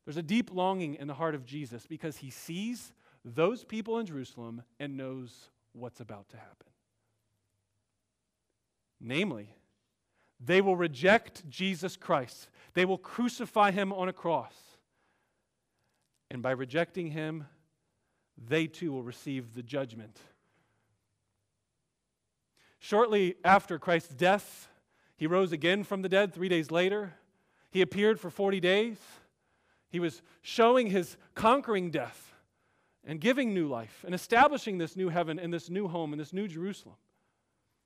There's 0.04 0.16
a 0.16 0.22
deep 0.22 0.50
longing 0.52 0.94
in 0.94 1.06
the 1.06 1.14
heart 1.14 1.34
of 1.34 1.44
Jesus 1.44 1.86
because 1.86 2.18
he 2.18 2.30
sees 2.30 2.92
those 3.24 3.64
people 3.64 3.98
in 3.98 4.06
Jerusalem 4.06 4.62
and 4.78 4.96
knows 4.96 5.50
what's 5.72 6.00
about 6.00 6.28
to 6.30 6.36
happen. 6.36 6.66
Namely, 9.00 9.56
they 10.38 10.60
will 10.60 10.76
reject 10.76 11.48
Jesus 11.48 11.96
Christ, 11.96 12.48
they 12.74 12.84
will 12.84 12.98
crucify 12.98 13.70
him 13.70 13.92
on 13.92 14.08
a 14.08 14.12
cross. 14.12 14.54
And 16.30 16.42
by 16.42 16.52
rejecting 16.52 17.10
him, 17.10 17.46
they 18.38 18.66
too 18.66 18.92
will 18.92 19.02
receive 19.02 19.54
the 19.54 19.62
judgment. 19.62 20.18
Shortly 22.78 23.34
after 23.44 23.78
Christ's 23.78 24.14
death, 24.14 24.68
he 25.16 25.26
rose 25.26 25.52
again 25.52 25.84
from 25.84 26.02
the 26.02 26.08
dead 26.08 26.32
three 26.32 26.48
days 26.48 26.70
later. 26.70 27.14
He 27.70 27.82
appeared 27.82 28.18
for 28.18 28.30
40 28.30 28.60
days. 28.60 28.96
He 29.90 30.00
was 30.00 30.22
showing 30.40 30.86
his 30.86 31.16
conquering 31.34 31.90
death 31.90 32.32
and 33.04 33.20
giving 33.20 33.52
new 33.52 33.68
life 33.68 34.04
and 34.06 34.14
establishing 34.14 34.78
this 34.78 34.96
new 34.96 35.08
heaven 35.08 35.38
and 35.38 35.52
this 35.52 35.68
new 35.68 35.88
home 35.88 36.12
and 36.12 36.20
this 36.20 36.32
new 36.32 36.48
Jerusalem. 36.48 36.96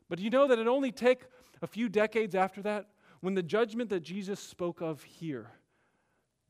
But 0.09 0.19
do 0.19 0.25
you 0.25 0.31
know 0.31 0.47
that 0.47 0.59
it 0.59 0.67
only 0.67 0.93
took 0.93 1.29
a 1.63 1.67
few 1.67 1.89
decades 1.89 2.35
after 2.35 2.63
that 2.63 2.89
when 3.21 3.35
the 3.35 3.43
judgment 3.43 3.89
that 3.91 4.01
Jesus 4.01 4.39
spoke 4.39 4.83
of 4.83 5.03
here, 5.03 5.51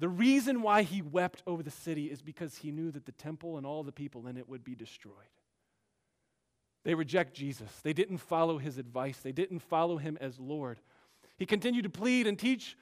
the 0.01 0.09
reason 0.09 0.61
why 0.61 0.83
he 0.83 1.03
wept 1.03 1.43
over 1.47 1.63
the 1.63 1.71
city 1.71 2.07
is 2.07 2.21
because 2.21 2.57
he 2.57 2.73
knew 2.73 2.91
that 2.91 3.07
the 3.07 3.13
temple 3.13 3.57
and 3.57 3.65
all 3.65 3.85
the 3.85 3.93
people 3.93 4.27
in 4.27 4.37
it 4.37 4.49
would 4.49 4.65
be 4.65 4.75
destroyed. 4.75 5.15
They 6.83 6.95
reject 6.95 7.35
Jesus. 7.35 7.71
They 7.83 7.93
didn't 7.93 8.19
follow 8.19 8.59
his 8.59 8.77
advice. 8.77 9.19
They 9.19 9.33
didn't 9.33 9.61
follow 9.61 9.99
him 9.99 10.19
as 10.21 10.41
Lord. 10.41 10.81
He 11.39 11.47
continued 11.47 11.85
to 11.85 11.91
plead 11.91 12.27
and 12.27 12.39
teach 12.39 12.77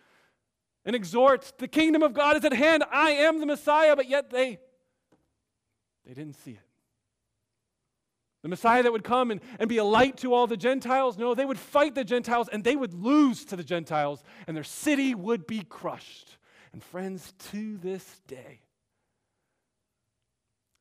and 0.84 0.96
exhort, 0.96 1.52
the 1.58 1.68
kingdom 1.68 2.02
of 2.02 2.12
God 2.12 2.36
is 2.36 2.44
at 2.44 2.52
hand. 2.52 2.84
I 2.92 3.10
am 3.12 3.40
the 3.40 3.46
Messiah, 3.46 3.94
but 3.96 4.08
yet 4.08 4.30
they 4.30 4.58
they 6.04 6.14
didn't 6.14 6.34
see 6.34 6.52
it. 6.52 6.66
The 8.42 8.48
Messiah 8.48 8.82
that 8.82 8.90
would 8.90 9.04
come 9.04 9.30
and, 9.30 9.40
and 9.60 9.68
be 9.68 9.76
a 9.76 9.84
light 9.84 10.16
to 10.18 10.34
all 10.34 10.48
the 10.48 10.56
Gentiles, 10.56 11.16
no, 11.16 11.32
they 11.34 11.44
would 11.44 11.58
fight 11.58 11.94
the 11.94 12.02
Gentiles 12.02 12.48
and 12.52 12.64
they 12.64 12.74
would 12.74 12.92
lose 12.92 13.44
to 13.46 13.56
the 13.56 13.62
Gentiles, 13.62 14.24
and 14.48 14.56
their 14.56 14.64
city 14.64 15.14
would 15.14 15.46
be 15.46 15.62
crushed. 15.62 16.38
And 16.72 16.82
friends, 16.82 17.34
to 17.50 17.76
this 17.76 18.20
day, 18.26 18.62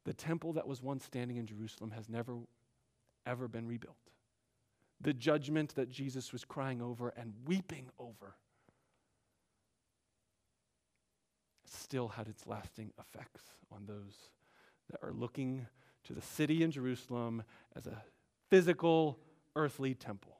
the 0.05 0.13
temple 0.13 0.53
that 0.53 0.67
was 0.67 0.81
once 0.81 1.05
standing 1.05 1.37
in 1.37 1.45
Jerusalem 1.45 1.91
has 1.91 2.09
never, 2.09 2.37
ever 3.27 3.47
been 3.47 3.67
rebuilt. 3.67 3.95
The 4.99 5.13
judgment 5.13 5.75
that 5.75 5.89
Jesus 5.89 6.33
was 6.33 6.43
crying 6.43 6.81
over 6.81 7.09
and 7.09 7.33
weeping 7.45 7.89
over 7.99 8.35
still 11.71 12.09
had 12.09 12.27
its 12.27 12.45
lasting 12.47 12.91
effects 12.99 13.43
on 13.71 13.85
those 13.85 14.15
that 14.89 14.99
are 15.03 15.13
looking 15.13 15.65
to 16.03 16.13
the 16.13 16.21
city 16.21 16.63
in 16.63 16.71
Jerusalem 16.71 17.43
as 17.75 17.87
a 17.87 18.03
physical, 18.49 19.19
earthly 19.55 19.93
temple. 19.93 20.37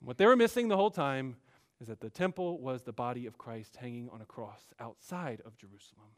And 0.00 0.06
what 0.06 0.18
they 0.18 0.26
were 0.26 0.36
missing 0.36 0.68
the 0.68 0.76
whole 0.76 0.90
time 0.90 1.36
is 1.80 1.88
that 1.88 2.00
the 2.00 2.10
temple 2.10 2.60
was 2.60 2.82
the 2.82 2.92
body 2.92 3.26
of 3.26 3.38
Christ 3.38 3.76
hanging 3.76 4.08
on 4.10 4.20
a 4.20 4.26
cross 4.26 4.62
outside 4.78 5.42
of 5.44 5.56
Jerusalem. 5.56 6.08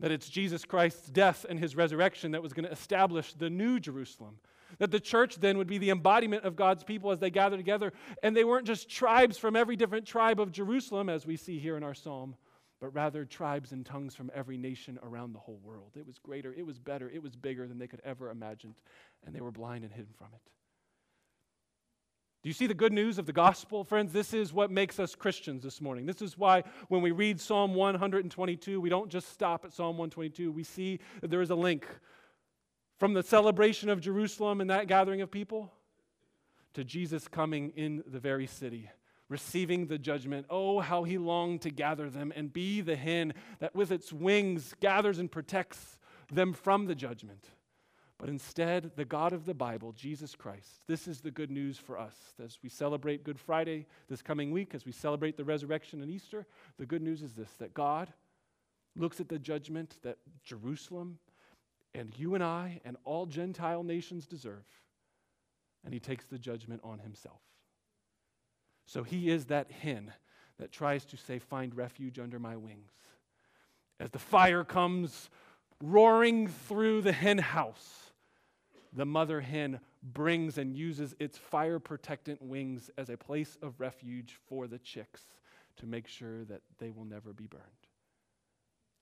That 0.00 0.10
it's 0.10 0.28
Jesus 0.28 0.64
Christ's 0.64 1.08
death 1.08 1.46
and 1.48 1.60
his 1.60 1.76
resurrection 1.76 2.32
that 2.32 2.42
was 2.42 2.52
going 2.52 2.66
to 2.66 2.72
establish 2.72 3.32
the 3.34 3.50
new 3.50 3.78
Jerusalem. 3.78 4.38
That 4.78 4.90
the 4.90 5.00
church 5.00 5.36
then 5.36 5.58
would 5.58 5.66
be 5.66 5.78
the 5.78 5.90
embodiment 5.90 6.44
of 6.44 6.56
God's 6.56 6.84
people 6.84 7.10
as 7.10 7.18
they 7.18 7.30
gather 7.30 7.56
together. 7.56 7.92
And 8.22 8.36
they 8.36 8.44
weren't 8.44 8.66
just 8.66 8.88
tribes 8.88 9.38
from 9.38 9.56
every 9.56 9.76
different 9.76 10.06
tribe 10.06 10.40
of 10.40 10.52
Jerusalem, 10.52 11.08
as 11.08 11.26
we 11.26 11.36
see 11.36 11.58
here 11.58 11.76
in 11.76 11.82
our 11.82 11.94
psalm, 11.94 12.36
but 12.80 12.94
rather 12.94 13.24
tribes 13.24 13.72
and 13.72 13.84
tongues 13.86 14.14
from 14.14 14.30
every 14.34 14.56
nation 14.56 14.98
around 15.02 15.32
the 15.32 15.38
whole 15.38 15.60
world. 15.62 15.92
It 15.96 16.06
was 16.06 16.18
greater, 16.18 16.52
it 16.52 16.66
was 16.66 16.78
better, 16.78 17.08
it 17.08 17.22
was 17.22 17.34
bigger 17.36 17.66
than 17.66 17.78
they 17.78 17.86
could 17.86 18.02
ever 18.04 18.30
imagine, 18.30 18.74
and 19.24 19.34
they 19.34 19.40
were 19.40 19.52
blind 19.52 19.84
and 19.84 19.92
hidden 19.92 20.12
from 20.18 20.28
it. 20.34 20.40
Do 22.42 22.50
you 22.50 22.52
see 22.52 22.66
the 22.66 22.74
good 22.74 22.92
news 22.92 23.16
of 23.16 23.24
the 23.24 23.32
gospel, 23.32 23.84
friends? 23.84 24.12
This 24.12 24.34
is 24.34 24.52
what 24.52 24.70
makes 24.70 25.00
us 25.00 25.14
Christians 25.14 25.62
this 25.62 25.80
morning. 25.80 26.04
This 26.04 26.20
is 26.20 26.36
why 26.36 26.62
when 26.88 27.00
we 27.00 27.10
read 27.10 27.40
Psalm 27.40 27.74
122, 27.74 28.82
we 28.82 28.90
don't 28.90 29.08
just 29.08 29.32
stop 29.32 29.64
at 29.64 29.72
Psalm 29.72 29.96
122. 29.96 30.52
We 30.52 30.62
see 30.62 31.00
that 31.22 31.30
there 31.30 31.40
is 31.40 31.48
a 31.48 31.54
link 31.54 31.86
from 32.98 33.12
the 33.12 33.22
celebration 33.22 33.88
of 33.88 34.00
Jerusalem 34.00 34.60
and 34.60 34.70
that 34.70 34.86
gathering 34.86 35.20
of 35.20 35.30
people 35.30 35.72
to 36.74 36.84
Jesus 36.84 37.28
coming 37.28 37.72
in 37.76 38.02
the 38.06 38.20
very 38.20 38.46
city 38.46 38.90
receiving 39.28 39.86
the 39.86 39.98
judgment. 39.98 40.46
Oh, 40.50 40.80
how 40.80 41.04
he 41.04 41.18
longed 41.18 41.62
to 41.62 41.70
gather 41.70 42.10
them 42.10 42.32
and 42.36 42.52
be 42.52 42.80
the 42.80 42.96
hen 42.96 43.34
that 43.58 43.74
with 43.74 43.90
its 43.90 44.12
wings 44.12 44.74
gathers 44.80 45.18
and 45.18 45.30
protects 45.30 45.98
them 46.32 46.52
from 46.52 46.86
the 46.86 46.94
judgment. 46.94 47.48
But 48.18 48.28
instead, 48.28 48.92
the 48.96 49.04
God 49.04 49.32
of 49.32 49.44
the 49.44 49.54
Bible, 49.54 49.92
Jesus 49.92 50.34
Christ, 50.34 50.86
this 50.86 51.08
is 51.08 51.20
the 51.20 51.32
good 51.32 51.50
news 51.50 51.78
for 51.78 51.98
us. 51.98 52.14
As 52.42 52.58
we 52.62 52.68
celebrate 52.68 53.24
Good 53.24 53.40
Friday 53.40 53.86
this 54.08 54.22
coming 54.22 54.52
week, 54.52 54.74
as 54.74 54.86
we 54.86 54.92
celebrate 54.92 55.36
the 55.36 55.44
resurrection 55.44 56.00
and 56.00 56.10
Easter, 56.10 56.46
the 56.78 56.86
good 56.86 57.02
news 57.02 57.22
is 57.22 57.32
this 57.32 57.50
that 57.58 57.74
God 57.74 58.12
looks 58.96 59.20
at 59.20 59.28
the 59.28 59.38
judgment 59.38 59.96
that 60.02 60.18
Jerusalem 60.44 61.18
and 61.94 62.12
you 62.18 62.34
and 62.34 62.42
I 62.42 62.80
and 62.84 62.96
all 63.04 63.26
Gentile 63.26 63.82
nations 63.82 64.26
deserve, 64.26 64.64
and 65.84 65.94
he 65.94 66.00
takes 66.00 66.26
the 66.26 66.38
judgment 66.38 66.80
on 66.84 66.98
himself. 66.98 67.40
So 68.86 69.02
he 69.02 69.30
is 69.30 69.46
that 69.46 69.70
hen 69.70 70.12
that 70.58 70.72
tries 70.72 71.04
to 71.06 71.16
say, 71.16 71.38
Find 71.38 71.74
refuge 71.74 72.18
under 72.18 72.38
my 72.38 72.56
wings. 72.56 72.92
As 74.00 74.10
the 74.10 74.18
fire 74.18 74.64
comes 74.64 75.30
roaring 75.82 76.48
through 76.48 77.02
the 77.02 77.12
hen 77.12 77.38
house, 77.38 78.12
the 78.92 79.06
mother 79.06 79.40
hen 79.40 79.80
brings 80.02 80.58
and 80.58 80.76
uses 80.76 81.14
its 81.18 81.38
fire 81.38 81.78
protectant 81.78 82.40
wings 82.42 82.90
as 82.98 83.08
a 83.08 83.16
place 83.16 83.56
of 83.62 83.80
refuge 83.80 84.38
for 84.46 84.66
the 84.66 84.78
chicks 84.78 85.22
to 85.76 85.86
make 85.86 86.06
sure 86.06 86.44
that 86.44 86.60
they 86.78 86.90
will 86.90 87.04
never 87.04 87.32
be 87.32 87.46
burned. 87.46 87.62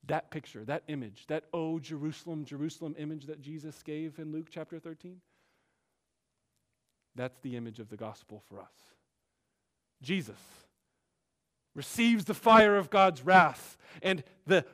That 0.06 0.30
picture, 0.30 0.64
that 0.64 0.82
image, 0.88 1.26
that 1.28 1.44
oh 1.52 1.78
Jerusalem, 1.78 2.44
Jerusalem 2.44 2.96
image 2.98 3.26
that 3.26 3.40
Jesus 3.40 3.82
gave 3.82 4.18
in 4.18 4.32
Luke 4.32 4.48
chapter 4.50 4.78
13, 4.78 5.20
that's 7.14 7.38
the 7.40 7.56
image 7.56 7.78
of 7.78 7.88
the 7.88 7.96
gospel 7.96 8.42
for 8.48 8.60
us. 8.60 8.72
Jesus 10.02 10.38
receives 11.74 12.24
the 12.24 12.34
fire 12.34 12.76
of 12.76 12.90
God's 12.90 13.24
wrath 13.24 13.76
and 14.02 14.24
the 14.46 14.64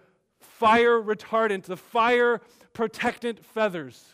fire 0.41 1.01
retardant, 1.01 1.64
the 1.64 1.76
fire 1.76 2.41
protectant 2.72 3.45
feathers. 3.45 4.05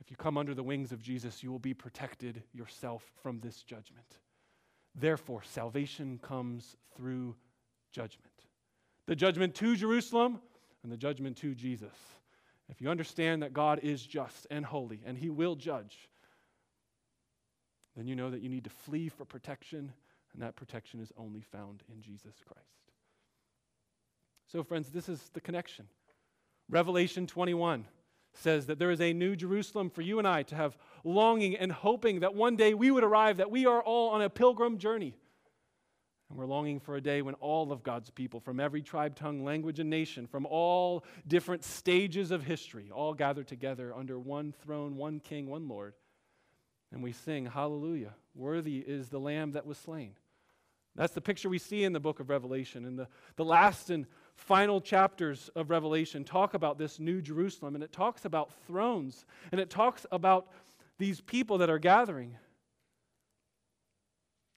If 0.00 0.10
you 0.10 0.16
come 0.16 0.36
under 0.36 0.54
the 0.54 0.62
wings 0.62 0.92
of 0.92 1.00
Jesus, 1.00 1.42
you 1.42 1.50
will 1.50 1.58
be 1.58 1.74
protected 1.74 2.42
yourself 2.52 3.10
from 3.22 3.40
this 3.40 3.62
judgment. 3.62 4.18
Therefore, 4.94 5.42
salvation 5.42 6.18
comes 6.22 6.76
through 6.96 7.36
judgment 7.92 8.33
the 9.06 9.16
judgment 9.16 9.54
to 9.56 9.76
Jerusalem 9.76 10.40
and 10.82 10.92
the 10.92 10.96
judgment 10.96 11.36
to 11.38 11.54
Jesus. 11.54 11.94
If 12.68 12.80
you 12.80 12.88
understand 12.88 13.42
that 13.42 13.52
God 13.52 13.80
is 13.82 14.06
just 14.06 14.46
and 14.50 14.64
holy 14.64 15.02
and 15.04 15.18
He 15.18 15.30
will 15.30 15.54
judge, 15.56 16.08
then 17.96 18.06
you 18.06 18.16
know 18.16 18.30
that 18.30 18.40
you 18.40 18.48
need 18.48 18.64
to 18.64 18.70
flee 18.70 19.08
for 19.08 19.24
protection 19.24 19.92
and 20.32 20.42
that 20.42 20.56
protection 20.56 21.00
is 21.00 21.12
only 21.16 21.42
found 21.42 21.82
in 21.92 22.02
Jesus 22.02 22.34
Christ. 22.46 22.68
So, 24.48 24.62
friends, 24.62 24.90
this 24.90 25.08
is 25.08 25.30
the 25.32 25.40
connection. 25.40 25.86
Revelation 26.68 27.26
21 27.26 27.86
says 28.32 28.66
that 28.66 28.78
there 28.78 28.90
is 28.90 29.00
a 29.00 29.12
new 29.12 29.36
Jerusalem 29.36 29.90
for 29.90 30.02
you 30.02 30.18
and 30.18 30.26
I 30.26 30.42
to 30.44 30.54
have 30.56 30.76
longing 31.04 31.56
and 31.56 31.70
hoping 31.70 32.20
that 32.20 32.34
one 32.34 32.56
day 32.56 32.74
we 32.74 32.90
would 32.90 33.04
arrive, 33.04 33.36
that 33.36 33.50
we 33.50 33.66
are 33.66 33.82
all 33.82 34.10
on 34.10 34.22
a 34.22 34.30
pilgrim 34.30 34.78
journey. 34.78 35.14
And 36.34 36.40
we're 36.40 36.52
longing 36.52 36.80
for 36.80 36.96
a 36.96 37.00
day 37.00 37.22
when 37.22 37.36
all 37.36 37.70
of 37.70 37.84
God's 37.84 38.10
people, 38.10 38.40
from 38.40 38.58
every 38.58 38.82
tribe, 38.82 39.14
tongue, 39.14 39.44
language, 39.44 39.78
and 39.78 39.88
nation, 39.88 40.26
from 40.26 40.46
all 40.46 41.04
different 41.28 41.62
stages 41.62 42.32
of 42.32 42.42
history, 42.42 42.90
all 42.92 43.14
gather 43.14 43.44
together 43.44 43.94
under 43.94 44.18
one 44.18 44.52
throne, 44.64 44.96
one 44.96 45.20
king, 45.20 45.46
one 45.48 45.68
Lord. 45.68 45.94
And 46.90 47.04
we 47.04 47.12
sing, 47.12 47.46
Hallelujah, 47.46 48.14
worthy 48.34 48.78
is 48.78 49.10
the 49.10 49.20
Lamb 49.20 49.52
that 49.52 49.64
was 49.64 49.78
slain. 49.78 50.14
That's 50.96 51.14
the 51.14 51.20
picture 51.20 51.48
we 51.48 51.58
see 51.58 51.84
in 51.84 51.92
the 51.92 52.00
book 52.00 52.18
of 52.18 52.30
Revelation. 52.30 52.84
And 52.84 52.98
the, 52.98 53.06
the 53.36 53.44
last 53.44 53.90
and 53.90 54.04
final 54.34 54.80
chapters 54.80 55.50
of 55.54 55.70
Revelation 55.70 56.24
talk 56.24 56.54
about 56.54 56.78
this 56.78 56.98
new 56.98 57.22
Jerusalem, 57.22 57.76
and 57.76 57.84
it 57.84 57.92
talks 57.92 58.24
about 58.24 58.50
thrones, 58.66 59.24
and 59.52 59.60
it 59.60 59.70
talks 59.70 60.04
about 60.10 60.48
these 60.98 61.20
people 61.20 61.58
that 61.58 61.70
are 61.70 61.78
gathering. 61.78 62.36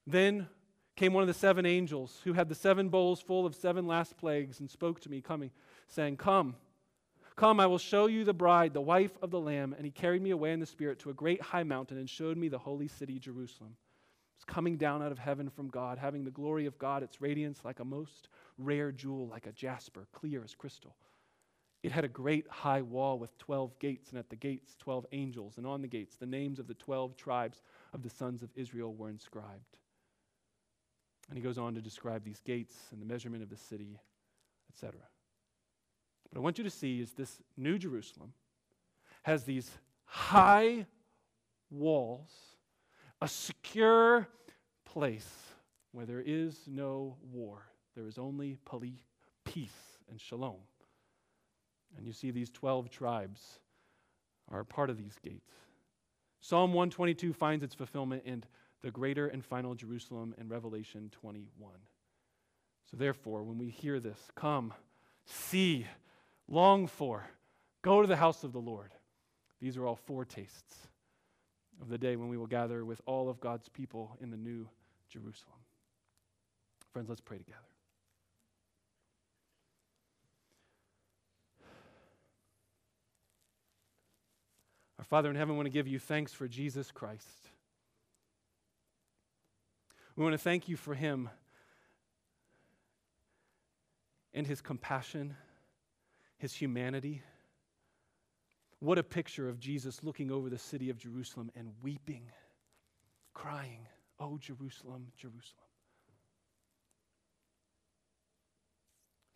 Then 0.08 0.48
came 0.98 1.14
one 1.14 1.22
of 1.22 1.28
the 1.28 1.34
seven 1.34 1.66
angels 1.66 2.20
who 2.24 2.34
had 2.34 2.50
the 2.50 2.56
seven 2.56 2.90
bowls 2.90 3.22
full 3.22 3.46
of 3.46 3.56
seven 3.56 3.86
last 3.88 4.18
plagues 4.18 4.60
and 4.60 4.70
spoke 4.70 5.00
to 5.02 5.10
me, 5.10 5.22
coming, 5.22 5.52
saying, 5.88 6.18
Come, 6.18 6.56
come, 7.36 7.60
I 7.60 7.68
will 7.68 7.78
show 7.78 8.08
you 8.08 8.26
the 8.26 8.34
bride, 8.34 8.74
the 8.74 8.82
wife 8.82 9.16
of 9.22 9.30
the 9.30 9.40
Lamb. 9.40 9.74
And 9.78 9.86
he 9.86 9.92
carried 9.92 10.24
me 10.24 10.32
away 10.32 10.52
in 10.52 10.60
the 10.60 10.66
Spirit 10.66 11.00
to 11.00 11.12
a 11.12 11.14
great 11.14 11.42
high 11.42 11.64
mountain 11.64 12.00
and 12.00 12.10
showed 12.10 12.36
me 12.36 12.50
the 12.50 12.58
holy 12.58 12.88
city, 12.88 13.20
Jerusalem 13.20 13.78
It's 14.36 14.44
coming 14.44 14.76
down 14.76 15.04
out 15.04 15.12
of 15.12 15.20
heaven 15.20 15.50
from 15.52 15.70
God, 15.70 16.00
having 16.00 16.26
the 16.26 16.32
glory 16.32 16.66
of 16.66 16.80
God, 16.80 17.04
its 17.04 17.22
radiance 17.22 17.64
like 17.64 17.80
a 17.80 17.86
most 17.86 18.30
rare 18.58 18.92
jewel, 18.92 19.28
like 19.28 19.46
a 19.46 19.52
jasper, 19.52 20.08
clear 20.12 20.44
as 20.44 20.56
crystal. 20.56 20.96
It 21.84 21.92
had 21.92 22.06
a 22.06 22.10
great 22.10 22.48
high 22.50 22.82
wall 22.82 23.20
with 23.20 23.38
12 23.38 23.78
gates, 23.78 24.10
and 24.10 24.18
at 24.18 24.32
the 24.32 24.36
gates, 24.36 24.76
12 24.80 25.06
angels, 25.12 25.58
and 25.58 25.68
on 25.68 25.84
the 25.84 25.88
gates, 25.88 26.16
the 26.16 26.26
names 26.26 26.58
of 26.58 26.68
the 26.68 26.74
12 26.74 27.16
tribes 27.16 27.62
of 27.94 28.02
the 28.02 28.10
sons 28.10 28.42
of 28.42 28.50
Israel 28.56 28.96
were 28.96 29.10
inscribed. 29.10 29.78
And 31.30 31.38
he 31.38 31.44
goes 31.44 31.58
on 31.58 31.74
to 31.76 31.82
describe 31.82 32.24
these 32.24 32.40
gates 32.40 32.74
and 32.92 33.02
the 33.02 33.06
measurement 33.06 33.44
of 33.44 33.50
the 33.50 33.58
city, 33.58 34.00
etc. 34.72 35.00
What 36.30 36.40
I 36.40 36.42
want 36.42 36.58
you 36.58 36.64
to 36.64 36.70
see 36.70 37.02
is 37.02 37.14
this 37.14 37.42
New 37.58 37.78
Jerusalem 37.78 38.34
has 39.24 39.44
these 39.44 39.70
high 40.06 40.86
walls, 41.70 42.30
a 43.22 43.28
secure 43.28 44.28
place 44.86 45.30
where 45.92 46.06
there 46.06 46.24
is 46.26 46.60
no 46.68 47.18
war. 47.34 47.64
There 47.96 48.08
is 48.08 48.18
only 48.18 48.58
peace 49.44 49.98
and 50.10 50.20
shalom. 50.20 50.60
And 51.98 52.06
you 52.06 52.14
see 52.14 52.32
these 52.32 52.52
12 52.52 52.90
tribes 52.90 53.60
are 54.50 54.64
part 54.64 54.90
of 54.90 54.98
these 54.98 55.18
gates. 55.24 55.52
Psalm 56.40 56.72
122 56.74 57.34
finds 57.34 57.64
its 57.64 57.74
fulfillment 57.74 58.24
in 58.26 58.44
the 58.82 58.92
greater 58.92 59.28
and 59.28 59.44
final 59.44 59.76
Jerusalem 59.76 60.36
in 60.38 60.50
Revelation 60.50 61.10
21. 61.12 61.74
So, 62.90 62.98
therefore, 62.98 63.44
when 63.44 63.58
we 63.58 63.70
hear 63.70 64.00
this, 64.00 64.20
come, 64.36 64.74
see, 65.26 65.86
long 66.48 66.88
for, 66.88 67.28
go 67.82 68.02
to 68.02 68.08
the 68.08 68.16
house 68.16 68.44
of 68.44 68.54
the 68.54 68.60
Lord. 68.60 68.94
These 69.60 69.78
are 69.78 69.86
all 69.86 69.96
foretastes 69.96 70.76
of 71.82 71.90
the 71.90 71.98
day 71.98 72.16
when 72.16 72.30
we 72.30 72.38
will 72.38 72.48
gather 72.48 72.86
with 72.86 73.02
all 73.06 73.30
of 73.30 73.40
God's 73.40 73.68
people 73.70 74.18
in 74.22 74.30
the 74.30 74.38
new 74.38 74.68
Jerusalem. 75.10 75.58
Friends, 76.94 77.10
let's 77.10 77.22
pray 77.22 77.38
together. 77.38 77.60
Our 85.00 85.06
Father 85.06 85.30
in 85.30 85.36
heaven, 85.36 85.54
we 85.54 85.58
want 85.58 85.68
to 85.68 85.72
give 85.72 85.88
you 85.88 86.00
thanks 86.00 86.34
for 86.34 86.48
Jesus 86.48 86.92
Christ. 86.92 87.50
We 90.18 90.24
want 90.24 90.34
to 90.34 90.40
thank 90.40 90.68
you 90.68 90.76
for 90.76 90.96
him 90.96 91.30
and 94.34 94.48
his 94.48 94.62
compassion, 94.62 95.36
his 96.40 96.56
humanity. 96.56 97.22
What 98.80 98.98
a 98.98 99.04
picture 99.04 99.48
of 99.48 99.60
Jesus 99.60 100.04
looking 100.04 100.32
over 100.32 100.50
the 100.50 100.58
city 100.58 100.90
of 100.90 100.98
Jerusalem 100.98 101.52
and 101.56 101.70
weeping, 101.84 102.24
crying, 103.36 103.86
Oh, 104.20 104.40
Jerusalem, 104.40 105.12
Jerusalem. 105.16 105.68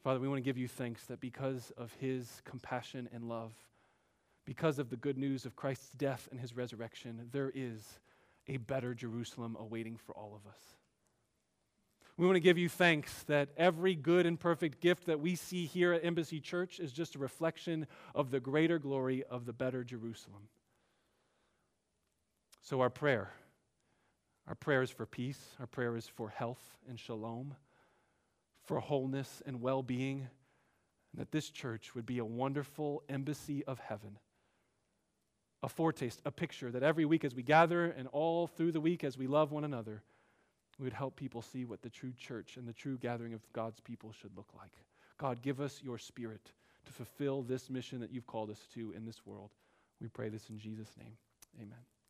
Father, 0.03 0.19
we 0.19 0.27
want 0.27 0.39
to 0.39 0.43
give 0.43 0.57
you 0.57 0.67
thanks 0.67 1.05
that 1.05 1.19
because 1.19 1.71
of 1.77 1.93
his 1.99 2.41
compassion 2.43 3.07
and 3.13 3.29
love, 3.29 3.53
because 4.45 4.79
of 4.79 4.89
the 4.89 4.95
good 4.95 5.19
news 5.19 5.45
of 5.45 5.55
Christ's 5.55 5.91
death 5.91 6.27
and 6.31 6.39
his 6.39 6.55
resurrection, 6.55 7.29
there 7.31 7.51
is 7.53 7.99
a 8.47 8.57
better 8.57 8.93
Jerusalem 8.93 9.55
awaiting 9.59 9.97
for 9.97 10.13
all 10.13 10.35
of 10.35 10.49
us. 10.49 10.59
We 12.17 12.25
want 12.25 12.35
to 12.35 12.41
give 12.41 12.57
you 12.57 12.69
thanks 12.69 13.23
that 13.23 13.49
every 13.57 13.95
good 13.95 14.25
and 14.25 14.39
perfect 14.39 14.81
gift 14.81 15.05
that 15.05 15.19
we 15.19 15.35
see 15.35 15.65
here 15.65 15.93
at 15.93 16.05
Embassy 16.05 16.39
Church 16.39 16.79
is 16.79 16.91
just 16.91 17.15
a 17.15 17.19
reflection 17.19 17.87
of 18.13 18.31
the 18.31 18.39
greater 18.39 18.77
glory 18.77 19.23
of 19.23 19.45
the 19.45 19.53
better 19.53 19.83
Jerusalem. 19.83 20.49
So, 22.61 22.81
our 22.81 22.91
prayer, 22.91 23.31
our 24.47 24.55
prayer 24.55 24.83
is 24.83 24.91
for 24.91 25.05
peace, 25.05 25.55
our 25.59 25.65
prayer 25.65 25.95
is 25.95 26.07
for 26.07 26.29
health 26.29 26.61
and 26.87 26.99
shalom, 26.99 27.55
for 28.65 28.79
wholeness 28.79 29.41
and 29.45 29.61
well 29.61 29.81
being, 29.81 30.27
and 31.11 31.21
that 31.21 31.31
this 31.31 31.49
church 31.49 31.95
would 31.95 32.05
be 32.05 32.19
a 32.19 32.25
wonderful 32.25 33.03
embassy 33.09 33.63
of 33.65 33.79
heaven 33.79 34.19
a 35.63 35.69
foretaste, 35.69 36.21
a 36.25 36.31
picture 36.31 36.71
that 36.71 36.83
every 36.83 37.05
week 37.05 37.23
as 37.23 37.35
we 37.35 37.43
gather 37.43 37.85
and 37.85 38.07
all 38.07 38.47
through 38.47 38.71
the 38.71 38.81
week 38.81 39.03
as 39.03 39.17
we 39.17 39.27
love 39.27 39.51
one 39.51 39.63
another, 39.63 40.01
we 40.79 40.85
would 40.85 40.93
help 40.93 41.15
people 41.15 41.41
see 41.41 41.65
what 41.65 41.81
the 41.81 41.89
true 41.89 42.13
church 42.17 42.57
and 42.57 42.67
the 42.67 42.73
true 42.73 42.97
gathering 42.97 43.33
of 43.33 43.41
God's 43.53 43.79
people 43.79 44.11
should 44.11 44.35
look 44.35 44.49
like. 44.57 44.71
God, 45.17 45.41
give 45.41 45.61
us 45.61 45.79
your 45.83 45.99
spirit 45.99 46.51
to 46.85 46.91
fulfill 46.91 47.43
this 47.43 47.69
mission 47.69 47.99
that 47.99 48.11
you've 48.11 48.25
called 48.25 48.49
us 48.49 48.67
to 48.73 48.91
in 48.93 49.05
this 49.05 49.25
world. 49.25 49.51
We 50.01 50.07
pray 50.07 50.29
this 50.29 50.49
in 50.49 50.57
Jesus' 50.57 50.95
name. 50.97 51.13
Amen. 51.61 52.00